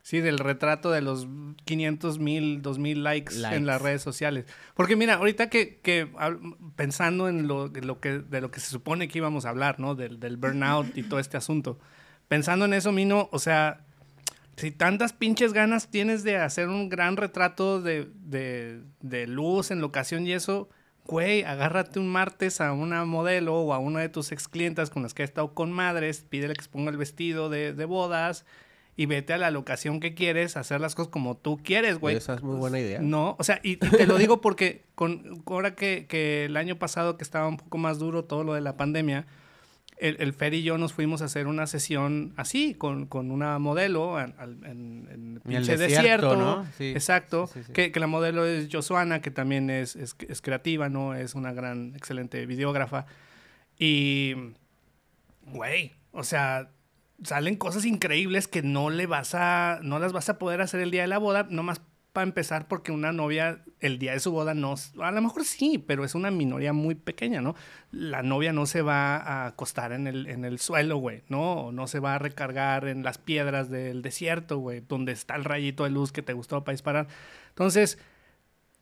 Sí, 0.07 0.21
del 0.21 0.39
retrato 0.39 0.93
de 0.93 1.01
los 1.01 1.27
500 1.65 2.21
mil, 2.21 2.63
2 2.63 2.79
mil 2.79 3.03
likes, 3.03 3.35
en 3.51 3.67
las 3.67 3.83
redes 3.83 4.03
sociales. 4.03 4.47
Porque 4.77 4.95
mira, 4.95 5.15
ahorita 5.15 5.51
que, 5.51 5.81
que 5.81 6.09
pensando 6.77 7.29
en 7.29 7.49
lo, 7.49 7.69
de 7.69 7.81
lo, 7.81 7.99
que, 7.99 8.21
de 8.21 8.41
lo 8.41 8.53
que 8.53 8.61
se 8.61 8.71
supone 8.71 9.09
que 9.09 9.19
íbamos 9.19 9.47
a 9.47 9.49
hablar, 9.49 9.81
¿no? 9.81 9.97
Del, 9.97 10.21
del 10.21 10.37
burnout 10.37 10.97
y 10.97 11.03
todo 11.03 11.19
este 11.19 11.37
asunto. 11.37 11.81
Pensando 12.29 12.67
en 12.67 12.75
eso, 12.75 12.93
Mino, 12.93 13.29
o 13.33 13.41
sea, 13.41 13.85
si 14.57 14.71
tantas 14.71 15.13
pinches 15.13 15.53
ganas 15.53 15.91
tienes 15.91 16.23
de 16.23 16.37
hacer 16.37 16.69
un 16.69 16.89
gran 16.89 17.17
retrato 17.17 17.83
de, 17.83 18.09
de, 18.15 18.83
de 19.01 19.27
luz 19.27 19.73
en 19.73 19.81
locación 19.81 20.25
y 20.25 20.35
eso, 20.35 20.69
güey, 21.05 21.43
agárrate 21.43 21.99
un 21.99 22.07
martes 22.07 22.61
a 22.61 22.73
una 22.73 23.05
modelo 23.07 23.57
o 23.57 23.75
a 23.75 23.81
una 23.81 24.03
de 24.03 24.09
tus 24.09 24.31
ex 24.31 24.47
clientas 24.47 24.89
con 24.89 25.03
las 25.03 25.15
que 25.15 25.25
has 25.25 25.31
estado 25.31 25.53
con 25.53 25.73
madres, 25.73 26.25
pídele 26.31 26.55
que 26.55 26.63
se 26.63 26.71
ponga 26.71 26.93
el 26.93 26.97
vestido 26.97 27.51
de, 27.51 27.73
de 27.73 27.85
bodas 27.87 28.47
y 28.97 29.07
vete 29.07 29.35
a 29.35 29.39
la 29.39 29.51
locación 29.51 30.01
que 30.01 30.15
quieres, 30.15 30.57
hacer 30.57 30.81
las 30.81 30.95
cosas 30.95 31.11
como 31.11 31.37
tú 31.37 31.61
quieres, 31.63 31.99
güey. 31.99 32.17
Esa 32.17 32.35
es 32.35 32.43
muy 32.43 32.57
buena 32.57 32.81
idea. 32.81 33.01
No, 33.01 33.37
o 33.39 33.45
sea, 33.45 33.61
y, 33.63 33.77
te 33.77 34.07
lo 34.07 34.17
digo 34.17 34.41
porque 34.41 34.85
con, 34.95 35.43
ahora 35.47 35.75
que, 35.75 36.07
que, 36.09 36.47
el 36.47 36.57
año 36.57 36.79
pasado 36.79 37.19
que 37.19 37.25
estaba 37.25 37.47
un 37.47 37.59
poco 37.59 37.77
más 37.77 37.99
duro 37.99 38.25
todo 38.25 38.43
lo 38.43 38.55
de 38.55 38.63
la 38.63 38.77
pandemia, 38.79 39.27
el, 39.99 40.17
el 40.21 40.33
Fer 40.33 40.55
y 40.55 40.63
yo 40.63 40.79
nos 40.79 40.95
fuimos 40.95 41.21
a 41.21 41.27
hacer 41.27 41.47
una 41.47 41.67
sesión 41.67 42.33
así, 42.37 42.75
con, 42.75 43.07
con 43.07 43.31
una 43.31 43.59
modelo 43.59 44.19
en, 44.19 44.35
en, 44.65 45.41
pinche 45.47 45.77
desierto, 45.77 46.37
¿no? 46.37 46.67
Sí. 46.79 46.91
Exacto. 46.91 47.51
que, 47.75 47.93
que, 47.93 48.01
la 48.01 48.07
modelo 48.07 48.47
es 48.47 48.69
Josuana, 48.73 49.21
que 49.21 49.31
también 49.31 49.69
es, 49.69 49.95
es, 49.95 50.17
es 50.27 50.41
creativa, 50.41 50.89
¿no? 50.89 51.15
Es 51.15 51.35
una 51.35 51.53
gran, 51.53 51.95
excelente 51.97 52.45
videógrafa. 52.47 53.07
Y, 53.79 54.35
güey, 55.43 55.93
o 56.13 56.25
sea, 56.25 56.71
salen 57.23 57.57
cosas 57.57 57.85
increíbles 57.85 58.49
que 58.49 58.63
no 58.63 58.91
le 58.91 59.07
vas 59.07 59.35
a, 59.35 59.81
no 59.83 59.99
las 59.99 60.13
vas 60.13 60.29
a 60.29 60.39
poder 60.39 60.61
hacer 60.61 60.81
el 60.81 60.91
día 60.91 61.03
de 61.03 61.09
la 61.09 61.19
boda, 61.19 61.47
nomás 61.51 61.81
para 62.13 62.25
empezar 62.25 62.67
porque 62.67 62.93
una 62.93 63.13
novia 63.13 63.63
el 63.81 63.99
día 63.99 64.13
de 64.13 64.21
su 64.21 64.33
boda 64.33 64.55
no, 64.55 64.75
a 65.03 65.11
lo 65.11 65.21
mejor 65.21 65.45
sí, 65.45 65.77
pero 65.77 66.03
es 66.03 66.15
una 66.15 66.31
minoría 66.31 66.73
muy 66.73 66.95
pequeña, 66.95 67.43
¿no? 67.43 67.55
La 67.91 68.23
novia 68.23 68.55
no 68.55 68.65
se 68.65 68.81
va 68.81 69.19
a 69.19 69.47
acostar 69.47 69.93
en 69.93 70.07
el, 70.07 70.27
en 70.27 70.47
el 70.47 70.59
suelo, 70.59 70.97
güey, 70.97 71.25
¿no? 71.29 71.73
No 71.73 71.87
se 71.87 72.01
va 72.01 72.15
a 72.15 72.19
recargar 72.19 72.89
en 72.89 73.03
las 73.03 73.19
piedras 73.19 73.69
del 73.69 74.01
desierto, 74.01 74.57
güey, 74.57 74.81
donde 74.81 75.13
está 75.13 75.37
el 75.37 75.45
rayito 75.45 75.85
de 75.85 75.91
luz 75.91 76.11
que 76.11 76.23
te 76.23 76.33
gustó 76.33 76.65
para 76.65 76.73
disparar. 76.73 77.07
Entonces, 77.51 77.99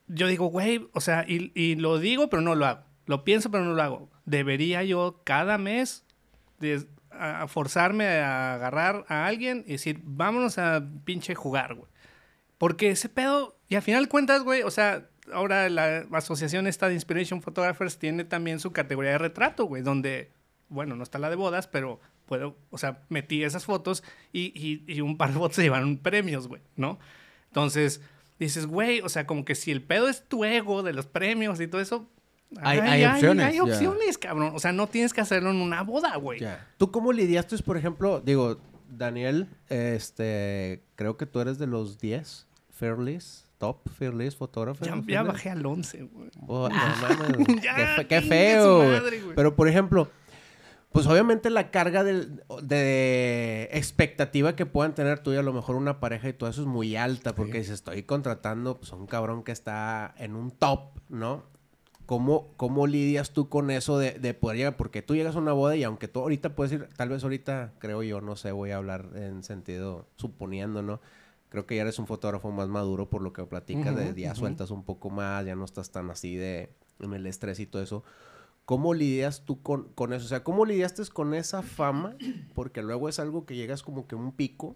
yo 0.07 0.27
digo, 0.27 0.45
güey, 0.45 0.87
o 0.93 1.01
sea, 1.01 1.25
y, 1.27 1.51
y 1.55 1.75
lo 1.75 1.99
digo, 1.99 2.29
pero 2.29 2.41
no 2.41 2.55
lo 2.55 2.65
hago. 2.65 2.83
Lo 3.05 3.25
pienso, 3.25 3.51
pero 3.51 3.65
no 3.65 3.73
lo 3.73 3.83
hago. 3.83 4.09
Debería 4.23 4.81
yo 4.83 5.19
cada 5.25 5.57
mes 5.57 6.05
a 7.19 7.47
forzarme 7.47 8.07
a 8.19 8.55
agarrar 8.55 9.05
a 9.07 9.25
alguien 9.25 9.63
y 9.67 9.73
decir, 9.73 10.01
vámonos 10.03 10.57
a 10.57 10.83
pinche 11.03 11.35
jugar, 11.35 11.75
güey. 11.75 11.89
Porque 12.57 12.89
ese 12.91 13.09
pedo, 13.09 13.57
y 13.67 13.75
al 13.75 13.81
final 13.81 14.07
cuentas, 14.07 14.43
güey, 14.43 14.63
o 14.63 14.71
sea, 14.71 15.09
ahora 15.31 15.69
la 15.69 16.05
asociación 16.11 16.67
esta 16.67 16.87
de 16.87 16.93
Inspiration 16.93 17.41
Photographers 17.41 17.97
tiene 17.97 18.23
también 18.23 18.59
su 18.59 18.71
categoría 18.71 19.11
de 19.11 19.17
retrato, 19.17 19.65
güey, 19.65 19.81
donde, 19.81 20.31
bueno, 20.69 20.95
no 20.95 21.03
está 21.03 21.19
la 21.19 21.29
de 21.29 21.35
bodas, 21.35 21.67
pero 21.67 21.99
puedo, 22.25 22.57
o 22.69 22.77
sea, 22.77 23.03
metí 23.09 23.43
esas 23.43 23.65
fotos 23.65 24.03
y, 24.31 24.51
y, 24.87 25.01
un 25.01 25.17
par 25.17 25.29
de 25.29 25.39
fotos 25.39 25.55
se 25.55 25.63
llevaron 25.63 25.97
premios, 25.97 26.47
güey, 26.47 26.61
¿no? 26.75 26.99
Entonces, 27.47 28.01
dices, 28.39 28.65
güey, 28.65 29.01
o 29.01 29.09
sea, 29.09 29.25
como 29.27 29.45
que 29.45 29.55
si 29.55 29.71
el 29.71 29.81
pedo 29.81 30.09
es 30.09 30.27
tu 30.27 30.43
ego 30.43 30.83
de 30.83 30.93
los 30.93 31.05
premios 31.05 31.59
y 31.59 31.67
todo 31.67 31.81
eso, 31.81 32.09
hay, 32.61 32.79
hay, 32.79 33.05
opciones. 33.05 33.45
Hay, 33.45 33.59
opciones, 33.59 34.17
cabrón. 34.17 34.51
O 34.55 34.59
sea, 34.59 34.71
no 34.71 34.87
tienes 34.87 35.13
que 35.13 35.21
hacerlo 35.21 35.51
en 35.51 35.57
una 35.57 35.83
boda, 35.83 36.15
güey. 36.15 36.41
¿Tú 36.77 36.91
cómo 36.91 37.11
lidiaste, 37.11 37.57
por 37.59 37.77
ejemplo, 37.77 38.21
digo, 38.21 38.59
Daniel, 38.89 39.47
este, 39.69 40.83
creo 40.95 41.17
que 41.17 41.25
tú 41.25 41.39
eres 41.39 41.57
de 41.57 41.67
los 41.67 41.99
10 41.99 42.47
Fairless, 42.71 43.45
top 43.57 43.89
Fairless 43.89 44.35
fotógrafos. 44.35 44.87
Ya, 45.07 45.23
bajé 45.23 45.49
al 45.49 45.65
11, 45.65 46.03
güey. 46.03 46.29
Oh, 46.47 46.69
qué, 48.09 48.21
feo. 48.21 48.83
Pero, 49.35 49.55
por 49.55 49.67
ejemplo, 49.67 50.09
pues 50.91 51.07
obviamente 51.07 51.49
la 51.49 51.71
carga 51.71 52.03
de, 52.03 53.69
expectativa 53.71 54.55
que 54.55 54.65
puedan 54.65 54.95
tener 54.95 55.19
tú 55.19 55.33
y 55.33 55.37
a 55.37 55.41
lo 55.41 55.53
mejor 55.53 55.75
una 55.75 55.99
pareja 55.99 56.29
y 56.29 56.33
todo 56.33 56.49
eso 56.49 56.61
es 56.61 56.67
muy 56.67 56.95
alta 56.95 57.35
porque 57.35 57.63
si 57.63 57.73
estoy 57.73 58.03
contratando 58.03 58.77
pues, 58.77 58.93
a 58.93 58.95
un 58.95 59.05
cabrón 59.05 59.43
que 59.43 59.51
está 59.51 60.15
en 60.17 60.35
un 60.35 60.51
top, 60.51 60.97
¿no? 61.09 61.43
¿Cómo, 62.05 62.53
¿Cómo 62.57 62.85
lidias 62.85 63.31
tú 63.31 63.49
con 63.49 63.71
eso 63.71 63.97
de, 63.97 64.11
de, 64.13 64.33
poder 64.33 64.57
llegar? 64.57 64.77
Porque 64.77 65.01
tú 65.01 65.15
llegas 65.15 65.35
a 65.35 65.39
una 65.39 65.53
boda 65.53 65.75
y 65.75 65.83
aunque 65.83 66.07
tú 66.07 66.19
ahorita 66.19 66.55
puedes 66.55 66.73
ir, 66.73 66.87
tal 66.95 67.09
vez 67.09 67.23
ahorita, 67.23 67.73
creo 67.79 68.03
yo, 68.03 68.21
no 68.21 68.35
sé, 68.35 68.51
voy 68.51 68.71
a 68.71 68.77
hablar 68.77 69.09
en 69.15 69.43
sentido 69.43 70.07
suponiendo, 70.15 70.83
¿no? 70.83 71.01
Creo 71.49 71.65
que 71.65 71.75
ya 71.75 71.83
eres 71.83 71.97
un 71.99 72.05
fotógrafo 72.05 72.51
más 72.51 72.67
maduro 72.67 73.09
por 73.09 73.21
lo 73.21 73.33
que 73.33 73.43
platicas, 73.45 73.95
de 73.95 74.13
ya 74.21 74.35
sueltas 74.35 74.71
un 74.71 74.83
poco 74.83 75.09
más, 75.09 75.45
ya 75.45 75.55
no 75.55 75.65
estás 75.65 75.91
tan 75.91 76.09
así 76.11 76.35
de 76.35 76.69
en 76.99 77.13
el 77.13 77.25
estrés 77.25 77.59
y 77.59 77.65
todo 77.65 77.81
eso. 77.81 78.03
¿Cómo 78.65 78.93
lidias 78.93 79.45
tú 79.45 79.61
con, 79.61 79.89
con 79.93 80.11
eso? 80.13 80.25
O 80.25 80.27
sea, 80.27 80.43
¿cómo 80.43 80.65
lidiaste 80.65 81.03
con 81.13 81.33
esa 81.33 81.61
fama? 81.61 82.15
Porque 82.55 82.81
luego 82.81 83.09
es 83.09 83.19
algo 83.19 83.45
que 83.45 83.55
llegas 83.55 83.83
como 83.83 84.07
que 84.07 84.15
un 84.15 84.31
pico 84.31 84.75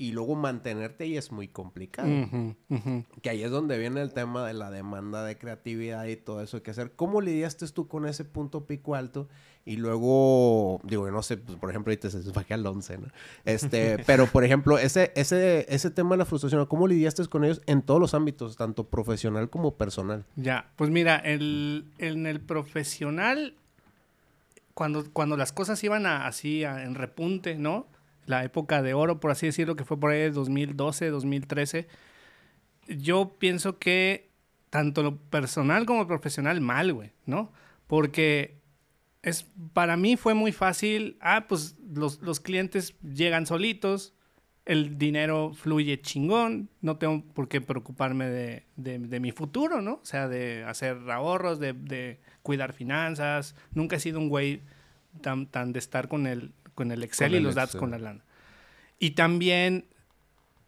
y 0.00 0.12
luego 0.12 0.34
mantenerte 0.34 1.04
ahí 1.04 1.18
es 1.18 1.30
muy 1.30 1.46
complicado. 1.46 2.08
Que 3.20 3.28
ahí 3.28 3.42
es 3.42 3.50
donde 3.50 3.76
viene 3.76 4.00
el 4.00 4.14
tema 4.14 4.46
de 4.46 4.54
la 4.54 4.70
demanda 4.70 5.22
de 5.26 5.36
creatividad 5.36 6.06
y 6.06 6.16
todo 6.16 6.40
eso 6.40 6.62
que 6.62 6.70
hacer. 6.70 6.92
¿Cómo 6.96 7.20
lidiaste 7.20 7.68
tú 7.68 7.86
con 7.86 8.06
ese 8.06 8.24
punto 8.24 8.64
pico 8.64 8.94
alto? 8.94 9.28
Y 9.66 9.76
luego, 9.76 10.80
digo, 10.84 11.10
no 11.10 11.22
sé, 11.22 11.36
pues, 11.36 11.58
por 11.58 11.68
ejemplo, 11.68 11.90
ahorita 11.90 12.08
se 12.08 12.30
bajé 12.30 12.54
al 12.54 12.66
11, 12.66 12.96
¿no? 12.96 13.08
Este, 13.44 13.98
pero 14.06 14.26
por 14.26 14.42
ejemplo, 14.42 14.78
ese, 14.78 15.12
ese, 15.16 15.66
ese 15.68 15.90
tema 15.90 16.12
de 16.12 16.16
la 16.16 16.24
frustración, 16.24 16.64
¿cómo 16.64 16.88
lidiaste 16.88 17.26
con 17.26 17.44
ellos 17.44 17.60
en 17.66 17.82
todos 17.82 18.00
los 18.00 18.14
ámbitos, 18.14 18.56
tanto 18.56 18.84
profesional 18.84 19.50
como 19.50 19.74
personal? 19.76 20.24
Ya, 20.36 20.70
pues 20.76 20.88
mira, 20.88 21.16
el, 21.16 21.84
en 21.98 22.26
el 22.26 22.40
profesional, 22.40 23.52
cuando, 24.72 25.04
cuando 25.12 25.36
las 25.36 25.52
cosas 25.52 25.84
iban 25.84 26.06
así 26.06 26.64
en 26.64 26.94
repunte, 26.94 27.56
¿no? 27.56 27.86
La 28.26 28.44
época 28.44 28.82
de 28.82 28.94
oro, 28.94 29.20
por 29.20 29.30
así 29.30 29.46
decirlo, 29.46 29.76
que 29.76 29.84
fue 29.84 29.98
por 29.98 30.10
ahí 30.10 30.20
de 30.20 30.30
2012, 30.30 31.08
2013, 31.10 31.88
yo 32.88 33.36
pienso 33.38 33.78
que 33.78 34.30
tanto 34.70 35.02
lo 35.02 35.16
personal 35.16 35.86
como 35.86 36.00
lo 36.02 36.08
profesional 36.08 36.60
mal, 36.60 36.92
güey, 36.92 37.12
¿no? 37.26 37.52
Porque 37.86 38.60
es, 39.22 39.46
para 39.72 39.96
mí 39.96 40.16
fue 40.16 40.34
muy 40.34 40.52
fácil, 40.52 41.18
ah, 41.20 41.46
pues 41.48 41.76
los, 41.92 42.22
los 42.22 42.40
clientes 42.40 42.94
llegan 43.02 43.46
solitos, 43.46 44.14
el 44.64 44.98
dinero 44.98 45.52
fluye 45.52 46.00
chingón, 46.00 46.68
no 46.80 46.96
tengo 46.96 47.24
por 47.34 47.48
qué 47.48 47.60
preocuparme 47.60 48.28
de, 48.28 48.64
de, 48.76 49.20
mi 49.20 49.32
futuro, 49.32 49.82
¿no? 49.82 49.94
O 49.94 50.04
sea, 50.04 50.28
de 50.28 50.64
hacer 50.64 50.96
ahorros, 51.10 51.58
de, 51.58 51.72
de, 51.72 52.20
cuidar 52.42 52.72
finanzas. 52.72 53.56
Nunca 53.74 53.96
he 53.96 54.00
sido 54.00 54.18
un 54.20 54.28
güey 54.28 54.60
tan, 55.22 55.46
tan 55.46 55.72
de 55.72 55.80
estar 55.80 56.08
con 56.08 56.26
el, 56.26 56.52
con 56.80 56.92
el 56.92 57.04
Excel 57.04 57.34
y 57.34 57.40
los 57.40 57.54
datos 57.54 57.76
con 57.76 57.90
la 57.90 57.98
lana. 57.98 58.24
Y 58.98 59.10
también 59.10 59.84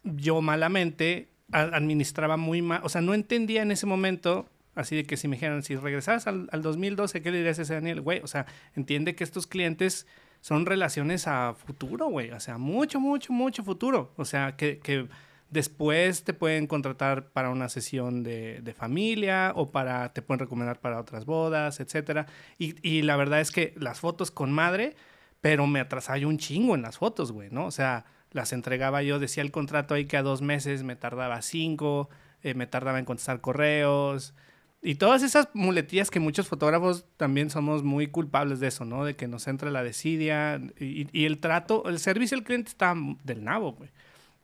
yo 0.03 0.42
malamente 0.42 1.31
administraba 1.53 2.37
muy 2.37 2.61
mal, 2.61 2.83
o 2.85 2.90
sea, 2.90 3.01
no 3.01 3.14
entendía 3.14 3.62
en 3.62 3.70
ese 3.70 3.87
momento, 3.87 4.46
así 4.75 4.94
de 4.94 5.05
que 5.05 5.16
si 5.16 5.27
me 5.27 5.37
dijeran, 5.37 5.62
si 5.62 5.75
regresas 5.75 6.27
al, 6.27 6.48
2012, 6.51 7.22
¿qué 7.22 7.31
le 7.31 7.38
dirías 7.38 7.59
a 7.59 7.62
ese 7.62 7.72
Daniel? 7.72 8.03
Güey, 8.03 8.20
o 8.22 8.27
sea, 8.27 8.44
entiende 8.77 9.14
que 9.14 9.25
estos 9.25 9.46
clientes 9.46 10.07
son 10.42 10.66
relaciones 10.66 11.27
a 11.27 11.55
futuro, 11.55 12.09
güey, 12.09 12.31
o 12.33 12.40
sea, 12.40 12.59
mucho, 12.59 13.01
mucho, 13.01 13.33
mucho 13.33 13.64
futuro, 13.64 14.12
o 14.16 14.27
sea, 14.27 14.55
que, 14.55 14.81
que 14.81 15.09
después 15.48 16.25
te 16.25 16.35
pueden 16.35 16.66
contratar 16.66 17.31
para 17.31 17.48
una 17.48 17.70
sesión 17.70 18.22
de, 18.22 18.61
de, 18.61 18.75
familia 18.75 19.53
o 19.57 19.70
para, 19.70 20.12
te 20.12 20.20
pueden 20.20 20.40
recomendar 20.40 20.79
para 20.79 21.01
otras 21.01 21.25
bodas, 21.25 21.81
etcétera. 21.81 22.27
Y, 22.59 22.77
y 22.87 23.01
la 23.01 23.16
verdad 23.16 23.40
es 23.40 23.51
que 23.51 23.72
las 23.79 24.01
fotos 24.01 24.31
con 24.31 24.53
madre 24.53 24.94
pero 25.42 25.66
me 25.66 25.81
atrasaba 25.81 26.16
yo 26.18 26.28
un 26.28 26.38
chingo 26.38 26.74
en 26.74 26.83
las 26.83 26.98
fotos, 26.98 27.33
güey, 27.33 27.50
¿no? 27.50 27.66
O 27.66 27.70
sea, 27.72 28.07
las 28.31 28.52
entregaba 28.55 29.02
yo, 29.02 29.18
decía 29.18 29.42
el 29.42 29.50
contrato 29.50 29.92
ahí 29.92 30.07
que 30.07 30.16
a 30.16 30.22
dos 30.22 30.40
meses 30.40 30.85
me 30.85 30.96
tardaba 30.96 31.42
cinco, 31.42 32.09
eh, 32.42 32.55
me 32.55 32.66
tardaba 32.66 33.00
en 33.00 33.05
contestar 33.05 33.40
correos. 33.40 34.35
Y 34.83 34.94
todas 34.94 35.22
esas 35.24 35.48
muletillas 35.52 36.11
que 36.11 36.20
muchos 36.20 36.46
fotógrafos 36.48 37.07
también 37.16 37.50
somos 37.50 37.83
muy 37.83 38.07
culpables 38.07 38.61
de 38.61 38.68
eso, 38.68 38.85
¿no? 38.85 39.05
De 39.05 39.16
que 39.16 39.26
nos 39.26 39.48
entra 39.48 39.70
la 39.70 39.83
desidia 39.83 40.61
y, 40.78 41.24
el 41.24 41.38
trato, 41.38 41.88
el 41.88 41.98
servicio 41.98 42.37
al 42.37 42.44
cliente 42.44 42.70
está 42.70 42.94
del 43.24 43.42
nabo, 43.44 43.72
güey. 43.72 43.90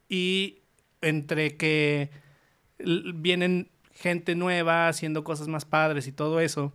Y 0.09 0.59
entre 1.01 1.57
que 1.57 2.11
vienen 2.79 3.71
gente 3.95 4.35
nueva 4.35 4.89
haciendo 4.89 5.23
cosas 5.23 5.47
más 5.47 5.65
padres 5.65 6.09
y 6.09 6.13
todo 6.13 6.41
eso, 6.41 6.73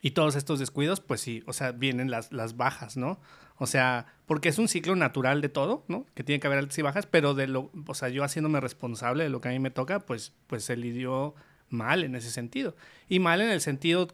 y 0.00 0.12
todos 0.12 0.36
estos 0.36 0.58
descuidos, 0.58 1.00
pues 1.00 1.20
sí, 1.20 1.42
o 1.46 1.52
sea, 1.52 1.72
vienen 1.72 2.10
las, 2.10 2.32
las 2.32 2.56
bajas, 2.56 2.96
¿no? 2.96 3.20
O 3.58 3.66
sea, 3.66 4.06
porque 4.26 4.48
es 4.48 4.58
un 4.58 4.68
ciclo 4.68 4.96
natural 4.96 5.40
de 5.40 5.48
todo, 5.48 5.84
¿no? 5.88 6.06
Que 6.14 6.24
tiene 6.24 6.40
que 6.40 6.46
haber 6.46 6.58
altas 6.58 6.78
y 6.78 6.82
bajas, 6.82 7.06
pero 7.06 7.34
de 7.34 7.46
lo, 7.46 7.70
o 7.86 7.94
sea, 7.94 8.08
yo 8.08 8.24
haciéndome 8.24 8.60
responsable 8.60 9.24
de 9.24 9.30
lo 9.30 9.40
que 9.40 9.48
a 9.48 9.52
mí 9.52 9.58
me 9.58 9.70
toca, 9.70 10.00
pues, 10.00 10.32
pues 10.46 10.64
se 10.64 10.76
lidió 10.76 11.34
mal 11.68 12.04
en 12.04 12.14
ese 12.14 12.30
sentido. 12.30 12.76
Y 13.08 13.18
mal 13.18 13.40
en 13.40 13.50
el 13.50 13.60
sentido, 13.60 14.08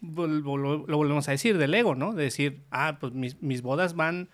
lo, 0.00 0.86
volvemos 0.86 1.28
a 1.28 1.32
decir, 1.32 1.58
del 1.58 1.74
ego, 1.74 1.94
¿no? 1.94 2.12
De 2.12 2.24
decir, 2.24 2.62
ah, 2.70 2.98
pues 3.00 3.12
mis, 3.12 3.40
mis 3.42 3.62
bodas 3.62 3.94
van, 3.94 4.30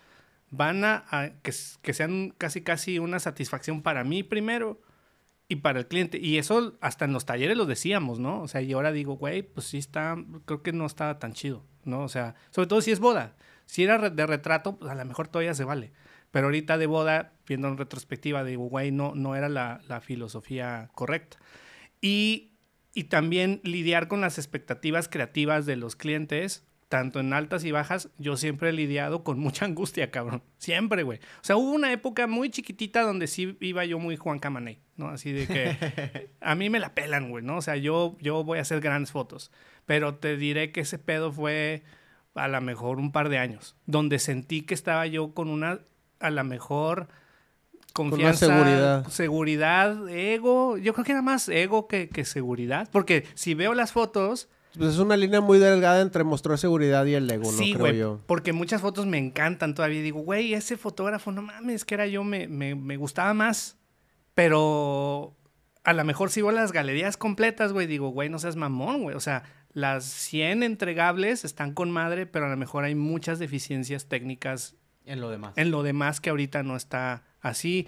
van 0.49 0.83
a, 0.83 1.05
que, 1.41 1.51
que, 1.81 1.93
sean 1.93 2.33
casi, 2.37 2.61
casi 2.61 2.99
una 2.99 3.19
satisfacción 3.19 3.81
para 3.81 4.03
mí 4.03 4.23
primero 4.23 4.81
y 5.47 5.57
para 5.57 5.79
el 5.79 5.87
cliente. 5.87 6.19
Y 6.19 6.37
eso 6.37 6.77
hasta 6.79 7.05
en 7.05 7.13
los 7.13 7.25
talleres 7.25 7.57
lo 7.57 7.65
decíamos, 7.65 8.19
¿no? 8.19 8.41
O 8.41 8.47
sea, 8.47 8.61
y 8.61 8.71
ahora 8.73 8.91
digo, 8.91 9.17
güey, 9.17 9.41
pues 9.41 9.67
sí 9.67 9.77
está, 9.77 10.15
creo 10.45 10.63
que 10.63 10.71
no 10.71 10.85
está 10.85 11.19
tan 11.19 11.33
chido, 11.33 11.65
¿no? 11.83 12.03
O 12.03 12.09
sea, 12.09 12.35
sobre 12.51 12.67
todo 12.67 12.81
si 12.81 12.91
es 12.91 12.99
boda. 12.99 13.35
Si 13.69 13.83
era 13.83 14.09
de 14.09 14.25
retrato, 14.25 14.77
pues 14.77 14.91
a 14.91 14.95
lo 14.95 15.05
mejor 15.05 15.27
todavía 15.27 15.53
se 15.53 15.63
vale. 15.63 15.91
Pero 16.31 16.47
ahorita 16.47 16.79
de 16.79 16.87
boda, 16.87 17.33
viendo 17.47 17.67
en 17.67 17.77
retrospectiva, 17.77 18.43
digo, 18.43 18.63
güey, 18.63 18.91
no, 18.91 19.13
no 19.13 19.35
era 19.35 19.47
la, 19.47 19.79
la 19.87 20.01
filosofía 20.01 20.89
correcta. 20.95 21.37
Y, 22.01 22.53
y 22.95 23.03
también 23.03 23.61
lidiar 23.63 24.07
con 24.07 24.21
las 24.21 24.39
expectativas 24.39 25.07
creativas 25.07 25.67
de 25.67 25.75
los 25.75 25.95
clientes 25.95 26.65
tanto 26.87 27.19
en 27.19 27.31
altas 27.33 27.63
y 27.63 27.71
bajas, 27.71 28.09
yo 28.17 28.35
siempre 28.35 28.69
he 28.69 28.73
lidiado 28.73 29.23
con 29.23 29.39
mucha 29.39 29.65
angustia, 29.65 30.09
cabrón. 30.09 30.41
Siempre, 30.57 31.03
güey. 31.03 31.19
O 31.19 31.43
sea, 31.43 31.55
hubo 31.55 31.71
una 31.71 31.93
época 31.93 32.25
muy 32.25 32.49
chiquitita 32.49 33.03
donde 33.03 33.27
sí 33.27 33.55
iba 33.61 33.85
yo 33.85 33.99
muy 33.99 34.17
Juan 34.17 34.39
Camaney, 34.39 34.79
¿no? 34.97 35.09
Así 35.09 35.31
de 35.31 35.45
que 35.45 36.31
a 36.41 36.55
mí 36.55 36.71
me 36.71 36.79
la 36.79 36.95
pelan, 36.95 37.29
güey, 37.29 37.45
¿no? 37.45 37.57
O 37.57 37.61
sea, 37.61 37.75
yo, 37.75 38.17
yo 38.19 38.43
voy 38.43 38.57
a 38.57 38.63
hacer 38.63 38.81
grandes 38.81 39.11
fotos. 39.11 39.51
Pero 39.85 40.15
te 40.15 40.35
diré 40.35 40.71
que 40.71 40.81
ese 40.81 40.97
pedo 40.97 41.31
fue 41.31 41.83
a 42.35 42.47
lo 42.47 42.61
mejor 42.61 42.99
un 42.99 43.11
par 43.11 43.29
de 43.29 43.37
años, 43.37 43.75
donde 43.85 44.19
sentí 44.19 44.61
que 44.61 44.73
estaba 44.73 45.05
yo 45.07 45.33
con 45.33 45.49
una, 45.49 45.79
a 46.19 46.29
lo 46.29 46.43
mejor 46.43 47.07
confianza, 47.93 48.47
seguridad. 48.47 49.07
seguridad, 49.07 50.09
ego. 50.09 50.77
Yo 50.77 50.93
creo 50.93 51.05
que 51.05 51.11
era 51.11 51.21
más 51.21 51.49
ego 51.49 51.87
que, 51.87 52.07
que 52.09 52.23
seguridad. 52.25 52.87
Porque 52.91 53.25
si 53.33 53.55
veo 53.55 53.73
las 53.73 53.91
fotos 53.91 54.47
Pues 54.77 54.91
es 54.93 54.99
una 54.99 55.17
línea 55.17 55.41
muy 55.41 55.57
delgada 55.57 55.99
entre 56.01 56.23
mostrar 56.23 56.57
seguridad 56.59 57.05
y 57.07 57.15
el 57.15 57.29
ego, 57.29 57.51
Sí, 57.51 57.71
no 57.73 57.79
creo 57.79 57.87
güey, 57.87 57.97
yo. 57.97 58.19
porque 58.27 58.53
muchas 58.53 58.81
fotos 58.81 59.05
me 59.07 59.17
encantan 59.17 59.73
todavía. 59.73 60.01
Digo, 60.03 60.19
güey, 60.21 60.53
ese 60.53 60.77
fotógrafo, 60.77 61.31
no 61.31 61.41
mames, 61.41 61.83
que 61.83 61.95
era 61.95 62.05
yo, 62.07 62.23
me, 62.23 62.47
me, 62.47 62.75
me 62.75 62.95
gustaba 62.95 63.33
más. 63.33 63.77
Pero 64.35 65.35
a 65.83 65.93
lo 65.93 66.03
mejor 66.05 66.29
sigo 66.29 66.51
las 66.51 66.71
galerías 66.71 67.17
completas, 67.17 67.73
güey. 67.73 67.87
Digo, 67.87 68.09
güey, 68.09 68.29
no 68.29 68.39
seas 68.39 68.55
mamón, 68.55 69.01
güey. 69.03 69.15
O 69.15 69.19
sea, 69.19 69.43
las 69.71 70.05
100 70.05 70.63
entregables 70.63 71.45
están 71.45 71.73
con 71.73 71.91
madre, 71.91 72.25
pero 72.25 72.45
a 72.45 72.49
lo 72.49 72.57
mejor 72.57 72.83
hay 72.83 72.95
muchas 72.95 73.39
deficiencias 73.39 74.07
técnicas 74.07 74.75
En 75.05 75.21
lo 75.21 75.29
demás. 75.29 75.53
en 75.57 75.71
lo 75.71 75.83
demás 75.83 76.21
que 76.21 76.29
ahorita 76.29 76.63
no 76.63 76.75
está 76.75 77.23
así. 77.41 77.87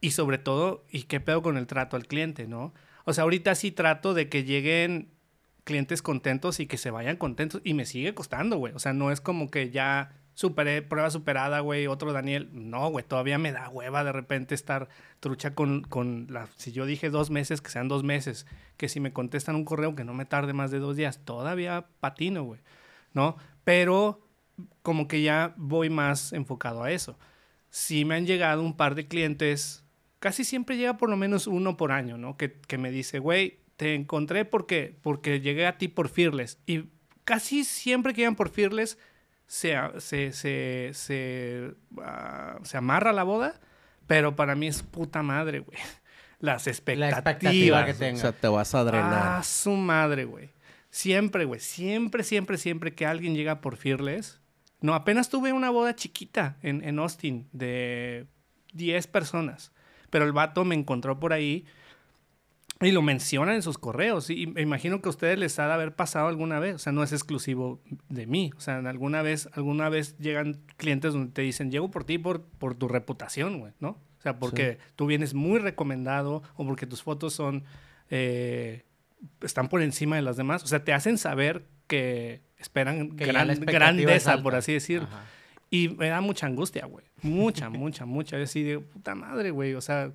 Y 0.00 0.10
sobre 0.12 0.38
todo, 0.38 0.84
¿y 0.90 1.04
qué 1.04 1.20
pedo 1.20 1.42
con 1.42 1.56
el 1.56 1.66
trato 1.66 1.96
al 1.96 2.06
cliente, 2.06 2.46
no? 2.46 2.74
O 3.04 3.12
sea, 3.12 3.24
ahorita 3.24 3.54
sí 3.54 3.70
trato 3.72 4.14
de 4.14 4.28
que 4.28 4.44
lleguen 4.44 5.10
clientes 5.64 6.02
contentos 6.02 6.60
y 6.60 6.66
que 6.66 6.76
se 6.76 6.90
vayan 6.90 7.16
contentos. 7.16 7.60
Y 7.64 7.74
me 7.74 7.86
sigue 7.86 8.14
costando, 8.14 8.56
güey. 8.58 8.72
O 8.74 8.78
sea, 8.78 8.92
no 8.92 9.10
es 9.10 9.20
como 9.20 9.50
que 9.50 9.70
ya 9.70 10.12
superé, 10.36 10.82
prueba 10.82 11.10
superada, 11.10 11.60
güey, 11.60 11.86
otro 11.86 12.12
Daniel. 12.12 12.50
No, 12.52 12.90
güey, 12.90 13.04
todavía 13.04 13.38
me 13.38 13.52
da 13.52 13.70
hueva 13.70 14.04
de 14.04 14.12
repente 14.12 14.54
estar 14.54 14.88
trucha 15.18 15.54
con, 15.54 15.80
con 15.82 16.26
la... 16.28 16.46
Si 16.56 16.72
yo 16.72 16.84
dije 16.84 17.08
dos 17.08 17.30
meses, 17.30 17.62
que 17.62 17.70
sean 17.70 17.88
dos 17.88 18.04
meses. 18.04 18.46
Que 18.76 18.90
si 18.90 19.00
me 19.00 19.14
contestan 19.14 19.56
un 19.56 19.64
correo 19.64 19.96
que 19.96 20.04
no 20.04 20.12
me 20.12 20.26
tarde 20.26 20.52
más 20.52 20.70
de 20.70 20.78
dos 20.78 20.94
días, 20.94 21.24
todavía 21.24 21.86
patino, 22.00 22.44
güey. 22.44 22.60
¿No? 23.14 23.38
Pero 23.64 24.28
como 24.82 25.08
que 25.08 25.22
ya 25.22 25.54
voy 25.56 25.88
más 25.88 26.34
enfocado 26.34 26.82
a 26.82 26.92
eso. 26.92 27.18
Sí 27.70 28.04
me 28.04 28.14
han 28.14 28.26
llegado 28.26 28.62
un 28.62 28.76
par 28.76 28.94
de 28.94 29.08
clientes, 29.08 29.86
casi 30.18 30.44
siempre 30.44 30.76
llega 30.76 30.98
por 30.98 31.08
lo 31.08 31.16
menos 31.16 31.46
uno 31.46 31.78
por 31.78 31.92
año, 31.92 32.18
¿no? 32.18 32.36
Que, 32.36 32.52
que 32.52 32.76
me 32.76 32.90
dice, 32.90 33.20
güey, 33.20 33.60
te 33.76 33.94
encontré 33.94 34.44
porque, 34.44 34.98
porque 35.00 35.40
llegué 35.40 35.66
a 35.66 35.78
ti 35.78 35.88
por 35.88 36.10
Fearless. 36.10 36.58
Y 36.66 36.90
casi 37.24 37.64
siempre 37.64 38.12
que 38.12 38.20
llegan 38.20 38.36
por 38.36 38.50
Fearless, 38.50 38.98
se, 39.46 39.76
a- 39.76 39.98
se, 40.00 40.32
se, 40.32 40.90
se, 40.92 41.72
ah, 42.02 42.58
se 42.62 42.76
amarra 42.76 43.12
la 43.12 43.22
boda, 43.22 43.60
pero 44.06 44.36
para 44.36 44.54
mí 44.54 44.66
es 44.66 44.82
puta 44.82 45.22
madre, 45.22 45.60
güey. 45.60 45.78
Las 46.38 46.66
expectativas. 46.66 47.18
expectativa 47.18 47.84
que 47.86 47.94
tenga. 47.94 48.18
O 48.18 48.20
sea, 48.20 48.32
te 48.32 48.48
vas 48.48 48.74
a 48.74 48.84
drenar. 48.84 49.38
Ah, 49.38 49.42
su 49.42 49.72
madre, 49.72 50.24
güey. 50.26 50.50
Siempre, 50.90 51.44
güey. 51.46 51.60
Siempre, 51.60 52.22
siempre, 52.24 52.58
siempre 52.58 52.94
que 52.94 53.06
alguien 53.06 53.34
llega 53.34 53.60
por 53.60 53.76
Fearless. 53.76 54.40
No, 54.82 54.94
apenas 54.94 55.30
tuve 55.30 55.52
una 55.54 55.70
boda 55.70 55.94
chiquita 55.96 56.56
en, 56.62 56.84
en 56.84 56.98
Austin 56.98 57.48
de 57.52 58.26
10 58.74 59.06
personas. 59.06 59.72
Pero 60.10 60.26
el 60.26 60.32
vato 60.32 60.64
me 60.64 60.74
encontró 60.74 61.18
por 61.18 61.32
ahí 61.32 61.64
y 62.80 62.90
lo 62.92 63.00
menciona 63.02 63.54
en 63.54 63.62
sus 63.62 63.78
correos. 63.78 64.28
Y 64.30 64.46
me 64.48 64.60
imagino 64.60 65.00
que 65.00 65.08
a 65.08 65.10
ustedes 65.10 65.38
les 65.38 65.58
ha 65.58 65.66
de 65.66 65.72
haber 65.72 65.94
pasado 65.94 66.28
alguna 66.28 66.58
vez. 66.58 66.74
O 66.74 66.78
sea, 66.78 66.92
no 66.92 67.02
es 67.02 67.12
exclusivo 67.12 67.80
de 68.08 68.26
mí. 68.26 68.50
O 68.56 68.60
sea, 68.60 68.78
alguna 68.78 69.22
vez, 69.22 69.48
alguna 69.54 69.88
vez 69.88 70.16
llegan 70.18 70.60
clientes 70.76 71.12
donde 71.14 71.32
te 71.32 71.42
dicen, 71.42 71.70
llego 71.70 71.90
por 71.90 72.04
ti 72.04 72.18
por, 72.18 72.42
por 72.42 72.74
tu 72.74 72.88
reputación, 72.88 73.58
güey, 73.60 73.72
¿no? 73.80 73.90
O 74.18 74.22
sea, 74.22 74.38
porque 74.38 74.78
tú 74.96 75.06
vienes 75.06 75.32
muy 75.34 75.58
recomendado 75.58 76.42
o 76.56 76.66
porque 76.66 76.86
tus 76.86 77.02
fotos 77.02 77.32
son... 77.32 77.64
eh, 78.10 78.84
están 79.40 79.68
por 79.68 79.80
encima 79.82 80.16
de 80.16 80.22
las 80.22 80.36
demás. 80.36 80.62
O 80.62 80.66
sea, 80.66 80.84
te 80.84 80.92
hacen 80.92 81.16
saber 81.18 81.64
que 81.86 82.42
esperan 82.58 83.16
Que 83.16 83.24
gran- 83.26 83.50
es 83.50 83.60
grandeza, 83.60 84.32
alta. 84.32 84.42
por 84.42 84.54
así 84.54 84.72
decirlo. 84.74 85.08
Ajá. 85.08 85.24
Y 85.70 85.88
me 85.88 86.08
da 86.08 86.20
mucha 86.20 86.46
angustia, 86.46 86.84
güey. 86.86 87.06
Mucha, 87.22 87.70
mucha, 87.70 88.04
mucha. 88.04 88.36
Yo 88.36 88.44
así 88.44 88.62
de 88.62 88.78
puta 88.80 89.14
madre, 89.14 89.50
güey. 89.50 89.74
O 89.74 89.80
sea, 89.80 90.12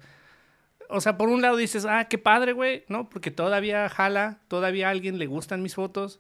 o 0.91 1.01
sea, 1.01 1.17
por 1.17 1.29
un 1.29 1.41
lado 1.41 1.57
dices, 1.57 1.85
ah, 1.85 2.05
qué 2.09 2.17
padre, 2.17 2.53
güey, 2.53 2.83
¿no? 2.87 3.09
Porque 3.09 3.31
todavía 3.31 3.89
jala, 3.89 4.41
todavía 4.47 4.87
a 4.87 4.91
alguien 4.91 5.17
le 5.17 5.25
gustan 5.25 5.61
mis 5.61 5.75
fotos. 5.75 6.19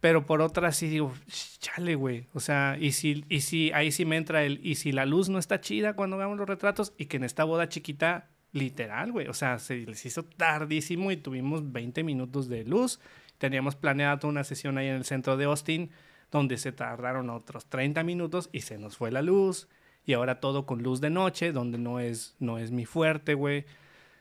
Pero 0.00 0.26
por 0.26 0.42
otra 0.42 0.70
sí 0.72 0.88
digo, 0.88 1.14
chale, 1.60 1.94
güey. 1.94 2.26
O 2.34 2.40
sea, 2.40 2.76
y 2.78 2.92
si, 2.92 3.24
y 3.28 3.40
si 3.40 3.72
ahí 3.72 3.90
sí 3.90 4.04
me 4.04 4.16
entra 4.16 4.44
el, 4.44 4.60
y 4.62 4.74
si 4.74 4.92
la 4.92 5.06
luz 5.06 5.28
no 5.28 5.38
está 5.38 5.60
chida 5.60 5.94
cuando 5.94 6.16
hagamos 6.16 6.36
los 6.36 6.48
retratos, 6.48 6.92
y 6.98 7.06
que 7.06 7.16
en 7.16 7.24
esta 7.24 7.44
boda 7.44 7.68
chiquita, 7.68 8.28
literal, 8.52 9.12
güey. 9.12 9.28
O 9.28 9.34
sea, 9.34 9.58
se 9.58 9.76
les 9.76 10.04
hizo 10.06 10.24
tardísimo 10.24 11.10
y 11.10 11.16
tuvimos 11.16 11.72
20 11.72 12.02
minutos 12.04 12.48
de 12.48 12.64
luz. 12.64 13.00
Teníamos 13.38 13.76
planeada 13.76 14.18
toda 14.18 14.30
una 14.30 14.44
sesión 14.44 14.78
ahí 14.78 14.88
en 14.88 14.96
el 14.96 15.04
centro 15.04 15.36
de 15.36 15.44
Austin, 15.44 15.90
donde 16.30 16.56
se 16.56 16.72
tardaron 16.72 17.30
otros 17.30 17.66
30 17.66 18.02
minutos 18.04 18.48
y 18.52 18.60
se 18.60 18.78
nos 18.78 18.96
fue 18.96 19.10
la 19.10 19.22
luz. 19.22 19.68
Y 20.06 20.12
ahora 20.12 20.40
todo 20.40 20.66
con 20.66 20.82
luz 20.82 21.00
de 21.00 21.10
noche, 21.10 21.52
donde 21.52 21.78
no 21.78 21.98
es, 22.00 22.34
no 22.38 22.58
es 22.58 22.70
mi 22.70 22.84
fuerte, 22.84 23.34
güey. 23.34 23.64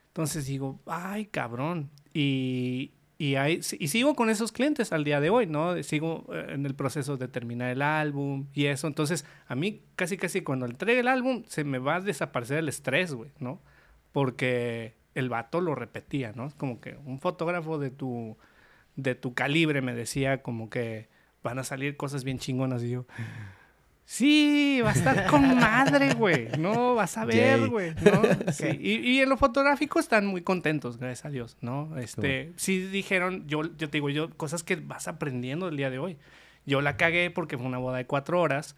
Entonces 0.07 0.45
digo, 0.45 0.79
ay, 0.86 1.25
cabrón. 1.25 1.89
Y, 2.13 2.91
y, 3.17 3.36
ahí- 3.36 3.59
y 3.79 3.88
sigo 3.89 4.15
con 4.15 4.29
esos 4.29 4.51
clientes 4.51 4.93
al 4.93 5.03
día 5.03 5.19
de 5.19 5.29
hoy, 5.29 5.45
¿no? 5.47 5.81
Sigo 5.84 6.25
eh, 6.34 6.45
en 6.49 6.65
el 6.65 6.75
proceso 6.75 7.17
de 7.17 7.27
terminar 7.27 7.69
el 7.69 7.81
álbum 7.81 8.47
y 8.53 8.67
eso. 8.67 8.88
Entonces, 8.88 9.25
a 9.47 9.55
mí 9.55 9.81
casi, 9.95 10.15
casi 10.17 10.41
cuando 10.41 10.65
entregue 10.65 10.99
el 11.01 11.07
álbum, 11.07 11.43
se 11.47 11.63
me 11.63 11.79
va 11.79 11.95
a 11.95 12.01
desaparecer 12.01 12.59
el 12.59 12.69
estrés, 12.69 13.13
güey, 13.13 13.31
¿no? 13.39 13.59
Porque 14.11 14.93
el 15.15 15.29
vato 15.29 15.59
lo 15.61 15.75
repetía, 15.75 16.31
¿no? 16.36 16.49
Como 16.57 16.79
que 16.79 16.97
un 17.05 17.19
fotógrafo 17.19 17.77
de 17.77 17.89
tu, 17.91 18.38
de 18.95 19.15
tu 19.15 19.34
calibre 19.34 19.81
me 19.81 19.93
decía 19.95 20.41
como 20.43 20.69
que 20.69 21.09
van 21.43 21.59
a 21.59 21.63
salir 21.63 21.97
cosas 21.97 22.23
bien 22.23 22.39
chingonas. 22.39 22.84
Y 22.84 22.91
yo, 22.91 23.05
sí, 24.06 24.82
va 24.84 24.91
a 24.91 24.93
estar 24.93 25.28
con 25.28 25.56
madre, 25.56 26.14
güey. 26.14 26.49
No, 26.58 26.95
vas 26.95 27.18
a 27.18 27.26
ver, 27.26 27.68
güey. 27.70 27.93
¿no? 27.95 28.22
Sí. 28.54 28.68
Y, 28.80 28.95
y 28.99 29.20
en 29.22 29.30
lo 29.30 29.38
fotográfico 29.38 29.99
están 29.99 30.26
muy 30.26 30.41
contentos, 30.41 30.97
gracias 30.97 31.26
a 31.26 31.30
Dios, 31.30 31.58
¿no? 31.62 31.97
Este, 31.97 32.54
sí 32.56 32.80
dijeron, 32.88 33.47
yo, 33.47 33.64
yo 33.64 33.89
te 33.89 33.97
digo, 33.97 34.10
yo, 34.10 34.30
cosas 34.36 34.64
que 34.64 34.76
vas 34.76 35.08
aprendiendo 35.08 35.68
el 35.68 35.78
día 35.78 35.89
de 35.89 35.99
hoy. 35.99 36.18
Yo 36.66 36.82
la 36.82 36.97
cagué 36.97 37.30
porque 37.30 37.58
fue 37.58 37.66
una 37.68 37.78
boda 37.78 37.97
de 37.97 38.06
cuatro 38.06 38.39
horas, 38.39 38.76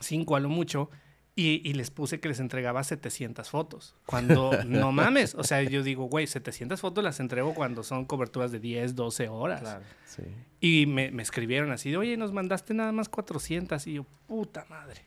cinco 0.00 0.36
a 0.36 0.40
lo 0.40 0.48
mucho, 0.48 0.90
y, 1.38 1.60
y 1.68 1.74
les 1.74 1.90
puse 1.90 2.18
que 2.18 2.28
les 2.28 2.40
entregaba 2.40 2.82
700 2.82 3.50
fotos. 3.50 3.94
Cuando, 4.06 4.50
no 4.66 4.90
mames, 4.90 5.34
o 5.34 5.44
sea, 5.44 5.62
yo 5.62 5.82
digo, 5.82 6.06
güey, 6.06 6.26
700 6.26 6.80
fotos 6.80 7.04
las 7.04 7.20
entrego 7.20 7.54
cuando 7.54 7.82
son 7.82 8.06
coberturas 8.06 8.50
de 8.50 8.58
10, 8.58 8.94
12 8.94 9.28
horas. 9.28 9.60
Claro. 9.60 9.84
Sí. 10.06 10.22
Y 10.60 10.86
me, 10.86 11.10
me 11.10 11.22
escribieron 11.22 11.70
así, 11.72 11.90
de, 11.90 11.98
oye, 11.98 12.16
nos 12.16 12.32
mandaste 12.32 12.72
nada 12.72 12.90
más 12.90 13.10
400. 13.10 13.86
Y 13.86 13.92
yo, 13.92 14.06
puta 14.26 14.64
madre. 14.70 15.02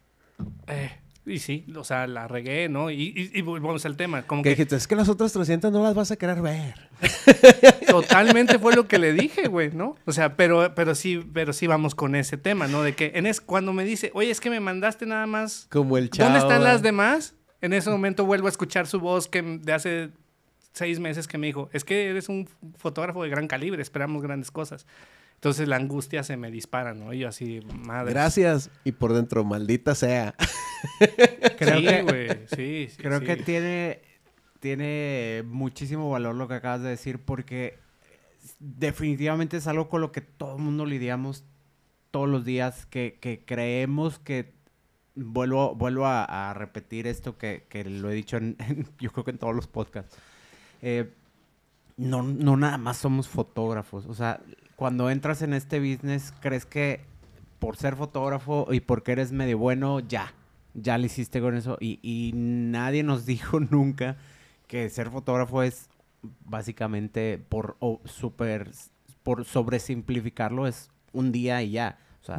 Eh, 0.67 0.91
y 1.25 1.39
sí, 1.39 1.65
o 1.75 1.83
sea, 1.83 2.07
la 2.07 2.27
regué, 2.27 2.69
¿no? 2.69 2.89
Y, 2.89 3.13
y, 3.15 3.31
y 3.37 3.41
volvamos 3.41 3.85
al 3.85 3.97
tema. 3.97 4.23
Como 4.23 4.41
Que 4.41 4.49
dijiste, 4.49 4.75
es 4.75 4.87
que 4.87 4.95
las 4.95 5.09
otras 5.09 5.31
300 5.33 5.71
no 5.71 5.83
las 5.83 5.93
vas 5.93 6.11
a 6.11 6.15
querer 6.15 6.41
ver. 6.41 6.89
totalmente 7.87 8.57
fue 8.59 8.75
lo 8.75 8.87
que 8.87 8.97
le 8.97 9.13
dije, 9.13 9.47
güey, 9.47 9.71
¿no? 9.71 9.95
O 10.05 10.11
sea, 10.11 10.35
pero, 10.35 10.73
pero 10.75 10.95
sí, 10.95 11.23
pero 11.33 11.53
sí 11.53 11.67
vamos 11.67 11.95
con 11.95 12.15
ese 12.15 12.37
tema, 12.37 12.67
¿no? 12.67 12.81
De 12.83 12.95
que 12.95 13.11
en 13.15 13.25
es, 13.25 13.41
cuando 13.41 13.73
me 13.73 13.83
dice, 13.83 14.11
oye, 14.13 14.31
es 14.31 14.39
que 14.39 14.49
me 14.49 14.59
mandaste 14.59 15.05
nada 15.05 15.27
más 15.27 15.67
Como 15.69 15.97
el 15.97 16.09
chavo. 16.09 16.29
¿Dónde 16.29 16.39
están 16.39 16.63
las 16.63 16.81
demás? 16.81 17.35
En 17.61 17.73
ese 17.73 17.89
momento 17.89 18.25
vuelvo 18.25 18.47
a 18.47 18.49
escuchar 18.49 18.87
su 18.87 18.99
voz 18.99 19.27
que 19.27 19.41
de 19.41 19.73
hace 19.73 20.09
seis 20.71 20.99
meses 20.99 21.27
que 21.27 21.37
me 21.37 21.47
dijo, 21.47 21.69
es 21.73 21.83
que 21.83 22.09
eres 22.09 22.29
un 22.29 22.47
fotógrafo 22.77 23.23
de 23.23 23.29
gran 23.29 23.47
calibre, 23.47 23.81
esperamos 23.81 24.21
grandes 24.21 24.49
cosas. 24.51 24.85
Entonces 25.39 25.69
la 25.69 25.77
angustia 25.77 26.21
se 26.23 26.35
me 26.35 26.51
dispara, 26.51 26.93
¿no? 26.93 27.13
Y 27.13 27.19
yo 27.19 27.29
así, 27.29 27.61
madre. 27.85 28.11
Gracias. 28.11 28.69
Y 28.83 28.91
por 28.91 29.13
dentro, 29.13 29.45
maldita 29.45 29.95
sea. 29.95 30.35
Creo 31.57 31.77
sí, 31.79 31.85
que- 31.85 32.01
güey, 32.03 32.27
sí, 32.55 32.87
sí, 32.89 32.97
Creo 33.01 33.19
sí. 33.19 33.25
que 33.25 33.35
tiene, 33.37 34.01
tiene 34.59 35.43
muchísimo 35.47 36.09
valor 36.09 36.35
lo 36.35 36.47
que 36.49 36.55
acabas 36.55 36.81
de 36.81 36.89
decir 36.89 37.19
porque 37.19 37.77
definitivamente 38.59 39.57
es 39.57 39.67
algo 39.67 39.89
con 39.89 40.01
lo 40.01 40.11
que 40.11 40.21
todo 40.21 40.57
el 40.57 40.61
mundo 40.61 40.85
lidiamos 40.85 41.43
todos 42.11 42.27
los 42.27 42.43
días, 42.43 42.85
que, 42.87 43.17
que 43.21 43.43
creemos 43.45 44.19
que, 44.19 44.51
vuelvo, 45.15 45.75
vuelvo 45.75 46.05
a, 46.05 46.49
a 46.49 46.53
repetir 46.53 47.07
esto 47.07 47.37
que, 47.37 47.65
que 47.69 47.83
lo 47.85 48.09
he 48.09 48.13
dicho 48.13 48.37
en, 48.37 48.55
en- 48.67 48.87
yo 48.99 49.11
creo 49.11 49.23
que 49.23 49.31
en 49.31 49.37
todos 49.37 49.55
los 49.55 49.67
podcasts, 49.67 50.17
Eh, 50.81 51.09
no, 51.97 52.23
no 52.23 52.55
nada 52.57 52.77
más 52.77 52.97
somos 52.97 53.27
fotógrafos, 53.27 54.05
o 54.05 54.13
sea, 54.13 54.39
cuando 54.79 55.09
entras 55.09 55.41
en 55.41 55.53
este 55.53 55.81
business 55.81 56.33
crees 56.39 56.65
que 56.65 57.01
por 57.59 57.75
ser 57.75 57.97
fotógrafo 57.97 58.65
y 58.71 58.79
porque 58.79 59.11
eres 59.11 59.33
medio 59.33 59.57
bueno, 59.57 59.99
ya, 59.99 60.33
ya 60.73 60.97
le 60.97 61.07
hiciste 61.07 61.41
con 61.41 61.57
eso. 61.57 61.75
Y, 61.81 61.99
y 62.01 62.31
nadie 62.33 63.03
nos 63.03 63.25
dijo 63.25 63.59
nunca 63.59 64.15
que 64.67 64.89
ser 64.89 65.09
fotógrafo 65.09 65.63
es 65.63 65.89
básicamente 66.45 67.37
por 67.37 67.75
o 67.79 67.99
super, 68.05 68.71
por 69.21 69.43
sobresimplificarlo, 69.43 70.65
es 70.65 70.89
un 71.11 71.33
día 71.33 71.61
y 71.61 71.71
ya. 71.71 71.99
O 72.21 72.23
sea, 72.23 72.37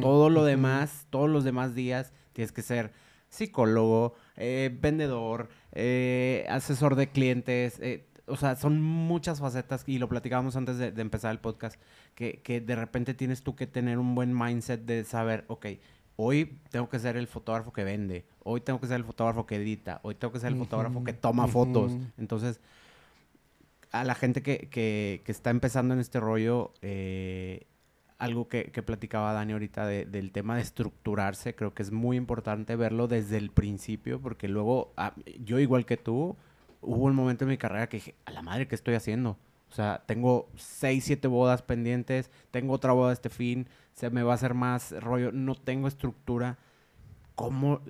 todo 0.00 0.30
lo 0.30 0.44
demás, 0.44 1.06
todos 1.10 1.30
los 1.30 1.44
demás 1.44 1.76
días 1.76 2.12
tienes 2.32 2.50
que 2.50 2.62
ser 2.62 2.90
psicólogo, 3.28 4.14
eh, 4.36 4.76
vendedor, 4.80 5.48
eh, 5.70 6.44
asesor 6.48 6.96
de 6.96 7.08
clientes. 7.08 7.78
eh, 7.78 8.07
o 8.28 8.36
sea, 8.36 8.56
son 8.56 8.80
muchas 8.82 9.40
facetas 9.40 9.84
y 9.86 9.98
lo 9.98 10.08
platicábamos 10.08 10.56
antes 10.56 10.78
de, 10.78 10.92
de 10.92 11.02
empezar 11.02 11.32
el 11.32 11.38
podcast, 11.38 11.80
que, 12.14 12.40
que 12.42 12.60
de 12.60 12.76
repente 12.76 13.14
tienes 13.14 13.42
tú 13.42 13.56
que 13.56 13.66
tener 13.66 13.98
un 13.98 14.14
buen 14.14 14.36
mindset 14.36 14.84
de 14.84 15.04
saber, 15.04 15.44
ok, 15.48 15.66
hoy 16.16 16.58
tengo 16.70 16.88
que 16.88 16.98
ser 16.98 17.16
el 17.16 17.26
fotógrafo 17.26 17.72
que 17.72 17.84
vende, 17.84 18.26
hoy 18.42 18.60
tengo 18.60 18.80
que 18.80 18.86
ser 18.86 18.96
el 18.96 19.04
fotógrafo 19.04 19.46
que 19.46 19.56
edita, 19.56 20.00
hoy 20.02 20.14
tengo 20.14 20.32
que 20.32 20.40
ser 20.40 20.52
el 20.52 20.58
fotógrafo 20.58 21.04
que 21.04 21.12
toma 21.12 21.46
fotos. 21.46 21.92
ujú. 21.92 22.02
Entonces, 22.18 22.60
a 23.92 24.04
la 24.04 24.14
gente 24.14 24.42
que, 24.42 24.68
que, 24.68 25.22
que 25.24 25.32
está 25.32 25.50
empezando 25.50 25.94
en 25.94 26.00
este 26.00 26.20
rollo, 26.20 26.72
eh, 26.82 27.66
algo 28.18 28.48
que, 28.48 28.64
que, 28.72 28.82
platicaba 28.82 29.32
Dani 29.32 29.52
ahorita 29.52 29.86
de, 29.86 30.04
del 30.04 30.32
tema 30.32 30.56
de 30.56 30.62
estructurarse, 30.62 31.54
creo 31.54 31.72
que 31.72 31.82
es 31.82 31.92
muy 31.92 32.16
importante 32.16 32.74
verlo 32.74 33.06
desde 33.06 33.38
el 33.38 33.50
principio, 33.50 34.20
porque 34.20 34.48
luego, 34.48 34.92
ah, 34.96 35.14
yo 35.38 35.60
igual 35.60 35.86
que 35.86 35.96
tú, 35.96 36.36
hubo 36.80 37.04
un 37.04 37.14
momento 37.14 37.44
en 37.44 37.50
mi 37.50 37.58
carrera 37.58 37.88
que 37.88 37.98
dije, 37.98 38.14
a 38.24 38.30
la 38.30 38.42
madre, 38.42 38.68
¿qué 38.68 38.74
estoy 38.74 38.94
haciendo? 38.94 39.38
O 39.70 39.74
sea, 39.74 40.02
tengo 40.06 40.48
seis, 40.56 41.04
siete 41.04 41.28
bodas 41.28 41.62
pendientes, 41.62 42.30
tengo 42.50 42.72
otra 42.72 42.92
boda 42.92 43.12
este 43.12 43.28
fin, 43.28 43.68
se 43.94 44.10
me 44.10 44.22
va 44.22 44.32
a 44.32 44.34
hacer 44.36 44.54
más 44.54 44.92
rollo, 45.02 45.30
no 45.32 45.54
tengo 45.54 45.88
estructura. 45.88 46.58
¿Cómo, 47.34 47.82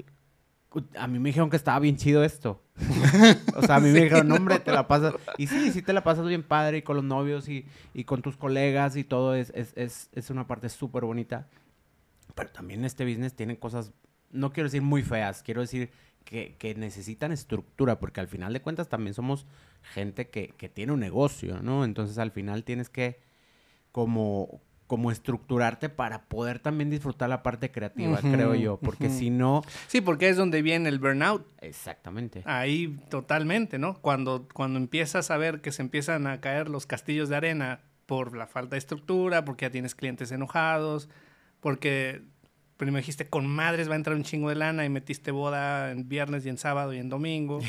a 0.99 1.07
mí 1.07 1.18
me 1.18 1.30
dijeron 1.30 1.51
que 1.51 1.57
estaba 1.57 1.78
bien 1.78 1.97
chido 1.97 2.24
esto. 2.24 2.62
o 3.57 3.62
sea, 3.62 3.76
a 3.76 3.80
mí 3.80 3.91
me 3.91 4.01
dijeron, 4.03 4.30
hombre, 4.32 4.59
te 4.59 4.72
la 4.72 4.86
pasas. 4.86 5.14
Y 5.36 5.47
sí, 5.47 5.72
sí 5.72 5.82
te 5.82 5.93
la 5.93 6.05
pasas 6.05 6.26
bien 6.26 6.43
padre 6.43 6.78
y 6.78 6.82
con 6.82 6.97
los 6.97 7.05
novios 7.05 7.49
y, 7.49 7.64
y 7.95 8.05
con 8.05 8.22
tus 8.22 8.36
colegas 8.36 8.97
y 8.97 9.05
todo 9.05 9.34
es, 9.34 9.51
es, 9.55 9.72
es, 9.76 10.11
es 10.12 10.30
una 10.30 10.47
parte 10.47 10.68
súper 10.68 11.05
bonita. 11.05 11.49
Pero 12.34 12.51
también 12.51 12.84
este 12.84 13.05
business 13.05 13.34
tiene 13.34 13.59
cosas, 13.59 13.93
no 14.30 14.53
quiero 14.53 14.68
decir 14.68 14.82
muy 14.82 15.03
feas, 15.03 15.43
quiero 15.43 15.62
decir 15.62 15.91
que, 16.29 16.57
que 16.59 16.74
necesitan 16.74 17.33
estructura, 17.33 17.99
porque 17.99 18.20
al 18.20 18.29
final 18.29 18.53
de 18.53 18.61
cuentas 18.61 18.91
también 18.91 19.14
somos 19.14 19.47
gente 19.95 20.29
que, 20.29 20.49
que 20.59 20.68
tiene 20.68 20.93
un 20.93 21.01
negocio, 21.01 21.62
¿no? 21.62 21.87
Entonces 21.87 22.18
al 22.18 22.33
final 22.33 22.64
tienes 22.64 22.91
que 22.91 23.18
como 23.93 24.61
como 24.87 25.11
estructurarte 25.11 25.91
para 25.91 26.24
poder 26.24 26.61
también 26.61 26.89
disfrutar 26.89 27.29
la 27.29 27.43
parte 27.43 27.70
creativa, 27.70 28.12
uh 28.12 28.22
-huh, 28.22 28.33
creo 28.33 28.55
yo, 28.55 28.79
porque 28.79 29.09
uh 29.09 29.11
-huh. 29.11 29.18
si 29.18 29.29
no... 29.29 29.62
Sí, 29.87 30.01
porque 30.01 30.31
es 30.31 30.39
donde 30.39 30.62
viene 30.62 30.89
el 30.89 30.99
burnout. 30.99 31.47
Exactamente. 31.61 32.43
Ahí 32.47 32.99
totalmente, 33.11 33.79
¿no? 33.79 34.01
Cuando, 34.01 34.49
cuando 34.55 34.79
empiezas 34.79 35.31
a 35.31 35.37
ver 35.37 35.61
que 35.61 35.72
se 35.72 35.83
empiezan 35.83 36.26
a 36.26 36.41
caer 36.41 36.70
los 36.70 36.87
castillos 36.87 37.29
de 37.29 37.37
arena 37.37 37.81
por 38.07 38.35
la 38.35 38.47
falta 38.47 38.76
de 38.76 38.79
estructura, 38.79 39.45
porque 39.45 39.66
ya 39.66 39.70
tienes 39.70 39.95
clientes 39.95 40.33
enojados, 40.33 41.11
porque 41.61 42.22
primero 42.79 42.99
dijiste, 42.99 43.26
con 43.26 43.47
madres 43.47 43.91
va 43.91 43.93
a 43.93 43.97
entrar 43.97 44.16
un 44.16 44.22
chingo 44.22 44.49
de 44.49 44.55
lana 44.55 44.87
y 44.87 44.89
metiste 44.89 45.31
boda 45.31 45.91
en 45.91 46.09
viernes 46.09 46.47
y 46.47 46.49
en 46.49 46.57
sábado 46.57 46.95
y 46.95 46.99
en 46.99 47.11
domingo. 47.11 47.61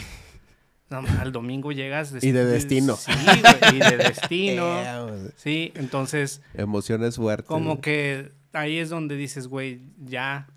No, 0.91 1.03
al 1.19 1.31
domingo 1.31 1.71
llegas. 1.71 2.11
Y 2.19 2.31
de 2.31 2.45
destino. 2.45 2.95
Sí, 2.95 3.11
güey, 3.13 3.75
y 3.75 3.79
de 3.79 3.97
destino. 3.97 4.81
sí, 5.35 5.71
entonces. 5.75 6.41
Emociones 6.55 7.17
fuertes. 7.17 7.45
Como 7.45 7.79
que 7.79 8.31
ahí 8.53 8.79
es 8.79 8.89
donde 8.89 9.15
dices, 9.15 9.47
güey, 9.47 9.81
ya, 10.03 10.47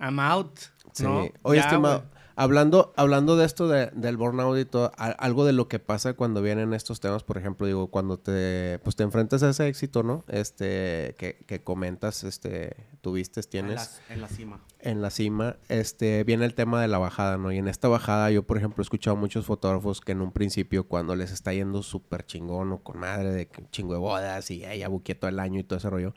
I'm 0.00 0.18
out. 0.18 0.58
¿no? 0.98 1.22
Sí. 1.22 1.32
Oye, 1.42 1.60
ya, 1.60 1.66
estimado, 1.66 2.04
hablando, 2.38 2.92
hablando 2.96 3.36
de 3.36 3.44
esto 3.44 3.68
de, 3.68 3.90
del 3.94 4.16
burnout 4.16 4.58
y 4.58 4.64
todo, 4.64 4.92
a, 4.96 5.08
algo 5.08 5.44
de 5.44 5.52
lo 5.52 5.66
que 5.66 5.80
pasa 5.80 6.14
cuando 6.14 6.40
vienen 6.40 6.72
estos 6.72 7.00
temas, 7.00 7.24
por 7.24 7.36
ejemplo, 7.36 7.66
digo, 7.66 7.88
cuando 7.88 8.18
te, 8.18 8.78
pues 8.84 8.94
te 8.94 9.02
enfrentas 9.02 9.42
a 9.42 9.50
ese 9.50 9.66
éxito, 9.66 10.02
¿no? 10.02 10.24
Este, 10.28 11.16
que, 11.18 11.44
que 11.46 11.62
comentas, 11.62 12.22
este, 12.22 12.76
tuviste, 13.00 13.42
tienes. 13.42 14.00
En 14.08 14.08
la, 14.08 14.14
en 14.14 14.20
la 14.22 14.28
cima 14.28 14.60
en 14.80 15.02
la 15.02 15.10
cima, 15.10 15.56
este, 15.68 16.22
viene 16.24 16.44
el 16.44 16.54
tema 16.54 16.80
de 16.80 16.88
la 16.88 16.98
bajada, 16.98 17.36
¿no? 17.36 17.50
Y 17.50 17.58
en 17.58 17.68
esta 17.68 17.88
bajada 17.88 18.30
yo, 18.30 18.44
por 18.44 18.58
ejemplo, 18.58 18.80
he 18.80 18.84
escuchado 18.84 19.16
muchos 19.16 19.44
fotógrafos 19.44 20.00
que 20.00 20.12
en 20.12 20.20
un 20.20 20.30
principio 20.30 20.86
cuando 20.86 21.16
les 21.16 21.32
está 21.32 21.52
yendo 21.52 21.82
súper 21.82 22.24
chingón 22.24 22.72
o 22.72 22.78
con 22.78 23.00
madre 23.00 23.32
de 23.32 23.48
chingo 23.70 23.94
de 23.94 23.98
bodas 23.98 24.50
y 24.50 24.60
ya 24.60 24.88
buqué 24.88 25.14
todo 25.14 25.28
el 25.28 25.40
año 25.40 25.58
y 25.58 25.64
todo 25.64 25.78
ese 25.78 25.90
rollo, 25.90 26.14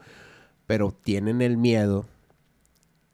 pero 0.67 0.91
tienen 0.91 1.41
el 1.41 1.57
miedo 1.57 2.05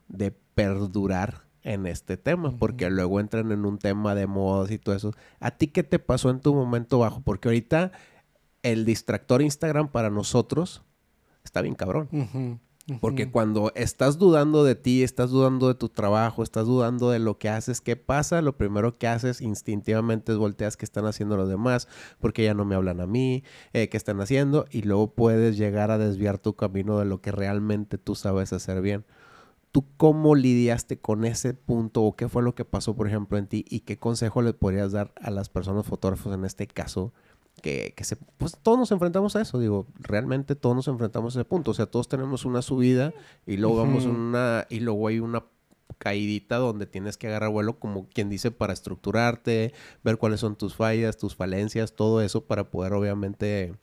de 0.09 0.31
perdurar 0.31 1.46
en 1.67 1.85
este 1.85 2.15
tema, 2.15 2.55
porque 2.57 2.89
luego 2.89 3.19
entran 3.19 3.51
en 3.51 3.65
un 3.65 3.77
tema 3.77 4.15
de 4.15 4.25
modas 4.25 4.71
y 4.71 4.79
todo 4.79 4.95
eso. 4.95 5.11
¿A 5.41 5.51
ti 5.51 5.67
qué 5.67 5.83
te 5.83 5.99
pasó 5.99 6.29
en 6.29 6.39
tu 6.39 6.53
momento 6.53 6.99
bajo? 6.99 7.19
Porque 7.21 7.49
ahorita 7.49 7.91
el 8.63 8.85
distractor 8.85 9.41
Instagram 9.41 9.89
para 9.89 10.09
nosotros 10.09 10.81
está 11.43 11.61
bien 11.61 11.75
cabrón. 11.75 12.07
Uh 12.13 12.23
-huh. 12.23 12.59
Porque 13.01 13.23
uh 13.23 13.27
-huh. 13.27 13.31
cuando 13.31 13.71
estás 13.75 14.17
dudando 14.17 14.63
de 14.63 14.75
ti, 14.75 15.03
estás 15.03 15.29
dudando 15.29 15.67
de 15.67 15.75
tu 15.75 15.89
trabajo, 15.89 16.41
estás 16.41 16.65
dudando 16.65 17.09
de 17.09 17.19
lo 17.19 17.37
que 17.37 17.49
haces, 17.49 17.81
¿qué 17.81 17.97
pasa? 17.97 18.41
Lo 18.41 18.55
primero 18.55 18.97
que 18.97 19.07
haces 19.07 19.41
instintivamente 19.41 20.31
es 20.31 20.37
volteas 20.37 20.77
qué 20.77 20.85
están 20.85 21.05
haciendo 21.05 21.35
los 21.35 21.49
demás, 21.49 21.89
porque 22.17 22.45
ya 22.45 22.53
no 22.53 22.63
me 22.63 22.75
hablan 22.75 23.01
a 23.01 23.07
mí, 23.07 23.43
eh, 23.73 23.89
qué 23.89 23.97
están 23.97 24.21
haciendo, 24.21 24.67
y 24.71 24.83
luego 24.83 25.13
puedes 25.13 25.57
llegar 25.57 25.91
a 25.91 25.97
desviar 25.97 26.37
tu 26.37 26.55
camino 26.55 26.97
de 26.97 27.03
lo 27.03 27.19
que 27.19 27.33
realmente 27.33 27.97
tú 27.97 28.15
sabes 28.15 28.53
hacer 28.53 28.81
bien. 28.81 29.03
¿Tú 29.71 29.85
cómo 29.97 30.35
lidiaste 30.35 30.99
con 30.99 31.25
ese 31.25 31.53
punto 31.53 32.03
o 32.03 32.15
qué 32.15 32.29
fue 32.29 32.41
lo 32.41 32.55
que 32.55 32.65
pasó, 32.65 32.95
por 32.95 33.07
ejemplo, 33.07 33.37
en 33.37 33.47
ti 33.47 33.65
y 33.69 33.81
qué 33.81 33.97
consejo 33.97 34.41
le 34.41 34.53
podrías 34.53 34.91
dar 34.91 35.13
a 35.21 35.29
las 35.29 35.49
personas 35.49 35.85
fotógrafos 35.85 36.33
en 36.33 36.45
este 36.45 36.67
caso? 36.67 37.13
que, 37.61 37.93
que, 37.95 38.03
se, 38.03 38.15
pues 38.15 38.57
todos 38.61 38.77
nos 38.77 38.91
enfrentamos 38.91 39.35
a 39.35 39.41
eso, 39.41 39.59
digo, 39.59 39.87
realmente 39.99 40.55
todos 40.55 40.75
nos 40.75 40.87
enfrentamos 40.87 41.35
a 41.35 41.39
ese 41.39 41.45
punto, 41.45 41.71
o 41.71 41.73
sea, 41.73 41.87
todos 41.87 42.07
tenemos 42.07 42.45
una 42.45 42.61
subida 42.61 43.13
y 43.45 43.57
luego 43.57 43.75
uh 43.75 43.79
-huh. 43.79 43.87
vamos 43.87 44.05
una, 44.05 44.67
y 44.69 44.79
luego 44.79 45.07
hay 45.07 45.19
una 45.19 45.43
caidita 45.97 46.57
donde 46.57 46.85
tienes 46.85 47.17
que 47.17 47.27
agarrar 47.27 47.49
vuelo, 47.49 47.79
como 47.79 48.07
quien 48.07 48.29
dice, 48.29 48.51
para 48.51 48.73
estructurarte, 48.73 49.73
ver 50.03 50.17
cuáles 50.17 50.39
son 50.39 50.55
tus 50.55 50.75
fallas, 50.75 51.17
tus 51.17 51.35
falencias, 51.35 51.93
todo 51.93 52.21
eso 52.21 52.45
para 52.45 52.69
poder 52.69 52.93
obviamente 52.93 53.73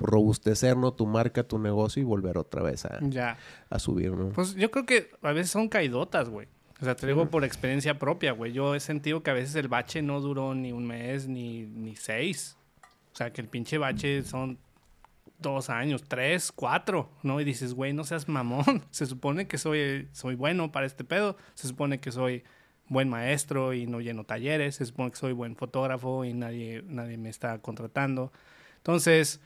robustecer, 0.00 0.76
¿no? 0.76 0.92
Tu 0.92 1.06
marca, 1.06 1.44
tu 1.44 1.58
negocio 1.58 2.00
y 2.00 2.04
volver 2.04 2.38
otra 2.38 2.62
vez 2.62 2.84
a, 2.84 2.98
ya. 3.02 3.38
a 3.68 3.78
subir, 3.78 4.12
¿no? 4.12 4.30
Pues 4.30 4.54
yo 4.54 4.70
creo 4.70 4.86
que 4.86 5.10
a 5.22 5.32
veces 5.32 5.50
son 5.50 5.68
caidotas, 5.68 6.28
güey. 6.28 6.48
O 6.80 6.84
sea, 6.84 6.96
te 6.96 7.06
digo 7.06 7.28
por 7.28 7.44
experiencia 7.44 7.98
propia, 7.98 8.32
güey. 8.32 8.52
Yo 8.52 8.74
he 8.74 8.80
sentido 8.80 9.22
que 9.22 9.30
a 9.30 9.34
veces 9.34 9.54
el 9.54 9.68
bache 9.68 10.00
no 10.00 10.20
duró 10.20 10.54
ni 10.54 10.72
un 10.72 10.86
mes 10.86 11.28
ni, 11.28 11.66
ni 11.66 11.94
seis. 11.94 12.56
O 13.12 13.16
sea, 13.16 13.32
que 13.32 13.42
el 13.42 13.48
pinche 13.48 13.76
bache 13.76 14.22
son 14.22 14.58
dos 15.38 15.68
años, 15.68 16.04
tres, 16.06 16.52
cuatro, 16.52 17.10
¿no? 17.22 17.40
Y 17.40 17.44
dices, 17.44 17.74
güey, 17.74 17.92
no 17.92 18.04
seas 18.04 18.28
mamón. 18.28 18.82
Se 18.90 19.04
supone 19.06 19.46
que 19.46 19.58
soy, 19.58 20.08
soy 20.12 20.36
bueno 20.36 20.72
para 20.72 20.86
este 20.86 21.04
pedo. 21.04 21.36
Se 21.54 21.68
supone 21.68 22.00
que 22.00 22.12
soy 22.12 22.44
buen 22.88 23.08
maestro 23.08 23.74
y 23.74 23.86
no 23.86 24.00
lleno 24.00 24.24
talleres. 24.24 24.76
Se 24.76 24.86
supone 24.86 25.10
que 25.10 25.16
soy 25.16 25.32
buen 25.32 25.56
fotógrafo 25.56 26.24
y 26.24 26.32
nadie, 26.32 26.82
nadie 26.86 27.18
me 27.18 27.28
está 27.28 27.58
contratando. 27.58 28.32
Entonces, 28.78 29.40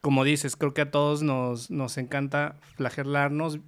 como 0.00 0.24
dices, 0.24 0.56
creo 0.56 0.74
que 0.74 0.82
a 0.82 0.90
todos 0.90 1.22
nos, 1.22 1.70
nos 1.70 1.98
encanta 1.98 2.56
flagelarnos 2.76 3.60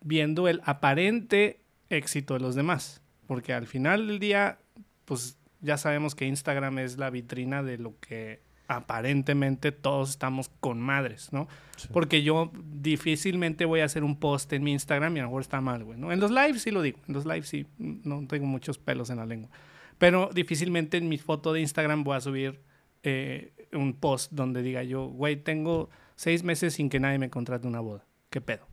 viendo 0.00 0.48
el 0.48 0.60
aparente 0.64 1.60
éxito 1.90 2.34
de 2.34 2.40
los 2.40 2.54
demás. 2.54 3.02
Porque 3.26 3.52
al 3.52 3.66
final 3.66 4.08
del 4.08 4.18
día, 4.18 4.58
pues 5.04 5.38
ya 5.60 5.76
sabemos 5.76 6.14
que 6.14 6.26
Instagram 6.26 6.78
es 6.78 6.98
la 6.98 7.10
vitrina 7.10 7.62
de 7.62 7.78
lo 7.78 7.98
que 8.00 8.40
aparentemente 8.68 9.72
todos 9.72 10.10
estamos 10.10 10.50
con 10.60 10.80
madres, 10.80 11.32
¿no? 11.32 11.48
Sí. 11.76 11.88
Porque 11.92 12.22
yo 12.22 12.50
difícilmente 12.54 13.64
voy 13.64 13.80
a 13.80 13.84
hacer 13.84 14.02
un 14.02 14.18
post 14.18 14.52
en 14.52 14.62
mi 14.62 14.72
Instagram 14.72 15.16
y 15.16 15.20
a 15.20 15.22
lo 15.22 15.28
mejor 15.28 15.42
está 15.42 15.60
mal, 15.60 15.84
güey, 15.84 15.98
¿no? 15.98 16.12
En 16.12 16.20
los 16.20 16.30
lives 16.30 16.62
sí 16.62 16.70
lo 16.70 16.82
digo, 16.82 16.98
en 17.06 17.14
los 17.14 17.26
lives 17.26 17.48
sí, 17.48 17.66
no 17.78 18.26
tengo 18.26 18.46
muchos 18.46 18.78
pelos 18.78 19.10
en 19.10 19.18
la 19.18 19.26
lengua. 19.26 19.50
Pero 19.98 20.30
difícilmente 20.32 20.96
en 20.96 21.08
mi 21.08 21.18
foto 21.18 21.52
de 21.52 21.60
Instagram 21.60 22.02
voy 22.02 22.16
a 22.16 22.20
subir 22.20 22.60
eh, 23.02 23.52
un 23.72 23.94
post 23.94 24.32
donde 24.32 24.62
diga 24.62 24.82
yo, 24.82 25.06
güey, 25.06 25.36
tengo 25.36 25.90
seis 26.16 26.42
meses 26.44 26.74
sin 26.74 26.88
que 26.88 27.00
nadie 27.00 27.18
me 27.18 27.30
contrate 27.30 27.66
una 27.66 27.80
boda. 27.80 28.04
¿Qué 28.30 28.40
pedo? 28.40 28.66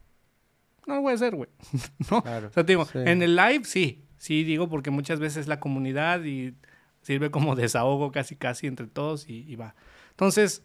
No 0.87 0.95
lo 0.95 1.01
voy 1.01 1.11
a 1.11 1.15
hacer, 1.15 1.35
güey. 1.35 1.49
¿No? 2.11 2.21
Claro. 2.21 2.47
O 2.47 2.51
sea, 2.51 2.65
te 2.65 2.73
digo, 2.73 2.85
sí. 2.85 2.99
en 2.99 3.21
el 3.21 3.35
live 3.35 3.65
sí, 3.65 4.05
sí 4.17 4.43
digo 4.43 4.69
porque 4.69 4.91
muchas 4.91 5.19
veces 5.19 5.47
la 5.47 5.59
comunidad 5.59 6.23
y 6.23 6.55
sirve 7.01 7.31
como 7.31 7.55
desahogo 7.57 8.11
casi 8.11 8.35
casi 8.35 8.67
entre 8.67 8.87
todos 8.87 9.29
y, 9.29 9.45
y 9.47 9.55
va. 9.55 9.75
Entonces, 10.11 10.63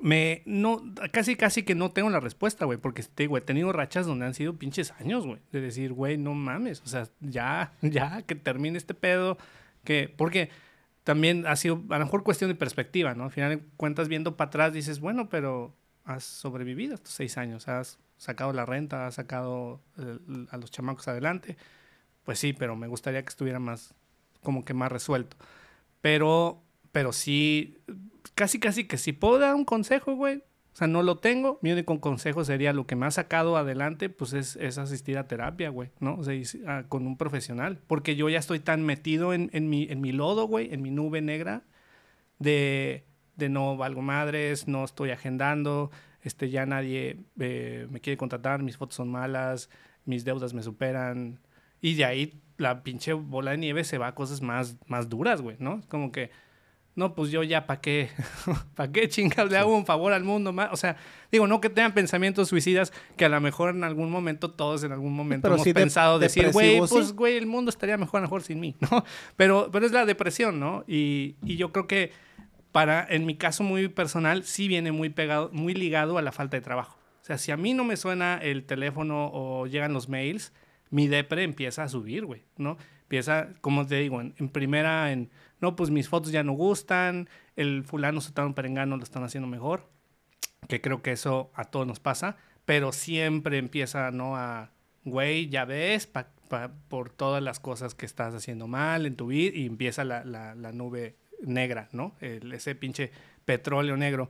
me 0.00 0.42
no 0.44 0.82
casi 1.10 1.36
casi 1.36 1.62
que 1.62 1.74
no 1.74 1.90
tengo 1.90 2.10
la 2.10 2.20
respuesta, 2.20 2.64
güey, 2.64 2.78
porque 2.78 3.02
te 3.02 3.24
digo, 3.24 3.36
he 3.38 3.40
tenido 3.40 3.72
rachas 3.72 4.06
donde 4.06 4.26
han 4.26 4.34
sido 4.34 4.56
pinches 4.56 4.92
años, 4.92 5.26
güey, 5.26 5.40
de 5.52 5.60
decir, 5.60 5.92
güey, 5.92 6.18
no 6.18 6.34
mames, 6.34 6.82
o 6.82 6.86
sea, 6.86 7.08
ya 7.20 7.72
ya 7.82 8.22
que 8.22 8.34
termine 8.34 8.78
este 8.78 8.94
pedo, 8.94 9.38
que 9.84 10.12
porque 10.14 10.50
también 11.06 11.46
ha 11.46 11.54
sido 11.54 11.84
a 11.90 11.98
lo 12.00 12.04
mejor 12.04 12.24
cuestión 12.24 12.50
de 12.50 12.56
perspectiva, 12.56 13.14
¿no? 13.14 13.22
Al 13.22 13.30
final 13.30 13.62
cuentas 13.76 14.08
viendo 14.08 14.36
para 14.36 14.48
atrás 14.48 14.72
dices, 14.72 14.98
bueno, 14.98 15.28
pero 15.28 15.72
has 16.04 16.24
sobrevivido 16.24 16.96
estos 16.96 17.14
seis 17.14 17.38
años, 17.38 17.68
has 17.68 18.00
sacado 18.16 18.52
la 18.52 18.66
renta, 18.66 19.06
has 19.06 19.14
sacado 19.14 19.80
el, 19.98 20.48
a 20.50 20.56
los 20.56 20.72
chamacos 20.72 21.06
adelante, 21.06 21.56
pues 22.24 22.40
sí, 22.40 22.52
pero 22.52 22.74
me 22.74 22.88
gustaría 22.88 23.22
que 23.22 23.28
estuviera 23.28 23.60
más 23.60 23.94
como 24.42 24.64
que 24.64 24.74
más 24.74 24.90
resuelto. 24.90 25.36
Pero, 26.00 26.60
pero 26.90 27.12
sí, 27.12 27.78
casi, 28.34 28.58
casi 28.58 28.88
que 28.88 28.98
si 28.98 29.12
puedo 29.12 29.38
dar 29.38 29.54
un 29.54 29.64
consejo, 29.64 30.16
güey. 30.16 30.42
O 30.76 30.78
sea, 30.78 30.88
no 30.88 31.02
lo 31.02 31.16
tengo. 31.16 31.58
Mi 31.62 31.72
único 31.72 31.98
consejo 32.02 32.44
sería 32.44 32.74
lo 32.74 32.86
que 32.86 32.96
me 32.96 33.06
ha 33.06 33.10
sacado 33.10 33.56
adelante, 33.56 34.10
pues 34.10 34.34
es, 34.34 34.56
es 34.56 34.76
asistir 34.76 35.16
a 35.16 35.26
terapia, 35.26 35.70
güey, 35.70 35.88
¿no? 36.00 36.16
O 36.16 36.22
sea, 36.22 36.34
a, 36.66 36.82
con 36.86 37.06
un 37.06 37.16
profesional. 37.16 37.80
Porque 37.86 38.14
yo 38.14 38.28
ya 38.28 38.38
estoy 38.38 38.60
tan 38.60 38.82
metido 38.82 39.32
en, 39.32 39.48
en, 39.54 39.70
mi, 39.70 39.84
en 39.84 40.02
mi 40.02 40.12
lodo, 40.12 40.46
güey, 40.46 40.74
en 40.74 40.82
mi 40.82 40.90
nube 40.90 41.22
negra, 41.22 41.62
de, 42.38 43.06
de 43.36 43.48
no 43.48 43.78
valgo 43.78 44.02
madres, 44.02 44.68
no 44.68 44.84
estoy 44.84 45.12
agendando, 45.12 45.90
este, 46.20 46.50
ya 46.50 46.66
nadie 46.66 47.20
eh, 47.40 47.86
me 47.90 48.02
quiere 48.02 48.18
contratar, 48.18 48.62
mis 48.62 48.76
fotos 48.76 48.96
son 48.96 49.08
malas, 49.08 49.70
mis 50.04 50.26
deudas 50.26 50.52
me 50.52 50.62
superan. 50.62 51.40
Y 51.80 51.94
de 51.94 52.04
ahí 52.04 52.42
la 52.58 52.82
pinche 52.82 53.14
bola 53.14 53.52
de 53.52 53.56
nieve 53.56 53.82
se 53.82 53.96
va 53.96 54.08
a 54.08 54.14
cosas 54.14 54.42
más, 54.42 54.76
más 54.88 55.08
duras, 55.08 55.40
güey, 55.40 55.56
¿no? 55.58 55.80
Como 55.88 56.12
que 56.12 56.30
no, 56.96 57.14
pues 57.14 57.30
yo 57.30 57.42
ya, 57.42 57.66
¿para 57.66 57.80
qué? 57.80 58.08
¿Para 58.74 58.90
qué 58.90 59.08
chingas 59.08 59.50
le 59.50 59.58
hago 59.58 59.76
un 59.76 59.86
favor 59.86 60.12
al 60.12 60.24
mundo 60.24 60.52
más? 60.52 60.70
O 60.72 60.76
sea, 60.76 60.96
digo, 61.30 61.46
no 61.46 61.60
que 61.60 61.68
tengan 61.70 61.92
pensamientos 61.92 62.48
suicidas, 62.48 62.92
que 63.16 63.26
a 63.26 63.28
lo 63.28 63.40
mejor 63.40 63.70
en 63.74 63.84
algún 63.84 64.10
momento, 64.10 64.50
todos 64.50 64.82
en 64.82 64.92
algún 64.92 65.12
momento 65.14 65.42
Pero 65.42 65.54
hemos 65.56 65.64
sí 65.64 65.72
de- 65.72 65.80
pensado 65.80 66.18
decir, 66.18 66.50
güey, 66.52 66.78
pues, 66.78 66.90
sí. 67.08 67.12
güey, 67.14 67.36
el 67.36 67.46
mundo 67.46 67.68
estaría 67.68 67.96
mejor 67.98 68.18
a 68.18 68.20
lo 68.22 68.26
mejor 68.28 68.42
sin 68.42 68.58
mí, 68.60 68.74
¿no? 68.90 69.04
Pero, 69.36 69.68
pero 69.70 69.86
es 69.86 69.92
la 69.92 70.04
depresión, 70.06 70.58
¿no? 70.58 70.84
Y, 70.88 71.36
y 71.44 71.56
yo 71.56 71.70
creo 71.70 71.86
que 71.86 72.12
para, 72.72 73.06
en 73.08 73.24
mi 73.26 73.36
caso 73.36 73.62
muy 73.62 73.88
personal, 73.88 74.42
sí 74.44 74.66
viene 74.68 74.90
muy 74.92 75.08
pegado, 75.10 75.50
muy 75.52 75.74
ligado 75.74 76.18
a 76.18 76.22
la 76.22 76.32
falta 76.32 76.56
de 76.56 76.60
trabajo. 76.62 76.98
O 77.22 77.24
sea, 77.26 77.38
si 77.38 77.50
a 77.52 77.56
mí 77.56 77.74
no 77.74 77.84
me 77.84 77.96
suena 77.96 78.38
el 78.38 78.64
teléfono 78.64 79.30
o 79.32 79.66
llegan 79.66 79.92
los 79.92 80.08
mails, 80.08 80.52
mi 80.90 81.08
depre 81.08 81.42
empieza 81.42 81.82
a 81.82 81.88
subir, 81.88 82.24
güey, 82.24 82.42
¿no? 82.56 82.76
Empieza, 83.02 83.48
como 83.60 83.86
te 83.86 83.96
digo, 83.96 84.20
en, 84.20 84.34
en 84.38 84.48
primera, 84.48 85.10
en, 85.12 85.30
no, 85.60 85.76
pues 85.76 85.90
mis 85.90 86.08
fotos 86.08 86.32
ya 86.32 86.42
no 86.42 86.52
gustan, 86.52 87.28
el 87.56 87.84
fulano 87.84 88.20
sotano 88.20 88.54
perengano 88.54 88.96
lo 88.96 89.02
están 89.02 89.24
haciendo 89.24 89.46
mejor, 89.48 89.88
que 90.68 90.80
creo 90.80 91.02
que 91.02 91.12
eso 91.12 91.50
a 91.54 91.64
todos 91.64 91.86
nos 91.86 92.00
pasa, 92.00 92.36
pero 92.64 92.92
siempre 92.92 93.58
empieza, 93.58 94.10
¿no? 94.10 94.36
A, 94.36 94.70
güey, 95.04 95.48
ya 95.48 95.64
ves, 95.64 96.06
pa- 96.06 96.28
pa- 96.48 96.72
por 96.88 97.10
todas 97.10 97.42
las 97.42 97.60
cosas 97.60 97.94
que 97.94 98.06
estás 98.06 98.34
haciendo 98.34 98.66
mal 98.66 99.06
en 99.06 99.16
tu 99.16 99.28
vida, 99.28 99.52
y 99.56 99.66
empieza 99.66 100.04
la, 100.04 100.24
la- 100.24 100.54
la 100.54 100.72
nube 100.72 101.16
negra, 101.42 101.88
¿no? 101.92 102.14
El- 102.20 102.52
ese 102.52 102.74
pinche 102.74 103.10
petróleo 103.44 103.96
negro, 103.96 104.28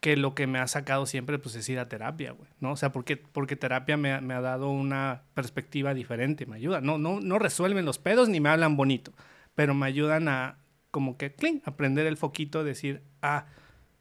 que 0.00 0.16
lo 0.16 0.34
que 0.34 0.46
me 0.48 0.58
ha 0.58 0.66
sacado 0.66 1.06
siempre, 1.06 1.38
pues, 1.38 1.54
es 1.54 1.68
ir 1.68 1.78
a 1.78 1.88
terapia, 1.88 2.32
güey, 2.32 2.50
¿no? 2.60 2.72
O 2.72 2.76
sea, 2.76 2.90
porque, 2.92 3.16
porque 3.16 3.54
terapia 3.56 3.96
me, 3.96 4.20
me 4.20 4.34
ha 4.34 4.40
dado 4.40 4.68
una 4.70 5.22
perspectiva 5.34 5.94
diferente, 5.94 6.44
me 6.46 6.56
ayuda. 6.56 6.80
No, 6.80 6.98
no, 6.98 7.20
no 7.20 7.38
resuelven 7.38 7.84
los 7.84 7.98
pedos 7.98 8.28
ni 8.28 8.40
me 8.40 8.48
hablan 8.48 8.76
bonito, 8.76 9.12
pero 9.54 9.74
me 9.74 9.86
ayudan 9.86 10.28
a, 10.28 10.58
como 10.92 11.16
que, 11.16 11.34
clink, 11.34 11.66
aprender 11.66 12.06
el 12.06 12.16
foquito, 12.16 12.62
decir, 12.62 13.02
ah, 13.22 13.46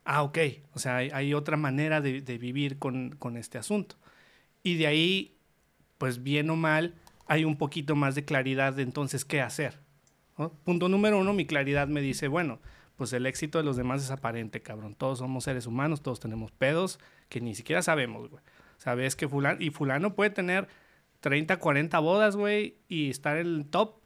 ah, 0.06 0.22
ok, 0.22 0.38
o 0.74 0.80
sea, 0.80 0.98
hay, 0.98 1.34
otra 1.34 1.58
manera 1.58 2.02
de, 2.02 2.22
vivir 2.38 2.78
con, 2.78 3.16
con 3.18 3.38
este 3.38 3.58
asunto. 3.58 3.96
Y 4.62 4.76
de 4.76 4.86
ahí, 4.86 5.38
pues 5.98 6.22
bien 6.22 6.50
o 6.52 6.56
mal, 6.56 6.94
hay 7.26 7.46
un 7.46 7.58
poquito 7.58 7.96
más 7.96 8.14
de 8.14 8.26
claridad 8.26 8.74
de 8.74 8.84
entonces 8.84 9.26
qué 9.26 9.42
hacer. 9.42 9.80
Punto 10.64 10.90
número 10.90 11.20
uno, 11.20 11.34
mi 11.34 11.46
claridad 11.46 11.88
me 11.88 12.02
dice, 12.02 12.28
bueno, 12.28 12.60
pues 12.98 13.14
el 13.14 13.26
éxito 13.26 13.58
de 13.58 13.64
los 13.64 13.78
demás 13.78 14.04
es 14.04 14.12
aparente, 14.12 14.62
cabrón. 14.62 14.96
Todos 14.96 15.20
somos 15.20 15.46
seres 15.46 15.66
humanos, 15.66 16.02
todos 16.02 16.20
tenemos 16.20 16.52
pedos 16.52 17.00
que 17.30 17.42
ni 17.42 17.56
siquiera 17.56 17.82
sabemos, 17.82 18.30
güey. 18.30 18.44
Sabes 18.78 19.16
que 19.16 19.28
fulano, 19.28 19.62
y 19.62 19.70
fulano 19.70 20.14
puede 20.14 20.32
tener 20.32 20.68
30, 21.22 21.58
40 21.58 22.00
bodas, 22.00 22.36
güey, 22.36 22.78
y 22.88 23.10
estar 23.10 23.38
en 23.38 23.48
el 23.48 23.66
top, 23.68 24.01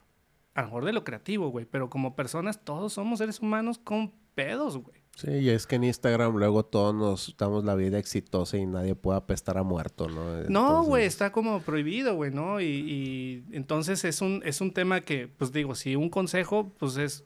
a 0.55 0.61
lo 0.61 0.67
mejor 0.67 0.85
de 0.85 0.93
lo 0.93 1.03
creativo, 1.03 1.49
güey. 1.49 1.65
Pero 1.65 1.89
como 1.89 2.15
personas, 2.15 2.63
todos 2.63 2.93
somos 2.93 3.19
seres 3.19 3.39
humanos 3.39 3.77
con 3.77 4.11
pedos, 4.33 4.77
güey. 4.77 5.05
Sí, 5.15 5.31
y 5.31 5.49
es 5.49 5.65
que 5.65 5.75
en 5.75 5.85
Instagram 5.85 6.35
luego 6.35 6.65
todos 6.65 6.93
nos 6.93 7.37
damos 7.37 7.63
la 7.63 7.75
vida 7.75 7.97
exitosa 7.97 8.57
y 8.57 8.65
nadie 8.65 8.95
puede 8.95 9.17
apestar 9.17 9.57
a 9.57 9.63
muerto, 9.63 10.09
¿no? 10.09 10.41
No, 10.49 10.83
güey, 10.83 11.05
está 11.05 11.31
como 11.31 11.61
prohibido, 11.61 12.15
güey, 12.15 12.31
¿no? 12.31 12.59
Y, 12.59 12.65
y 12.65 13.45
entonces 13.51 14.03
es 14.03 14.21
un, 14.21 14.41
es 14.43 14.59
un 14.59 14.73
tema 14.73 15.01
que, 15.01 15.29
pues 15.29 15.53
digo, 15.53 15.73
si 15.75 15.95
un 15.95 16.09
consejo, 16.09 16.73
pues 16.77 16.97
es, 16.97 17.23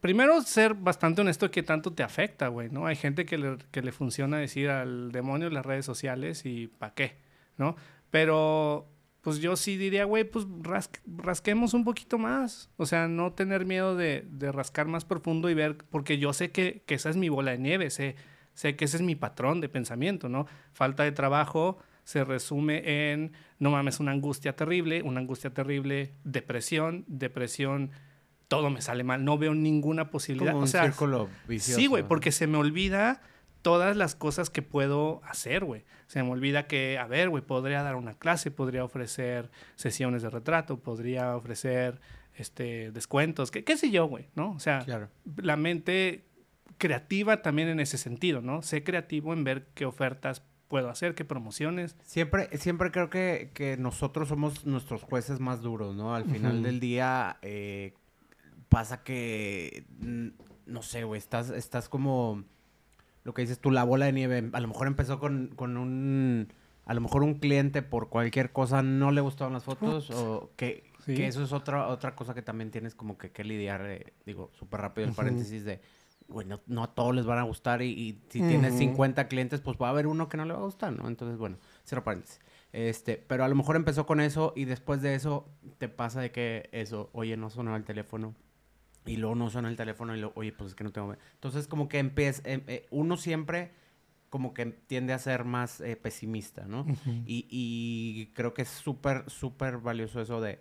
primero 0.00 0.40
ser 0.42 0.74
bastante 0.74 1.20
honesto 1.20 1.50
que 1.50 1.64
tanto 1.64 1.92
te 1.92 2.04
afecta, 2.04 2.48
güey, 2.48 2.68
¿no? 2.70 2.86
Hay 2.86 2.96
gente 2.96 3.24
que 3.24 3.38
le, 3.38 3.58
que 3.72 3.82
le 3.82 3.90
funciona 3.90 4.36
decir 4.38 4.70
al 4.70 5.10
demonio 5.10 5.50
las 5.50 5.66
redes 5.66 5.84
sociales 5.84 6.44
y 6.44 6.66
¿para 6.66 6.94
qué? 6.94 7.16
¿No? 7.56 7.76
Pero, 8.10 8.86
pues 9.22 9.38
yo 9.38 9.56
sí 9.56 9.76
diría, 9.76 10.04
güey, 10.04 10.24
pues 10.24 10.46
ras- 10.62 10.90
rasquemos 11.06 11.72
un 11.74 11.84
poquito 11.84 12.18
más. 12.18 12.68
O 12.76 12.86
sea, 12.86 13.08
no 13.08 13.32
tener 13.32 13.64
miedo 13.64 13.96
de, 13.96 14.26
de 14.28 14.52
rascar 14.52 14.86
más 14.88 15.04
profundo 15.04 15.48
y 15.48 15.54
ver, 15.54 15.78
porque 15.90 16.18
yo 16.18 16.32
sé 16.32 16.50
que, 16.50 16.82
que 16.86 16.94
esa 16.96 17.08
es 17.08 17.16
mi 17.16 17.28
bola 17.28 17.52
de 17.52 17.58
nieve, 17.58 17.88
sé, 17.90 18.16
sé 18.54 18.76
que 18.76 18.84
ese 18.84 18.96
es 18.96 19.02
mi 19.02 19.14
patrón 19.14 19.60
de 19.60 19.68
pensamiento, 19.68 20.28
¿no? 20.28 20.46
Falta 20.72 21.04
de 21.04 21.12
trabajo 21.12 21.78
se 22.04 22.24
resume 22.24 23.12
en, 23.12 23.32
no 23.60 23.70
mames, 23.70 24.00
una 24.00 24.10
angustia 24.10 24.56
terrible, 24.56 25.02
una 25.02 25.20
angustia 25.20 25.50
terrible, 25.54 26.14
depresión, 26.24 27.04
depresión, 27.06 27.92
todo 28.48 28.70
me 28.70 28.82
sale 28.82 29.04
mal, 29.04 29.24
no 29.24 29.38
veo 29.38 29.54
ninguna 29.54 30.10
posibilidad. 30.10 30.50
Como 30.50 30.58
un 30.58 30.64
o 30.64 30.66
sea, 30.66 30.82
círculo 30.82 31.28
vicioso. 31.46 31.80
Sí, 31.80 31.86
güey, 31.86 32.02
porque 32.02 32.32
se 32.32 32.48
me 32.48 32.58
olvida 32.58 33.22
todas 33.62 33.96
las 33.96 34.14
cosas 34.14 34.50
que 34.50 34.60
puedo 34.62 35.20
hacer, 35.24 35.64
güey. 35.64 35.84
Se 36.08 36.22
me 36.22 36.30
olvida 36.30 36.66
que, 36.66 36.98
a 36.98 37.06
ver, 37.06 37.30
güey, 37.30 37.42
podría 37.42 37.82
dar 37.82 37.94
una 37.96 38.14
clase, 38.14 38.50
podría 38.50 38.84
ofrecer 38.84 39.50
sesiones 39.76 40.22
de 40.22 40.30
retrato, 40.30 40.78
podría 40.80 41.36
ofrecer 41.36 42.00
este 42.34 42.90
descuentos, 42.92 43.50
qué, 43.50 43.62
qué 43.64 43.76
sé 43.76 43.90
yo, 43.90 44.06
güey, 44.06 44.28
¿no? 44.34 44.52
O 44.52 44.58
sea, 44.58 44.80
Claro. 44.80 45.08
la 45.36 45.56
mente 45.56 46.24
creativa 46.78 47.42
también 47.42 47.68
en 47.68 47.78
ese 47.80 47.98
sentido, 47.98 48.40
¿no? 48.40 48.62
Sé 48.62 48.82
creativo 48.82 49.32
en 49.32 49.44
ver 49.44 49.68
qué 49.74 49.84
ofertas 49.84 50.42
puedo 50.68 50.88
hacer, 50.88 51.14
qué 51.14 51.24
promociones. 51.24 51.96
Siempre, 52.02 52.48
siempre 52.58 52.90
creo 52.90 53.10
que, 53.10 53.50
que 53.54 53.76
nosotros 53.76 54.28
somos 54.28 54.64
nuestros 54.66 55.02
jueces 55.02 55.38
más 55.38 55.60
duros, 55.60 55.94
¿no? 55.94 56.14
Al 56.14 56.24
final 56.24 56.62
del 56.62 56.80
día 56.80 57.36
eh, 57.42 57.92
pasa 58.70 59.02
que, 59.04 59.84
no 60.66 60.82
sé, 60.82 61.04
güey, 61.04 61.18
estás, 61.18 61.50
estás 61.50 61.90
como, 61.90 62.44
lo 63.24 63.34
que 63.34 63.42
dices 63.42 63.58
tú, 63.58 63.70
la 63.70 63.84
bola 63.84 64.06
de 64.06 64.12
nieve. 64.12 64.50
A 64.52 64.60
lo 64.60 64.68
mejor 64.68 64.86
empezó 64.86 65.18
con, 65.18 65.48
con 65.54 65.76
un, 65.76 66.48
a 66.86 66.94
lo 66.94 67.00
mejor 67.00 67.22
un 67.22 67.34
cliente 67.34 67.82
por 67.82 68.08
cualquier 68.08 68.52
cosa 68.52 68.82
no 68.82 69.10
le 69.12 69.20
gustaban 69.20 69.52
las 69.52 69.64
fotos 69.64 70.10
o 70.10 70.50
que, 70.56 70.90
Sí. 71.04 71.14
que 71.14 71.26
eso 71.26 71.42
es 71.42 71.52
otra, 71.52 71.88
otra 71.88 72.14
cosa 72.14 72.32
que 72.32 72.42
también 72.42 72.70
tienes 72.70 72.94
como 72.94 73.18
que, 73.18 73.32
que 73.32 73.42
lidiar, 73.42 73.84
eh, 73.86 74.12
digo, 74.24 74.50
súper 74.52 74.80
rápido 74.82 75.08
el 75.08 75.14
paréntesis 75.14 75.64
de... 75.64 75.80
Güey, 76.28 76.46
no, 76.46 76.82
a 76.82 76.94
todos 76.94 77.12
les 77.14 77.26
van 77.26 77.38
a 77.38 77.42
gustar 77.42 77.82
y, 77.82 77.86
y 77.90 78.22
si 78.30 78.40
tienes 78.40 78.70
Ujú. 78.74 78.78
50 78.84 79.26
clientes, 79.26 79.60
pues 79.60 79.76
va 79.82 79.88
a 79.88 79.90
haber 79.90 80.06
uno 80.06 80.28
que 80.28 80.36
no 80.36 80.44
le 80.44 80.52
va 80.54 80.60
a 80.60 80.64
gustar, 80.64 80.92
¿no? 80.92 81.08
Entonces, 81.08 81.36
bueno, 81.38 81.58
cierro 81.84 82.04
paréntesis. 82.04 82.40
Este, 82.72 83.16
pero 83.16 83.44
a 83.44 83.48
lo 83.48 83.54
mejor 83.56 83.74
empezó 83.76 84.06
con 84.06 84.20
eso 84.20 84.52
y 84.56 84.64
después 84.64 85.02
de 85.02 85.16
eso 85.16 85.48
te 85.78 85.88
pasa 85.88 86.20
de 86.20 86.30
que 86.30 86.70
eso, 86.72 87.10
oye, 87.12 87.36
no 87.36 87.50
sonaba 87.50 87.76
el 87.76 87.84
teléfono 87.84 88.34
y 89.06 89.16
luego 89.16 89.34
no 89.34 89.50
suena 89.50 89.68
el 89.68 89.76
teléfono 89.76 90.14
y 90.16 90.20
luego, 90.20 90.32
oye, 90.36 90.52
pues 90.52 90.70
es 90.70 90.74
que 90.76 90.84
no 90.84 90.92
tengo... 90.92 91.14
Entonces, 91.34 91.66
como 91.66 91.88
que 91.88 91.98
empieza, 91.98 92.42
em- 92.48 92.62
eh, 92.68 92.86
uno 92.90 93.16
siempre 93.16 93.72
como 94.30 94.54
que 94.54 94.66
tiende 94.66 95.12
a 95.12 95.18
ser 95.18 95.44
más 95.44 95.80
eh, 95.80 95.96
pesimista, 95.96 96.64
¿no? 96.66 96.86
Y, 97.26 97.46
y 97.50 98.32
creo 98.34 98.54
que 98.54 98.62
es 98.62 98.68
súper, 98.68 99.28
súper 99.30 99.78
valioso 99.78 100.20
eso 100.20 100.40
de... 100.40 100.60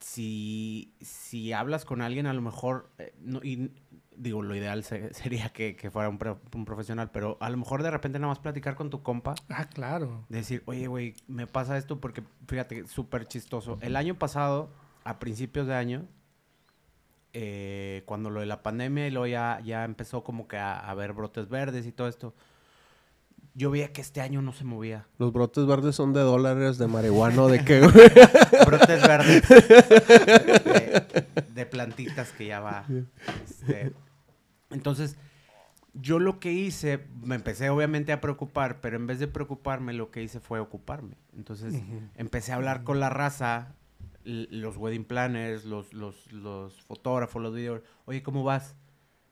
Si, 0.00 0.94
si 1.00 1.52
hablas 1.54 1.86
con 1.86 2.02
alguien, 2.02 2.26
a 2.26 2.34
lo 2.34 2.42
mejor, 2.42 2.90
eh, 2.98 3.14
no- 3.20 3.40
y 3.42 3.70
digo, 4.14 4.42
lo 4.42 4.54
ideal 4.54 4.84
se- 4.84 5.14
sería 5.14 5.48
que, 5.48 5.76
que 5.76 5.90
fuera 5.90 6.08
un, 6.10 6.18
pro- 6.18 6.40
un 6.54 6.64
profesional, 6.66 7.10
pero 7.10 7.38
a 7.40 7.48
lo 7.48 7.56
mejor 7.56 7.82
de 7.82 7.90
repente 7.90 8.18
nada 8.18 8.28
más 8.30 8.38
platicar 8.38 8.74
con 8.74 8.90
tu 8.90 9.02
compa, 9.02 9.34
Ah, 9.48 9.64
claro. 9.72 10.26
de 10.28 10.38
decir, 10.38 10.62
oye, 10.66 10.88
güey, 10.88 11.14
me 11.26 11.46
pasa 11.46 11.78
esto 11.78 12.00
porque, 12.00 12.22
fíjate, 12.46 12.86
súper 12.86 13.26
chistoso. 13.26 13.78
El 13.80 13.96
año 13.96 14.18
pasado, 14.18 14.70
a 15.04 15.18
principios 15.18 15.66
de 15.66 15.74
año, 15.74 16.06
eh, 17.34 18.02
cuando 18.06 18.30
lo 18.30 18.40
de 18.40 18.46
la 18.46 18.62
pandemia 18.62 19.06
y 19.06 19.10
luego 19.10 19.26
ya, 19.26 19.60
ya 19.64 19.84
empezó 19.84 20.24
como 20.24 20.48
que 20.48 20.56
a, 20.56 20.78
a 20.78 20.94
ver 20.94 21.12
brotes 21.12 21.48
verdes 21.48 21.86
y 21.86 21.92
todo 21.92 22.08
esto, 22.08 22.34
yo 23.54 23.70
veía 23.70 23.92
que 23.92 24.00
este 24.00 24.20
año 24.20 24.42
no 24.42 24.52
se 24.52 24.64
movía. 24.64 25.06
Los 25.18 25.32
brotes 25.32 25.66
verdes 25.66 25.94
son 25.94 26.12
de 26.12 26.20
dólares, 26.20 26.78
de 26.78 26.86
marihuana, 26.86 27.46
de 27.46 27.64
qué, 27.64 27.80
brotes 28.66 29.02
verdes 29.02 29.48
de, 29.48 31.26
de 31.54 31.66
plantitas 31.66 32.32
que 32.32 32.46
ya 32.46 32.60
va. 32.60 32.84
este. 33.44 33.92
Entonces, 34.70 35.16
yo 35.94 36.18
lo 36.18 36.40
que 36.40 36.52
hice, 36.52 37.06
me 37.22 37.36
empecé 37.36 37.70
obviamente 37.70 38.12
a 38.12 38.20
preocupar, 38.20 38.80
pero 38.80 38.96
en 38.96 39.06
vez 39.06 39.20
de 39.20 39.28
preocuparme, 39.28 39.92
lo 39.92 40.10
que 40.10 40.22
hice 40.22 40.40
fue 40.40 40.58
ocuparme. 40.58 41.16
Entonces, 41.36 41.80
empecé 42.16 42.52
a 42.52 42.56
hablar 42.56 42.82
con 42.82 42.98
la 42.98 43.10
raza, 43.10 43.76
los 44.24 44.76
wedding 44.76 45.04
planners, 45.04 45.64
los, 45.64 45.92
los, 45.92 46.32
los 46.32 46.80
fotógrafos, 46.82 47.42
los 47.42 47.54
videos. 47.54 47.82
Oye, 48.06 48.22
¿cómo 48.22 48.42
vas? 48.44 48.74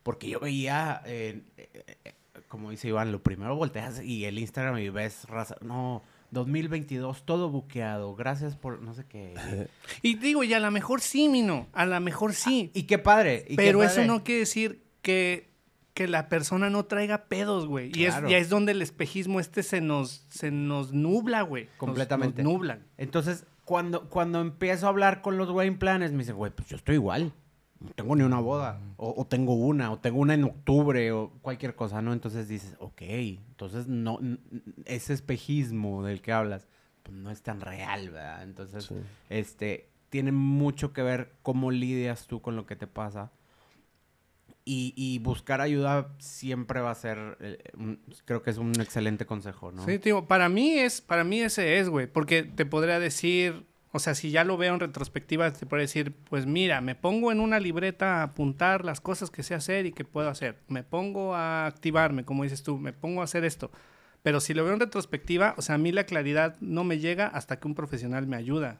Porque 0.03 0.29
yo 0.29 0.41
veía, 0.41 1.03
eh, 1.07 1.43
eh, 1.57 1.97
eh, 2.05 2.13
como 2.49 2.71
dice 2.71 2.89
Iván, 2.89 3.13
lo 3.13 3.23
primero 3.23 3.55
volteas 3.57 4.03
y 4.03 4.25
el 4.25 4.39
Instagram 4.39 4.79
y 4.79 4.89
ves 4.91 5.25
raza. 5.29 5.57
No, 5.61 6.03
2022, 6.33 7.25
todo 7.25 7.51
buqueado. 7.51 8.15
Gracias 8.15 8.57
por 8.57 8.83
no 8.83 8.95
sé 8.95 9.05
qué. 9.07 9.35
Y 10.03 10.17
digo, 10.17 10.43
y 10.45 10.53
a 10.55 10.61
lo 10.61 10.71
mejor 10.71 11.01
sí, 11.01 11.29
Mino, 11.29 11.69
a 11.73 11.87
lo 11.87 11.99
mejor 12.01 12.35
sí. 12.35 12.71
Y 12.75 12.85
qué 12.85 12.99
padre. 12.99 13.45
y 13.47 13.51
qué 13.51 13.57
Pero 13.57 13.83
eso 13.83 13.97
padre. 13.97 14.07
no 14.09 14.25
quiere 14.25 14.41
decir 14.41 14.83
que, 15.03 15.51
que 15.95 16.09
la 16.09 16.29
persona 16.29 16.69
no 16.71 16.85
traiga 16.87 17.25
pedos, 17.27 17.67
güey. 17.67 17.93
Y 17.95 18.05
es, 18.07 18.15
Claro. 18.15 18.29
ya 18.29 18.39
es 18.39 18.49
donde 18.49 18.73
el 18.73 18.83
espejismo 18.83 19.39
este 19.41 19.63
se 19.63 19.81
nos, 19.81 20.27
se 20.31 20.51
nos 20.51 20.93
nubla, 20.93 21.43
güey. 21.43 21.65
Nos- 21.67 21.75
Completamente. 21.77 22.43
Nos, 22.43 22.53
nublan. 22.53 22.87
Entonces, 22.97 23.45
cuando, 23.65 24.09
cuando 24.09 24.41
empiezo 24.41 24.87
a 24.87 24.89
hablar 24.91 25.23
con 25.23 25.37
los 25.39 25.51
wedding 25.51 25.79
planners, 25.79 26.13
me 26.13 26.19
dicen, 26.19 26.37
güey, 26.37 26.53
pues 26.53 26.69
yo 26.69 26.77
estoy 26.77 26.97
igual. 26.97 27.33
No 27.81 27.91
tengo 27.91 28.15
ni 28.15 28.23
una 28.23 28.39
boda. 28.39 28.81
O, 28.97 29.13
o 29.17 29.25
tengo 29.27 29.55
una, 29.55 29.91
o 29.91 29.99
tengo 29.99 30.21
una 30.21 30.35
en 30.35 30.45
octubre, 30.45 31.11
o 31.13 31.31
cualquier 31.43 31.75
cosa, 31.75 32.01
¿no? 32.01 32.13
Entonces 32.13 32.47
dices, 32.49 32.77
ok, 32.79 33.03
entonces 33.03 33.89
no, 33.89 34.19
ese 34.85 35.13
espejismo 35.15 36.05
del 36.05 36.23
que 36.23 36.33
hablas, 36.33 36.69
pues 37.03 37.17
no 37.17 37.31
es 37.31 37.43
tan 37.43 37.61
real, 37.61 38.11
¿verdad? 38.11 38.45
Entonces, 38.45 38.85
Sí. 38.85 38.95
este, 39.31 39.89
tiene 40.11 40.31
mucho 40.31 40.93
que 40.93 41.03
ver 41.03 41.33
cómo 41.43 41.71
lidias 41.73 42.27
tú 42.29 42.41
con 42.41 42.55
lo 42.55 42.67
que 42.67 42.77
te 42.77 42.87
pasa. 42.87 43.33
Y, 44.65 45.19
buscar 45.25 45.61
ayuda 45.61 46.15
siempre 46.19 46.81
va 46.81 46.93
a 46.93 46.95
ser, 46.95 47.37
eh, 47.41 47.59
un- 47.77 48.01
creo 48.25 48.43
que 48.43 48.51
es 48.51 48.59
un 48.59 48.73
excelente 48.81 49.27
consejo, 49.27 49.73
¿no? 49.73 49.85
Sí, 49.85 49.99
tío, 49.99 50.27
para 50.27 50.49
mí 50.49 50.79
es, 50.79 51.01
para 51.01 51.25
mí 51.25 51.41
ese 51.41 51.81
es, 51.81 51.89
güey, 51.89 52.07
porque 52.07 52.45
te 52.45 52.65
podría 52.65 53.01
decir, 53.01 53.67
o 53.91 53.99
sea, 53.99 54.15
si 54.15 54.31
ya 54.31 54.45
lo 54.45 54.57
veo 54.57 54.73
en 54.73 54.79
retrospectiva, 54.81 55.53
te 55.53 55.67
podría 55.67 55.83
decir, 55.83 56.15
pues 56.31 56.47
mira, 56.47 56.81
me 56.81 56.95
pongo 56.95 57.33
en 57.33 57.41
una 57.41 57.59
libreta 57.59 58.21
a 58.21 58.23
apuntar 58.23 58.85
las 58.85 59.01
cosas 59.01 59.31
que 59.33 59.43
sé 59.43 59.55
hacer 59.55 59.85
y 59.87 59.93
que 59.93 60.05
puedo 60.05 60.29
hacer. 60.29 60.61
Me 60.69 60.85
pongo 60.85 61.35
a 61.35 61.67
activarme, 61.67 62.25
como 62.25 62.45
dices 62.45 62.63
tú, 62.63 62.79
me 62.79 62.93
pongo 62.93 63.21
a 63.21 63.25
hacer 63.25 63.45
esto. 63.45 63.73
Pero 64.23 64.39
si 64.41 64.55
lo 64.55 64.65
veo 64.65 64.75
en 64.75 64.81
retrospectiva, 64.81 65.55
o 65.59 65.63
sea, 65.63 65.75
a 65.75 65.79
mí 65.79 65.91
la 65.91 66.05
claridad 66.05 66.57
no 66.61 66.85
me 66.85 67.01
llega 67.01 67.27
hasta 67.27 67.59
que 67.59 67.67
un 67.67 67.75
profesional 67.75 68.29
me 68.29 68.37
ayuda 68.37 68.79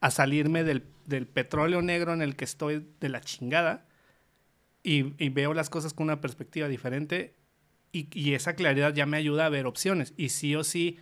a 0.00 0.12
salirme 0.12 0.62
del 0.62 1.26
petróleo 1.26 1.82
negro 1.82 2.12
en 2.12 2.22
el 2.22 2.36
que 2.36 2.44
estoy 2.44 2.86
de 3.00 3.08
la 3.08 3.20
chingada 3.20 3.86
y, 4.86 5.30
veo 5.30 5.54
las 5.54 5.70
cosas 5.70 5.94
con 5.94 6.04
una 6.04 6.20
perspectiva 6.20 6.68
diferente 6.68 7.34
y, 7.90 8.34
esa 8.34 8.54
claridad 8.54 8.92
ya 8.92 9.06
me 9.06 9.16
ayuda 9.16 9.46
a 9.46 9.48
ver 9.48 9.66
opciones. 9.66 10.12
Y 10.16 10.28
sí 10.28 10.54
o 10.54 10.62
sí 10.62 10.98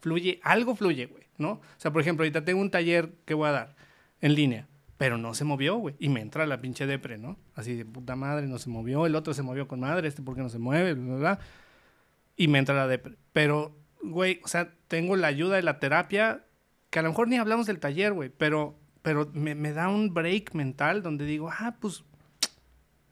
fluye, 0.00 0.40
algo 0.44 0.76
fluye, 0.76 1.06
güey, 1.06 1.24
¿no? 1.36 1.52
O 1.52 1.62
sea, 1.78 1.92
por 1.92 2.00
ejemplo, 2.00 2.22
ahorita 2.22 2.44
tengo 2.44 2.60
un 2.60 2.70
taller 2.70 3.12
que 3.24 3.34
voy 3.34 3.48
a 3.48 3.52
dar 3.52 3.76
en 4.20 4.34
línea, 4.34 4.68
pero 4.98 5.18
no 5.18 5.34
se 5.34 5.44
movió, 5.44 5.76
güey. 5.76 5.96
Y 5.98 6.10
me 6.10 6.20
entra 6.20 6.46
la 6.46 6.60
pinche 6.60 6.86
depre, 6.86 7.18
¿no? 7.18 7.36
Así 7.54 7.74
de 7.74 7.84
puta 7.84 8.14
madre, 8.14 8.46
no 8.46 8.58
se 8.58 8.70
movió, 8.70 9.04
el 9.04 9.16
otro 9.16 9.34
se 9.34 9.42
movió 9.42 9.66
con 9.66 9.80
madre, 9.80 10.06
este 10.06 10.22
porque 10.22 10.42
no 10.42 10.48
se 10.48 10.58
mueve, 10.58 10.94
bla. 10.94 11.40
Y 12.36 12.46
me 12.46 12.58
entra 12.58 12.76
la 12.76 12.86
depre. 12.86 13.16
Pero, 13.32 13.76
güey, 14.02 14.40
o 14.44 14.48
sea, 14.48 14.72
tengo 14.86 15.16
la 15.16 15.26
ayuda 15.26 15.56
de 15.56 15.62
la 15.62 15.80
terapia, 15.80 16.44
que 16.90 17.00
a 17.00 17.02
lo 17.02 17.08
mejor 17.08 17.26
ni 17.28 17.36
hablamos 17.36 17.66
del 17.66 17.80
taller, 17.80 18.12
güey, 18.12 18.28
pero, 18.28 18.78
pero 19.02 19.28
me, 19.32 19.56
me 19.56 19.72
da 19.72 19.88
un 19.88 20.14
break 20.14 20.54
mental 20.54 21.02
donde 21.02 21.24
digo, 21.24 21.50
ah, 21.50 21.76
pues 21.80 22.04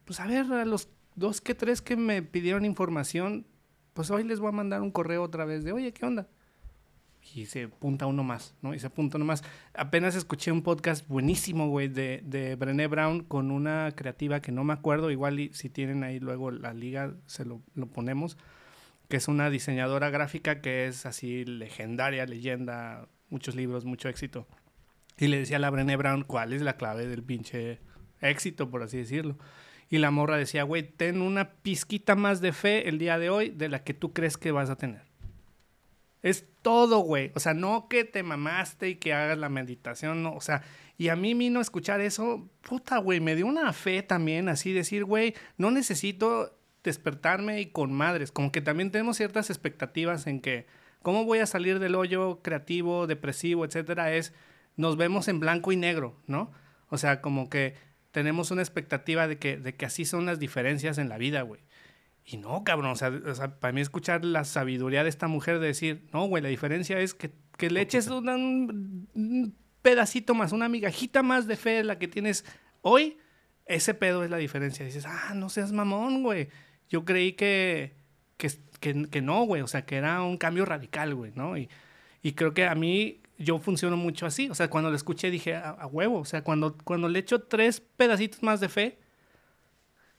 pues 0.04 0.20
a 0.20 0.26
ver, 0.26 0.52
a 0.52 0.64
los 0.64 0.88
dos 1.14 1.40
que 1.40 1.54
tres 1.54 1.82
que 1.82 1.96
me 1.96 2.22
pidieron 2.22 2.64
información, 2.64 3.46
pues 3.92 4.10
hoy 4.10 4.24
les 4.24 4.40
voy 4.40 4.48
a 4.48 4.52
mandar 4.52 4.82
un 4.82 4.90
correo 4.90 5.22
otra 5.22 5.44
vez 5.44 5.64
de, 5.64 5.72
oye, 5.72 5.92
¿qué 5.92 6.06
onda? 6.06 6.28
Y 7.34 7.46
se 7.46 7.64
apunta 7.64 8.06
uno 8.06 8.24
más, 8.24 8.54
¿no? 8.62 8.74
Y 8.74 8.80
se 8.80 8.88
apunta 8.88 9.16
uno 9.16 9.24
más. 9.24 9.44
Apenas 9.74 10.16
escuché 10.16 10.50
un 10.50 10.62
podcast 10.62 11.06
buenísimo, 11.06 11.68
güey, 11.68 11.88
de, 11.88 12.20
de 12.24 12.56
Brené 12.56 12.88
Brown 12.88 13.22
con 13.22 13.50
una 13.50 13.92
creativa 13.94 14.40
que 14.40 14.50
no 14.50 14.64
me 14.64 14.72
acuerdo, 14.72 15.10
igual 15.10 15.38
y 15.38 15.52
si 15.52 15.68
tienen 15.68 16.02
ahí 16.02 16.18
luego 16.18 16.50
la 16.50 16.74
liga, 16.74 17.14
se 17.26 17.44
lo, 17.44 17.62
lo 17.74 17.86
ponemos, 17.86 18.38
que 19.08 19.18
es 19.18 19.28
una 19.28 19.50
diseñadora 19.50 20.10
gráfica 20.10 20.60
que 20.60 20.86
es 20.86 21.06
así 21.06 21.44
legendaria, 21.44 22.26
leyenda, 22.26 23.08
muchos 23.30 23.54
libros, 23.54 23.84
mucho 23.84 24.08
éxito. 24.08 24.46
Y 25.16 25.28
le 25.28 25.38
decía 25.38 25.58
a 25.58 25.60
la 25.60 25.70
Brené 25.70 25.96
Brown 25.96 26.24
cuál 26.24 26.52
es 26.52 26.62
la 26.62 26.76
clave 26.76 27.06
del 27.06 27.22
pinche 27.22 27.78
éxito, 28.20 28.68
por 28.68 28.82
así 28.82 28.98
decirlo. 28.98 29.36
Y 29.92 29.98
la 29.98 30.10
morra 30.10 30.38
decía, 30.38 30.62
güey, 30.62 30.84
ten 30.84 31.20
una 31.20 31.50
pizquita 31.50 32.16
más 32.16 32.40
de 32.40 32.54
fe 32.54 32.88
el 32.88 32.98
día 32.98 33.18
de 33.18 33.28
hoy 33.28 33.50
de 33.50 33.68
la 33.68 33.84
que 33.84 33.92
tú 33.92 34.14
crees 34.14 34.38
que 34.38 34.50
vas 34.50 34.70
a 34.70 34.76
tener. 34.76 35.02
Es 36.22 36.46
todo, 36.62 37.00
güey. 37.00 37.30
O 37.34 37.40
sea, 37.40 37.52
no 37.52 37.88
que 37.90 38.04
te 38.04 38.22
mamaste 38.22 38.88
y 38.88 38.94
que 38.94 39.12
hagas 39.12 39.36
la 39.36 39.50
meditación, 39.50 40.22
no. 40.22 40.32
O 40.32 40.40
sea, 40.40 40.62
y 40.96 41.10
a 41.10 41.14
mí 41.14 41.34
vino 41.34 41.60
escuchar 41.60 42.00
eso, 42.00 42.48
puta, 42.62 42.96
güey, 42.96 43.20
me 43.20 43.36
dio 43.36 43.44
una 43.44 43.70
fe 43.74 44.02
también, 44.02 44.48
así 44.48 44.72
decir, 44.72 45.04
güey, 45.04 45.34
no 45.58 45.70
necesito 45.70 46.58
despertarme 46.82 47.60
y 47.60 47.66
con 47.66 47.92
madres. 47.92 48.32
Como 48.32 48.50
que 48.50 48.62
también 48.62 48.92
tenemos 48.92 49.18
ciertas 49.18 49.50
expectativas 49.50 50.26
en 50.26 50.40
que, 50.40 50.64
¿cómo 51.02 51.26
voy 51.26 51.40
a 51.40 51.46
salir 51.46 51.80
del 51.80 51.96
hoyo 51.96 52.40
creativo, 52.40 53.06
depresivo, 53.06 53.66
etcétera? 53.66 54.14
Es, 54.14 54.32
nos 54.74 54.96
vemos 54.96 55.28
en 55.28 55.38
blanco 55.38 55.70
y 55.70 55.76
negro, 55.76 56.16
¿no? 56.26 56.50
O 56.88 56.96
sea, 56.96 57.20
como 57.20 57.50
que 57.50 57.91
tenemos 58.12 58.50
una 58.52 58.62
expectativa 58.62 59.26
de 59.26 59.38
que, 59.38 59.56
de 59.56 59.74
que 59.74 59.84
así 59.86 60.04
son 60.04 60.24
las 60.26 60.38
diferencias 60.38 60.98
en 60.98 61.08
la 61.08 61.18
vida, 61.18 61.42
güey. 61.42 61.60
Y 62.24 62.36
no, 62.36 62.62
cabrón, 62.62 62.92
o 62.92 62.94
sea, 62.96 63.08
o 63.08 63.34
sea, 63.34 63.58
para 63.58 63.72
mí 63.72 63.80
escuchar 63.80 64.24
la 64.24 64.44
sabiduría 64.44 65.02
de 65.02 65.08
esta 65.08 65.26
mujer 65.26 65.58
de 65.58 65.66
decir, 65.66 66.06
no, 66.12 66.26
güey, 66.26 66.40
la 66.42 66.48
diferencia 66.50 67.00
es 67.00 67.14
que, 67.14 67.32
que 67.58 67.68
le 67.70 67.80
eches 67.80 68.06
una- 68.06 68.36
un, 68.36 69.08
un 69.14 69.56
pedacito 69.82 70.32
más, 70.34 70.52
una 70.52 70.68
migajita 70.68 71.24
más 71.24 71.48
de 71.48 71.56
fe 71.56 71.70
de 71.70 71.84
la 71.84 71.98
que 71.98 72.06
tienes 72.06 72.44
hoy, 72.82 73.18
ese 73.66 73.94
pedo 73.94 74.22
es 74.22 74.30
la 74.30 74.36
diferencia. 74.36 74.84
Dices, 74.84 75.04
ah, 75.06 75.32
no 75.34 75.48
seas 75.48 75.72
mamón, 75.72 76.22
güey. 76.22 76.48
Yo 76.88 77.04
creí 77.04 77.32
que, 77.32 77.96
que, 78.36 78.50
que, 78.78 79.08
que 79.08 79.20
no, 79.22 79.42
güey, 79.44 79.62
o 79.62 79.66
sea, 79.66 79.84
que 79.84 79.96
era 79.96 80.22
un 80.22 80.36
cambio 80.36 80.64
radical, 80.64 81.14
güey, 81.16 81.32
¿no? 81.34 81.56
Y, 81.56 81.68
y 82.22 82.32
creo 82.32 82.54
que 82.54 82.66
a 82.66 82.74
mí 82.74 83.20
yo 83.38 83.58
funciono 83.58 83.96
mucho 83.96 84.26
así. 84.26 84.48
O 84.50 84.54
sea, 84.54 84.70
cuando 84.70 84.90
lo 84.90 84.96
escuché 84.96 85.30
dije, 85.30 85.54
a, 85.56 85.86
huevo. 85.86 86.18
O 86.20 86.24
sea, 86.24 86.42
cuando, 86.42 86.76
cuando 86.84 87.08
le 87.08 87.18
echo 87.18 87.42
tres 87.42 87.80
pedacitos 87.80 88.42
más 88.42 88.60
de 88.60 88.68
fe, 88.68 88.98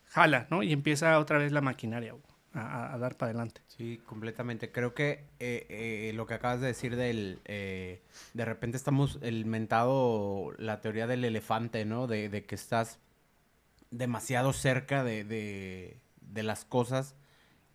jala, 0.09 0.47
¿no? 0.49 0.63
Y 0.63 0.71
empieza 0.73 1.17
otra 1.19 1.37
vez 1.37 1.51
la 1.51 1.61
maquinaria 1.61 2.15
a, 2.53 2.93
a- 2.93 2.97
dar 2.97 3.17
para 3.17 3.31
adelante. 3.31 3.61
Sí, 3.67 3.99
completamente. 4.05 4.71
Creo 4.71 4.93
que 4.93 5.25
eh, 5.39 5.65
eh, 5.69 6.11
lo 6.13 6.25
que 6.27 6.35
acabas 6.35 6.61
de 6.61 6.67
decir 6.67 6.95
del... 6.95 7.39
eh, 7.45 8.01
de 8.33 8.45
repente 8.45 8.77
estamos 8.77 9.17
el 9.21 9.45
la 10.59 10.81
teoría 10.81 11.07
del 11.07 11.25
elefante, 11.25 11.85
¿no? 11.85 12.07
De, 12.07 12.29
de 12.29 12.45
que 12.45 12.55
estás 12.55 12.99
demasiado 13.91 14.53
cerca 14.53 15.03
de, 15.03 15.23
de, 15.23 15.97
de 16.21 16.43
las 16.43 16.65
cosas 16.65 17.15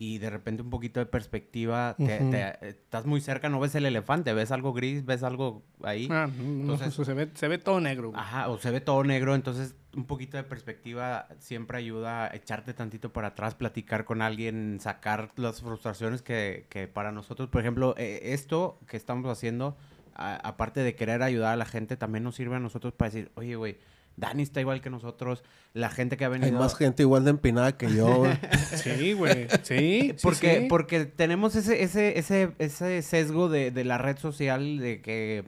y 0.01 0.17
de 0.17 0.29
repente 0.29 0.61
un 0.61 0.69
poquito 0.69 1.01
de 1.01 1.05
perspectiva, 1.05 1.93
te- 1.97 2.19
eh, 2.21 2.55
estás 2.61 3.05
muy 3.05 3.19
cerca, 3.19 3.49
no 3.49 3.59
ves 3.59 3.75
el 3.75 3.85
elefante, 3.85 4.33
ves 4.33 4.49
algo 4.51 4.71
gris, 4.71 5.05
ves 5.05 5.23
algo 5.23 5.61
ahí. 5.83 6.07
Ah, 6.09 6.27
no, 6.37 6.73
Entonces- 6.73 6.93
se, 7.05 7.13
ve, 7.13 7.29
se 7.33 7.47
ve 7.49 7.57
todo 7.57 7.81
negro. 7.81 8.13
Ajá, 8.15 8.47
o 8.47 8.57
se 8.57 8.71
ve 8.71 8.79
todo 8.79 9.03
negro, 9.03 9.35
entonces 9.35 9.75
un 9.95 10.05
poquito 10.05 10.37
de 10.37 10.43
perspectiva 10.43 11.27
siempre 11.39 11.77
ayuda 11.79 12.25
a 12.25 12.35
echarte 12.35 12.73
tantito 12.73 13.11
para 13.11 13.29
atrás, 13.29 13.55
platicar 13.55 14.05
con 14.05 14.21
alguien, 14.21 14.77
sacar 14.79 15.31
las 15.35 15.61
frustraciones 15.61 16.21
que, 16.21 16.65
que 16.69 16.87
para 16.87 17.11
nosotros, 17.11 17.49
por 17.49 17.59
ejemplo, 17.59 17.93
eh, 17.97 18.21
esto 18.33 18.79
que 18.87 18.95
estamos 18.95 19.29
haciendo, 19.29 19.75
a- 20.15 20.35
aparte 20.47 20.79
de 20.81 20.95
querer 20.95 21.23
ayudar 21.23 21.53
a 21.53 21.57
la 21.57 21.65
gente, 21.65 21.97
también 21.97 22.23
nos 22.23 22.35
sirve 22.35 22.55
a 22.55 22.59
nosotros 22.59 22.93
para 22.93 23.09
decir, 23.11 23.31
oye, 23.35 23.55
güey, 23.57 23.77
Dani 24.17 24.43
está 24.43 24.59
igual 24.59 24.81
que 24.81 24.89
nosotros, 24.89 25.43
la 25.73 25.89
gente 25.89 26.17
que 26.17 26.25
ha 26.25 26.27
Hay 26.27 26.39
venido... 26.39 26.59
más 26.59 26.75
gente 26.75 27.03
igual 27.03 27.23
de 27.23 27.29
empinada 27.31 27.77
que 27.77 27.93
yo. 27.95 28.25
Sí, 28.75 29.13
güey. 29.13 29.47
Sí, 29.63 30.13
Porque, 30.21 30.59
sí. 30.61 30.65
porque 30.69 31.05
tenemos 31.05 31.55
ese, 31.55 31.83
ese, 31.83 32.19
ese, 32.19 32.51
ese 32.59 33.01
sesgo 33.01 33.47
de, 33.49 33.71
de 33.71 33.83
la 33.85 33.97
red 33.97 34.17
social 34.17 34.77
de 34.79 35.01
que 35.01 35.45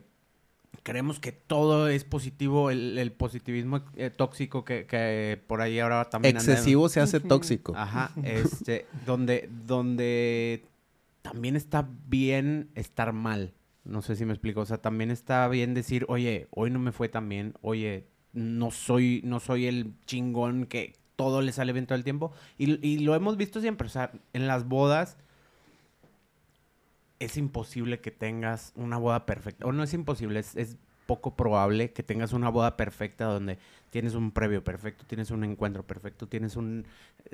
creemos 0.82 1.20
que 1.20 1.32
todo 1.32 1.88
es 1.88 2.04
positivo, 2.04 2.70
el, 2.70 2.98
el 2.98 3.12
positivismo 3.12 3.84
eh, 3.94 4.10
tóxico 4.10 4.64
que, 4.64 4.86
que 4.86 5.40
por 5.46 5.60
ahí 5.60 5.78
ahora 5.78 6.08
también 6.10 6.38
anda- 6.38 6.52
Excesivo 6.52 6.88
se 6.88 7.00
hace 7.00 7.20
tóxico. 7.20 7.74
Ajá, 7.76 8.10
este, 8.24 8.86
donde, 9.06 9.48
donde 9.66 10.64
también 11.20 11.56
está 11.56 11.86
bien 12.08 12.70
estar 12.74 13.12
mal. 13.12 13.52
No 13.84 14.00
sé 14.02 14.16
si 14.16 14.24
me 14.24 14.32
explico. 14.32 14.60
O 14.60 14.66
sea, 14.66 14.78
también 14.78 15.10
está 15.10 15.46
bien 15.48 15.74
decir, 15.74 16.04
oye, 16.08 16.48
hoy 16.50 16.70
no 16.70 16.78
me 16.78 16.92
fue 16.92 17.08
tan 17.08 17.28
bien, 17.28 17.54
oye, 17.62 18.06
no 18.32 18.70
soy, 18.70 19.20
no 19.24 19.40
soy 19.40 19.66
el 19.66 19.92
chingón 20.06 20.66
que 20.66 20.94
todo 21.16 21.42
le 21.42 21.52
sale 21.52 21.72
bien 21.72 21.86
todo 21.86 21.96
el 21.96 22.04
tiempo. 22.04 22.32
Y, 22.58 22.84
y 22.86 22.98
lo 23.00 23.14
hemos 23.14 23.36
visto 23.36 23.60
siempre. 23.60 23.86
O 23.86 23.90
sea, 23.90 24.12
en 24.32 24.46
las 24.46 24.66
bodas 24.68 25.16
es 27.18 27.36
imposible 27.36 28.00
que 28.00 28.10
tengas 28.10 28.72
una 28.74 28.96
boda 28.96 29.26
perfecta. 29.26 29.66
O 29.66 29.72
no 29.72 29.82
es 29.82 29.94
imposible, 29.94 30.40
es, 30.40 30.76
poco 31.04 31.34
probable 31.34 31.92
que 31.92 32.04
tengas 32.04 32.32
una 32.32 32.48
boda 32.48 32.76
perfecta 32.76 33.24
donde 33.24 33.58
tienes 33.90 34.14
un 34.14 34.30
previo 34.30 34.62
perfecto, 34.62 35.04
tienes 35.04 35.32
un 35.32 35.42
encuentro 35.42 35.84
perfecto, 35.84 36.28
tienes 36.28 36.56
un 36.56 36.86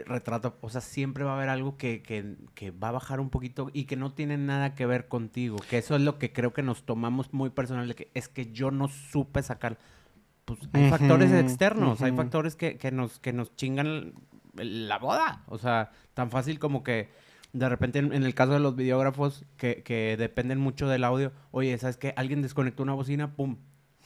retrato. 0.07 0.57
O 0.63 0.71
sea, 0.71 0.81
siempre 0.81 1.23
va 1.23 1.33
a 1.33 1.37
haber 1.37 1.51
algo 1.51 1.77
que, 1.77 2.03
que- 2.03 2.35
que 2.55 2.71
va 2.71 2.89
a 2.89 2.93
bajar 2.93 3.21
un 3.21 3.29
poquito 3.29 3.71
y 3.75 3.85
que 3.85 3.95
no 3.95 4.11
tiene 4.13 4.37
nada 4.39 4.75
que 4.75 4.87
ver 4.87 5.07
contigo. 5.07 5.59
Que 5.71 5.79
eso 5.79 5.95
es 5.95 6.01
lo 6.01 6.19
que 6.19 6.33
creo 6.33 6.53
que 6.55 6.63
nos 6.63 6.85
tomamos 6.85 7.33
muy 7.35 7.51
personal. 7.51 7.95
que 7.95 8.11
es 8.15 8.29
que 8.29 8.51
yo 8.53 8.71
no 8.71 8.89
supe 8.89 9.43
sacar. 9.43 9.79
Pues 10.49 10.61
hay 10.73 10.89
factores 10.89 11.31
externos, 11.31 12.01
hay 12.01 12.13
factores 12.13 12.57
que, 12.57 12.79
que 12.79 12.91
nos, 12.91 13.19
que 13.19 13.35
nos 13.35 13.55
chingan 13.55 14.15
la 14.55 14.97
boda. 14.97 15.45
O 15.49 15.59
sea, 15.59 15.91
tan 16.15 16.31
fácil 16.31 16.59
como 16.59 16.83
que 16.83 17.11
de 17.53 17.69
repente 17.69 17.99
en, 17.99 18.15
en 18.15 18.25
el 18.25 18.35
caso 18.35 18.53
de 18.53 18.61
los 18.61 18.75
videógrafos 18.75 19.45
que, 19.59 19.83
que 19.83 20.17
dependen 20.17 20.59
mucho 20.59 20.89
del 20.89 21.05
audio, 21.05 21.33
oye, 21.51 21.77
¿sabes 21.77 21.99
qué? 21.99 22.15
Alguien 22.17 22.41
desconectó 22.41 22.83
una 22.83 22.95
bocina, 22.95 23.37
pum. 23.37 23.59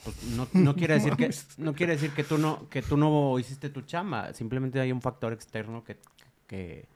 Pues 0.03 0.21
no, 0.35 0.49
no 0.51 0.75
quiere 0.75 0.95
decir 0.95 1.15
que 1.15 1.33
no 1.57 1.73
quiere 1.75 1.93
decir 1.93 2.11
que 2.11 2.25
tú 2.25 2.37
no 2.37 2.67
que 2.67 2.81
tú 2.81 2.97
no 2.97 3.39
hiciste 3.39 3.69
tu 3.69 3.83
chamba, 3.83 4.33
simplemente 4.33 4.81
hay 4.81 4.91
un 4.91 5.01
factor 5.01 5.31
externo 5.31 5.85
que, 5.85 5.97
que, 6.45 6.89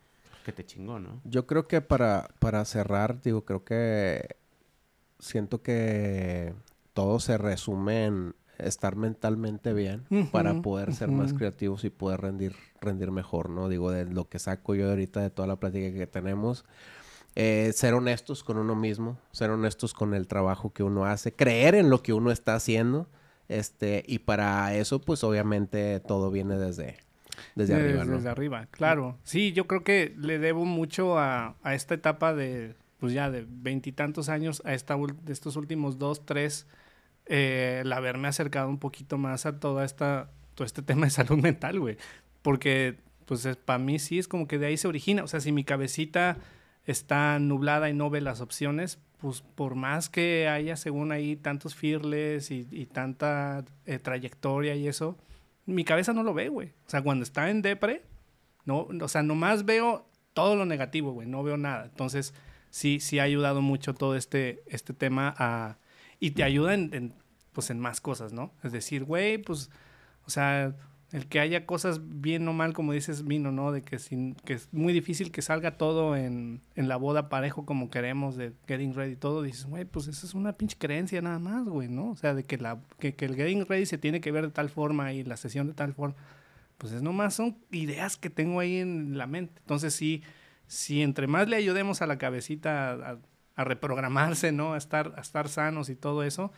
que 0.43 0.51
te 0.51 0.65
chingó, 0.65 0.99
¿no? 0.99 1.21
Yo 1.23 1.47
creo 1.47 1.69
que 1.69 1.79
para, 1.79 2.27
para 2.39 2.65
cerrar, 2.65 3.21
digo, 3.21 3.45
creo 3.45 3.63
que 3.63 4.35
siento 5.19 5.61
que 5.61 6.53
todo 6.93 7.21
se 7.21 7.37
resume 7.37 8.05
en 8.05 8.35
estar 8.59 8.95
mentalmente 8.95 9.73
bien 9.73 10.07
para 10.31 10.55
Ujú, 10.55 10.61
poder 10.61 10.91
ser 10.93 11.11
más 11.11 11.33
creativos 11.33 11.83
y 11.85 11.89
poder 11.89 12.21
rendir, 12.21 12.55
rendir 12.81 13.11
mejor, 13.11 13.49
¿no? 13.49 13.69
Digo, 13.69 13.91
de 13.91 14.05
lo 14.05 14.29
que 14.29 14.39
saco 14.39 14.75
yo 14.75 14.89
ahorita 14.89 15.21
de 15.21 15.29
toda 15.29 15.47
la 15.47 15.57
plática 15.57 15.93
que 15.97 16.07
tenemos. 16.07 16.65
eh, 17.35 17.71
ser 17.73 17.93
honestos 17.93 18.43
con 18.43 18.57
uno 18.57 18.75
mismo, 18.75 19.19
ser 19.31 19.51
honestos 19.51 19.93
con 19.93 20.13
el 20.13 20.27
trabajo 20.27 20.73
que 20.73 20.83
uno 20.83 21.05
hace, 21.05 21.33
creer 21.33 21.75
en 21.75 21.89
lo 21.89 22.01
que 22.03 22.13
uno 22.13 22.31
está 22.31 22.55
haciendo, 22.55 23.09
este, 23.47 24.03
y 24.07 24.19
para 24.19 24.73
eso, 24.75 25.01
pues 25.01 25.23
obviamente 25.23 25.99
todo 26.01 26.31
viene 26.31 26.57
desde, 26.57 26.97
desde 27.55 27.75
arriba, 27.75 28.05
¿no? 28.05 28.15
Desde 28.15 28.29
arriba, 28.29 28.67
claro. 28.71 29.19
Sí, 29.23 29.51
yo 29.53 29.67
creo 29.67 29.83
que 29.83 30.13
le 30.17 30.39
debo 30.39 30.65
mucho 30.65 31.17
a, 31.19 31.57
a 31.63 31.73
esta 31.75 31.93
etapa 31.95 32.33
de, 32.33 32.75
pues 32.99 33.13
ya 33.13 33.29
de 33.29 33.45
veintitantos 33.47 34.29
años, 34.29 34.61
a 34.65 34.73
esta, 34.73 34.95
de 34.95 35.33
estos 35.33 35.55
últimos 35.57 35.97
dos, 35.99 36.25
tres, 36.25 36.67
eh, 37.29 37.81
el 37.83 37.93
haberme 37.93 38.27
acercado 38.27 38.69
un 38.69 38.79
poquito 38.79 39.17
más 39.17 39.45
a 39.45 39.59
toda 39.59 39.85
esta, 39.85 40.29
todo 40.55 40.65
este 40.65 40.81
tema 40.83 41.05
de 41.05 41.11
salud 41.11 41.37
mental, 41.37 41.79
güey. 41.79 41.97
Porque, 42.41 42.97
pues 43.25 43.47
para 43.65 43.79
mí 43.79 43.99
sí 43.99 44.19
es 44.19 44.27
como 44.27 44.47
que 44.47 44.57
de 44.57 44.67
ahí 44.67 44.77
se 44.77 44.87
origina. 44.87 45.23
O 45.23 45.27
sea, 45.27 45.39
si 45.39 45.51
mi 45.51 45.63
cabecita 45.63 46.37
está 46.85 47.39
nublada 47.39 47.89
y 47.89 47.93
no 47.93 48.09
ve 48.09 48.21
las 48.21 48.41
opciones, 48.41 48.99
pues 49.17 49.41
por 49.41 49.75
más 49.75 50.09
que 50.09 50.47
haya 50.47 50.75
según 50.75 51.11
ahí 51.11 51.35
tantos 51.35 51.75
fearless 51.75 52.51
y, 52.51 52.67
y 52.71 52.85
tanta 52.85 53.65
eh, 53.85 53.99
trayectoria 53.99 54.75
y 54.75 54.87
eso, 54.87 55.17
mi 55.65 55.83
cabeza 55.83 56.13
no 56.13 56.23
lo 56.23 56.33
ve, 56.33 56.49
güey. 56.49 56.69
O 56.87 56.89
sea, 56.89 57.01
cuando 57.01 57.23
está 57.23 57.49
en 57.49 57.61
depre, 57.61 58.03
no, 58.65 58.87
o 59.01 59.07
sea, 59.07 59.23
nomás 59.23 59.65
veo 59.65 60.07
todo 60.33 60.55
lo 60.55 60.65
negativo, 60.65 61.11
güey, 61.11 61.27
no 61.27 61.43
veo 61.43 61.57
nada. 61.57 61.85
Entonces, 61.85 62.33
sí, 62.69 62.99
sí 62.99 63.19
ha 63.19 63.23
ayudado 63.23 63.61
mucho 63.61 63.93
todo 63.93 64.15
este, 64.15 64.63
este 64.67 64.93
tema 64.93 65.33
a... 65.37 65.77
Y 66.19 66.31
te 66.31 66.43
ayuda 66.43 66.73
en, 66.73 67.13
pues, 67.53 67.69
en 67.69 67.79
más 67.79 68.01
cosas, 68.01 68.33
¿no? 68.33 68.53
Es 68.63 68.71
decir, 68.71 69.03
güey, 69.03 69.37
pues, 69.37 69.69
o 70.25 70.29
sea, 70.29 70.75
el 71.11 71.27
que 71.27 71.39
haya 71.39 71.65
cosas 71.65 72.01
bien 72.03 72.47
o 72.47 72.53
mal, 72.53 72.73
como 72.73 72.91
dices, 72.91 73.25
vino, 73.25 73.51
¿no? 73.51 73.71
De 73.71 73.81
que, 73.81 73.97
sin, 73.97 74.35
que 74.35 74.53
es 74.53 74.67
muy 74.73 74.91
difícil 74.91 75.31
que 75.31 75.41
salga 75.41 75.77
todo 75.77 76.17
en, 76.17 76.61
en 76.75 76.87
la 76.89 76.97
boda 76.97 77.29
parejo 77.29 77.65
como 77.65 77.89
queremos, 77.89 78.35
de 78.35 78.53
getting 78.67 78.93
ready 78.93 79.13
y 79.13 79.15
todo. 79.15 79.41
Dices, 79.41 79.65
güey, 79.65 79.85
pues 79.85 80.07
esa 80.07 80.25
es 80.25 80.33
una 80.33 80.53
pinche 80.53 80.77
creencia 80.77 81.21
nada 81.21 81.39
más, 81.39 81.65
güey, 81.65 81.87
¿no? 81.87 82.11
O 82.11 82.15
sea, 82.17 82.33
de 82.33 82.43
que, 82.43 82.57
la, 82.57 82.81
que, 82.99 83.15
que, 83.15 83.25
el 83.25 83.35
getting 83.35 83.65
ready 83.65 83.85
se 83.85 83.97
tiene 83.97 84.19
que 84.19 84.31
ver 84.31 84.47
de 84.47 84.51
tal 84.51 84.69
forma 84.69 85.13
y 85.13 85.23
la 85.23 85.37
sesión 85.37 85.67
de 85.67 85.73
tal 85.73 85.93
forma. 85.93 86.15
Pues 86.77 86.93
es 86.93 87.01
nomás 87.01 87.35
son 87.35 87.57
ideas 87.71 88.17
que 88.17 88.29
tengo 88.29 88.59
ahí 88.59 88.77
en 88.77 89.17
la 89.17 89.27
mente. 89.27 89.61
Entonces, 89.61 89.95
sí, 89.95 90.23
si 90.67 91.01
entre 91.01 91.27
más 91.27 91.47
le 91.47 91.55
ayudemos 91.55 92.01
a 92.01 92.07
la 92.07 92.17
cabecita 92.17 92.91
a 92.91 93.19
reprogramarse, 93.63 94.51
¿no? 94.51 94.73
A 94.73 94.77
estar, 94.77 95.13
a 95.17 95.21
estar 95.21 95.49
sanos 95.49 95.89
y 95.89 95.95
todo 95.95 96.23
eso, 96.23 96.51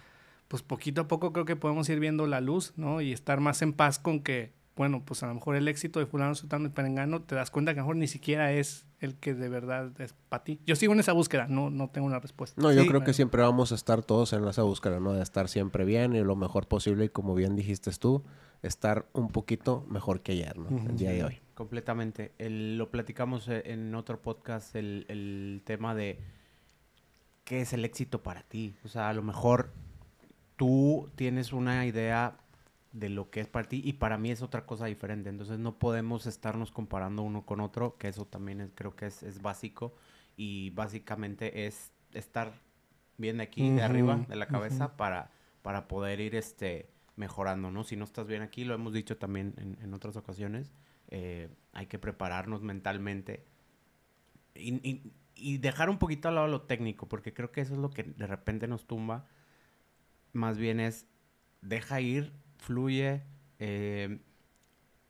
pues 0.48 0.64
poquito 0.64 1.02
a 1.02 1.08
poco 1.08 1.32
creo 1.34 1.46
que 1.46 1.56
podemos 1.56 1.88
ir 1.90 2.00
viendo 2.00 2.26
la 2.28 2.42
luz, 2.42 2.74
¿no? 2.76 3.02
Y 3.02 3.14
estar 3.14 3.40
más 3.40 3.62
en 3.62 3.74
paz 3.74 4.00
con 4.00 4.22
que, 4.22 4.52
bueno, 4.76 5.04
pues 5.06 5.22
a 5.24 5.28
lo 5.28 5.34
mejor 5.36 5.56
el 5.56 5.68
éxito 5.68 6.00
de 6.00 6.06
fulano, 6.06 6.34
sultano 6.36 6.66
y 6.68 6.70
perengano, 6.70 7.22
te 7.22 7.36
das 7.36 7.52
cuenta 7.52 7.74
que 7.74 7.80
a 7.80 7.84
lo 7.84 7.88
mejor 7.88 7.98
ni 7.98 8.08
siquiera 8.08 8.52
es 8.52 8.86
el 9.00 9.16
que 9.16 9.34
de 9.34 9.48
verdad 9.48 9.92
es 10.02 10.14
para 10.30 10.44
ti. 10.44 10.60
Yo 10.66 10.76
sigo 10.76 10.94
en 10.94 11.00
esa 11.00 11.14
búsqueda, 11.14 11.48
no, 11.48 11.70
no 11.70 11.90
tengo 11.90 12.08
una 12.08 12.20
respuesta. 12.20 12.62
No, 12.62 12.72
yo 12.72 12.82
Sí, 12.82 12.88
creo 12.88 13.00
bueno. 13.00 13.06
que 13.06 13.14
siempre 13.14 13.42
vamos 13.42 13.72
a 13.72 13.76
estar 13.76 14.04
todos 14.04 14.34
en 14.34 14.46
esa 14.48 14.64
búsqueda, 14.64 15.00
¿no? 15.00 15.14
De 15.14 15.22
estar 15.22 15.48
siempre 15.48 15.86
bien 15.86 16.16
y 16.16 16.22
lo 16.22 16.36
mejor 16.36 16.68
posible 16.68 17.06
y 17.06 17.10
como 17.10 17.36
bien 17.36 17.56
dijiste 17.56 17.92
tú, 17.92 18.24
estar 18.62 19.06
un 19.14 19.30
poquito 19.30 19.86
mejor 19.90 20.22
que 20.22 20.34
ayer, 20.34 20.58
¿no? 20.58 20.68
El 20.90 20.98
día 20.98 21.12
de 21.12 21.24
hoy. 21.24 21.40
Completamente. 21.54 22.34
El- 22.40 22.78
lo 22.78 22.90
platicamos 22.92 23.48
eh, 23.48 23.62
en 23.66 23.94
otro 23.96 24.22
podcast, 24.22 24.76
el, 24.76 25.06
el 25.10 25.62
tema 25.66 25.94
de 25.96 26.20
qué 27.50 27.62
es 27.62 27.74
el 27.74 27.86
éxito 27.86 28.24
para 28.24 28.44
ti. 28.44 28.76
O 28.86 28.90
sea, 28.90 29.10
a 29.10 29.14
lo 29.14 29.24
mejor 29.24 29.74
tú 30.58 31.10
tienes 31.16 31.54
una 31.54 31.86
idea 31.88 32.38
de 32.94 33.10
lo 33.10 33.32
que 33.32 33.42
es 33.42 33.48
para 33.48 33.68
ti 33.70 33.82
y 33.86 33.94
para 33.94 34.18
mí 34.20 34.32
es 34.32 34.42
otra 34.44 34.66
cosa 34.68 34.86
diferente. 34.88 35.30
Entonces 35.30 35.60
no 35.60 35.80
podemos 35.80 36.28
estarnos 36.28 36.72
comparando 36.72 37.24
uno 37.24 37.46
con 37.46 37.62
otro, 37.62 37.98
que 37.98 38.10
eso 38.10 38.26
también 38.26 38.62
es- 38.62 38.72
creo 38.76 38.96
que 38.96 39.08
es, 39.08 39.24
es 39.24 39.42
básico 39.42 39.96
y 40.38 40.72
básicamente 40.72 41.68
es 41.68 41.92
estar 42.14 42.54
bien 43.18 43.38
de 43.38 43.44
aquí, 43.46 43.72
de 43.72 43.84
arriba, 43.84 44.26
de 44.30 44.36
la 44.38 44.48
cabeza, 44.48 44.98
para, 44.98 45.32
para 45.64 45.88
poder 45.88 46.20
ir 46.22 46.36
este, 46.36 46.90
mejorando, 47.18 47.72
¿no? 47.72 47.84
Si 47.84 47.96
no 47.98 48.06
estás 48.06 48.28
bien 48.28 48.44
aquí, 48.44 48.66
lo 48.66 48.76
hemos 48.76 48.94
dicho 48.94 49.18
también 49.18 49.56
en, 49.58 49.78
en 49.84 49.94
otras 49.94 50.18
ocasiones, 50.18 50.74
eh, 51.10 51.50
hay 51.74 51.88
que 51.88 52.00
prepararnos 52.00 52.62
mentalmente 52.64 53.46
y, 54.56 54.74
y- 54.90 55.12
y 55.40 55.58
dejar 55.58 55.90
un 55.90 55.98
poquito 55.98 56.28
al 56.28 56.36
lado 56.36 56.48
lo 56.48 56.62
técnico, 56.62 57.08
porque 57.08 57.34
creo 57.34 57.52
que 57.52 57.62
eso 57.62 57.74
es 57.74 57.80
lo 57.80 57.90
que 57.90 58.04
de 58.04 58.28
repente 58.28 58.68
nos 58.68 58.86
tumba. 58.86 59.26
Más 60.34 60.58
bien 60.58 60.80
es, 60.80 61.08
deja 61.62 62.02
ir, 62.02 62.34
fluye, 62.58 63.24
eh, 63.60 64.20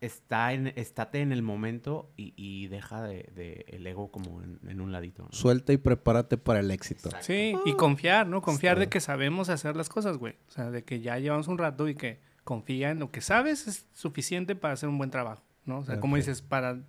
está 0.01 0.53
en, 0.53 0.67
estate 0.75 1.21
en 1.21 1.31
el 1.31 1.41
momento 1.41 2.11
y, 2.15 2.33
y 2.37 2.67
deja 2.67 3.03
de, 3.03 3.29
de 3.35 3.65
el 3.67 3.85
ego 3.85 4.11
como 4.11 4.41
en, 4.41 4.59
en 4.67 4.81
un 4.81 4.91
ladito. 4.91 5.23
¿no? 5.23 5.29
Suelta 5.31 5.73
y 5.73 5.77
prepárate 5.77 6.37
para 6.37 6.59
el 6.61 6.71
éxito. 6.71 7.09
Sí, 7.21 7.55
y 7.65 7.73
confiar, 7.73 8.27
¿no? 8.27 8.41
Confiar 8.41 8.79
de 8.79 8.87
que 8.87 8.99
sabemos 9.01 9.49
hacer 9.49 9.75
las 9.75 9.89
cosas, 9.89 10.17
güey. 10.17 10.35
O 10.47 10.51
sea, 10.51 10.71
de 10.71 10.83
que 10.83 11.01
ya 11.01 11.17
llevamos 11.19 11.47
un 11.47 11.57
rato 11.57 11.87
y 11.87 11.95
que 11.95 12.19
confía 12.43 12.91
en 12.91 12.99
lo 12.99 13.11
que 13.11 13.21
sabes 13.21 13.67
es 13.67 13.85
suficiente 13.93 14.55
para 14.55 14.73
hacer 14.73 14.89
un 14.89 14.97
buen 14.97 15.11
trabajo, 15.11 15.43
¿no? 15.65 15.79
O 15.79 15.85
sea, 15.85 15.99
como 15.99 16.15
dices, 16.15 16.41
para, 16.41 16.81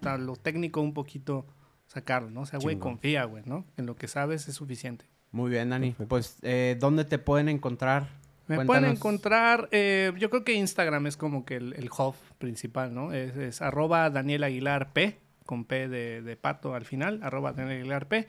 para 0.00 0.18
lo 0.18 0.36
técnico 0.36 0.80
un 0.80 0.94
poquito 0.94 1.46
sacarlo, 1.88 2.30
¿no? 2.30 2.42
O 2.42 2.46
sea, 2.46 2.60
güey, 2.60 2.76
confía, 2.76 3.24
güey, 3.24 3.42
¿no? 3.46 3.64
En 3.76 3.86
lo 3.86 3.96
que 3.96 4.06
sabes 4.06 4.46
es 4.46 4.54
suficiente. 4.54 5.06
Muy 5.32 5.50
bien, 5.50 5.70
Dani. 5.70 5.88
Perfecto. 5.88 6.08
Pues, 6.08 6.38
eh, 6.42 6.76
¿dónde 6.78 7.04
te 7.04 7.18
pueden 7.18 7.48
encontrar? 7.48 8.08
Me 8.46 8.64
pueden 8.64 8.86
encontrar, 8.86 9.68
eh, 9.72 10.12
yo 10.16 10.30
creo 10.30 10.42
que 10.42 10.54
Instagram 10.54 11.06
es 11.06 11.18
como 11.18 11.44
que 11.44 11.56
el, 11.56 11.74
el 11.74 11.90
hub 11.90 12.14
principal, 12.38 12.94
¿no? 12.94 13.12
Es, 13.12 13.36
es 13.36 13.60
arroba 13.60 14.08
Daniel 14.08 14.44
Aguilar 14.44 14.94
P, 14.94 15.18
con 15.44 15.66
P 15.66 15.88
de, 15.88 16.22
de 16.22 16.36
pato 16.36 16.74
al 16.74 16.86
final, 16.86 17.20
arroba 17.22 17.52
Daniel 17.52 17.80
Aguilar 17.80 18.08
P. 18.08 18.26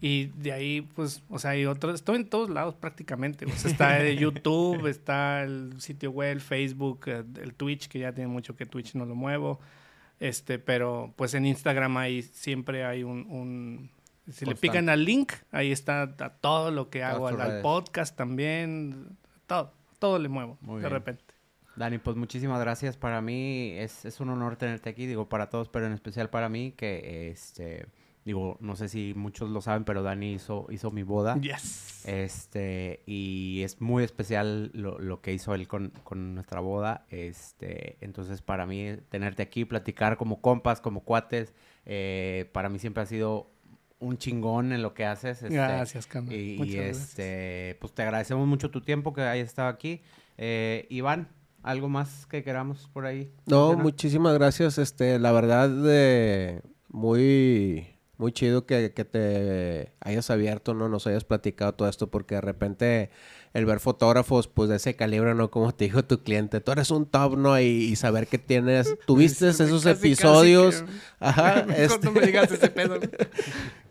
Y 0.00 0.26
de 0.36 0.52
ahí, 0.52 0.82
pues, 0.82 1.22
o 1.30 1.38
sea, 1.38 1.52
hay 1.52 1.64
otros, 1.64 1.94
estoy 1.94 2.16
en 2.16 2.28
todos 2.28 2.50
lados 2.50 2.74
prácticamente. 2.74 3.46
O 3.46 3.50
sea, 3.50 3.70
está 3.70 3.98
el 3.98 4.18
YouTube, 4.18 4.86
está 4.86 5.42
el 5.42 5.80
sitio 5.80 6.10
web, 6.10 6.38
Facebook, 6.40 7.00
eh, 7.06 7.24
el 7.42 7.54
Twitch, 7.54 7.88
que 7.88 8.00
ya 8.00 8.12
tiene 8.12 8.28
mucho 8.28 8.56
que 8.56 8.66
Twitch 8.66 8.94
no 8.94 9.06
lo 9.06 9.14
muevo. 9.14 9.58
Este, 10.18 10.58
pero 10.58 11.12
pues 11.16 11.34
en 11.34 11.44
Instagram 11.46 11.96
ahí 11.98 12.22
siempre 12.22 12.84
hay 12.84 13.02
un, 13.02 13.26
un- 13.30 13.90
si 14.30 14.44
le 14.44 14.54
pican 14.56 14.88
al 14.88 15.04
link, 15.04 15.32
ahí 15.52 15.70
está 15.70 16.02
a 16.02 16.30
todo 16.30 16.70
lo 16.70 16.90
que 16.90 17.04
hago, 17.04 17.28
al, 17.28 17.60
podcast 17.62 18.16
también, 18.16 19.16
todo, 19.46 19.72
todo 20.00 20.18
le 20.18 20.28
muevo 20.28 20.58
Muy 20.62 20.76
de 20.76 20.88
bien. 20.88 20.90
repente. 20.92 21.22
Dani, 21.76 21.98
pues 21.98 22.16
muchísimas 22.16 22.58
gracias. 22.58 22.96
Para 22.96 23.20
mí 23.20 23.72
es, 23.76 24.04
es 24.06 24.18
un 24.18 24.30
honor 24.30 24.56
tenerte 24.56 24.88
aquí, 24.88 25.06
digo, 25.06 25.28
para 25.28 25.48
todos, 25.50 25.68
pero 25.68 25.86
en 25.86 25.92
especial 25.92 26.30
para 26.30 26.48
mí, 26.48 26.72
que 26.72 27.28
este, 27.30 27.86
digo, 28.26 28.58
no 28.60 28.74
sé 28.74 28.88
si 28.88 29.14
muchos 29.14 29.50
lo 29.50 29.60
saben, 29.60 29.84
pero 29.84 30.02
Dani 30.02 30.32
hizo, 30.32 30.66
hizo 30.70 30.90
mi 30.90 31.04
boda. 31.04 31.40
Yes. 31.40 32.04
Este, 32.06 33.04
y 33.06 33.62
es 33.62 33.80
muy 33.80 34.02
especial 34.02 34.72
lo, 34.74 34.98
lo 34.98 35.20
que 35.20 35.32
hizo 35.32 35.54
él 35.54 35.68
con, 35.68 35.92
con 36.02 36.34
nuestra 36.34 36.58
boda. 36.58 37.06
Este, 37.08 37.96
entonces 38.00 38.42
para 38.42 38.66
mí 38.66 38.96
tenerte 39.10 39.44
aquí, 39.44 39.64
platicar 39.64 40.16
como 40.16 40.40
compas, 40.40 40.80
como 40.80 41.04
cuates, 41.04 41.54
eh, 41.84 42.50
para 42.52 42.68
mí 42.68 42.80
siempre 42.80 43.04
ha 43.04 43.06
sido 43.06 43.48
un 44.00 44.18
chingón 44.18 44.72
en 44.72 44.82
lo 44.82 44.92
que 44.92 45.04
haces. 45.04 45.44
este, 45.44 45.54
gracias, 45.54 46.08
Carmen. 46.08 46.32
y, 46.38 46.56
gracias. 46.56 47.10
este, 47.10 47.76
pues 47.80 47.92
te 47.92 48.02
agradecemos 48.02 48.46
mucho 48.48 48.72
tu 48.72 48.80
tiempo 48.80 49.12
que 49.14 49.22
hayas 49.22 49.46
estado 49.46 49.68
aquí. 49.68 50.02
Eh, 50.36 50.88
Iván, 50.90 51.28
¿algo 51.62 51.88
más 51.88 52.26
que 52.26 52.42
queramos 52.42 52.88
por 52.92 53.06
ahí? 53.06 53.30
No, 53.46 53.68
mencionar? 53.68 53.84
muchísimas 53.84 54.34
gracias. 54.34 54.78
Este, 54.78 55.20
la 55.20 55.30
verdad, 55.30 55.70
de 55.70 56.60
muy, 56.88 57.95
muy 58.18 58.32
chido 58.32 58.66
que, 58.66 58.92
que 58.92 59.04
te 59.04 59.92
hayas 60.00 60.30
abierto, 60.30 60.74
¿no? 60.74 60.88
Nos 60.88 61.06
hayas 61.06 61.24
platicado 61.24 61.74
todo 61.74 61.88
esto, 61.88 62.10
porque 62.10 62.36
de 62.36 62.40
repente 62.40 63.10
el 63.56 63.64
ver 63.66 63.80
fotógrafos, 63.80 64.48
pues 64.48 64.68
de 64.68 64.76
ese 64.76 64.96
calibre, 64.96 65.34
¿no? 65.34 65.50
Como 65.50 65.72
te 65.74 65.84
dijo 65.86 66.04
tu 66.04 66.22
cliente, 66.22 66.60
tú 66.60 66.72
eres 66.72 66.90
un 66.90 67.06
top, 67.06 67.36
¿no? 67.38 67.58
Y, 67.58 67.64
y 67.64 67.96
saber 67.96 68.26
que 68.26 68.38
tienes, 68.38 68.96
tuviste 69.06 69.52
Sí, 69.52 69.62
esos 69.62 69.82
casi, 69.84 69.94
casi 69.96 70.06
episodios. 70.08 70.82
que- 70.82 70.90
Ajá, 71.20 71.60
este, 71.76 72.10
me 72.10 72.20
digas 72.20 72.50
ese 72.52 72.68
pedo. 72.68 72.98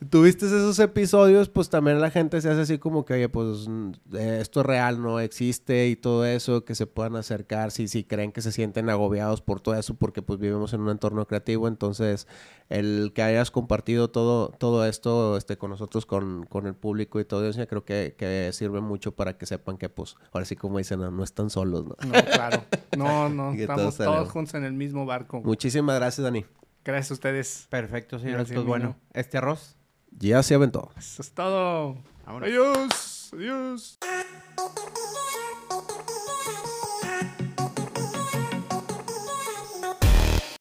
tuviste 0.10 0.46
esos 0.46 0.78
episodios, 0.80 1.50
pues 1.50 1.70
también 1.70 2.00
la 2.00 2.12
gente 2.12 2.40
se 2.42 2.50
hace 2.50 2.62
así 2.62 2.78
como 2.78 3.06
que, 3.06 3.14
oye, 3.16 3.30
pues 3.30 3.68
mm, 3.68 3.92
eh, 4.14 4.38
esto 4.42 4.60
es 4.62 4.66
real, 4.66 5.02
¿no? 5.02 5.20
Existe 5.20 5.88
y 5.88 5.96
todo 5.96 6.26
eso, 6.26 6.64
que 6.66 6.76
se 6.76 6.86
puedan 6.86 7.16
acercar, 7.16 7.72
si, 7.72 7.88
si 7.88 8.04
creen 8.04 8.32
que 8.32 8.42
se 8.42 8.52
sienten 8.52 8.90
agobiados 8.90 9.42
por 9.42 9.60
todo 9.62 9.76
eso, 9.76 9.96
porque 9.96 10.22
pues 10.22 10.40
vivimos 10.40 10.74
en 10.74 10.82
un 10.82 10.90
entorno 10.90 11.26
creativo, 11.28 11.68
entonces 11.68 12.28
el 12.70 13.12
que 13.14 13.22
hayas 13.22 13.52
compartido 13.52 14.10
todo, 14.10 14.50
todo 14.58 14.86
esto 14.86 15.38
este, 15.38 15.58
con 15.58 15.70
nosotros, 15.72 16.06
con, 16.06 16.46
con 16.46 16.66
el 16.68 16.74
público 16.76 17.20
y 17.20 17.26
todo 17.26 17.48
eso, 17.48 17.66
creo 17.68 17.86
que, 17.86 18.16
que 18.18 18.50
sirve 18.54 18.82
mucho 18.82 19.14
para 19.14 19.38
que 19.38 19.46
sepan 19.58 19.78
que, 19.78 19.90
pues, 19.90 20.16
ahora 20.32 20.46
sí 20.46 20.56
como 20.56 20.78
dicen, 20.78 21.00
no, 21.00 21.12
no 21.12 21.24
están 21.24 21.50
solos, 21.50 21.86
¿no? 21.86 21.96
No, 22.06 22.26
claro. 22.26 22.64
No, 22.98 23.30
no, 23.30 23.54
estamos 23.54 23.98
todos 23.98 24.30
juntos 24.30 24.54
en 24.56 24.64
el 24.64 24.74
mismo 24.74 25.06
barco. 25.06 25.42
Muchísimas 25.42 25.96
gracias, 25.96 26.24
Dani. 26.24 26.46
Gracias 26.84 27.12
a 27.12 27.14
ustedes. 27.16 27.68
Perfecto, 27.70 28.20
señores. 28.20 28.52
Pues 28.52 28.66
bueno, 28.66 28.96
este 29.14 29.38
arroz. 29.38 29.76
Ya 30.12 30.44
se 30.44 30.56
aventó. 30.56 30.92
Eso 30.98 31.22
es 31.22 31.32
todo. 31.32 31.98
Vámonos. 32.26 32.48
Adiós. 32.48 33.32
Adiós. 33.34 34.00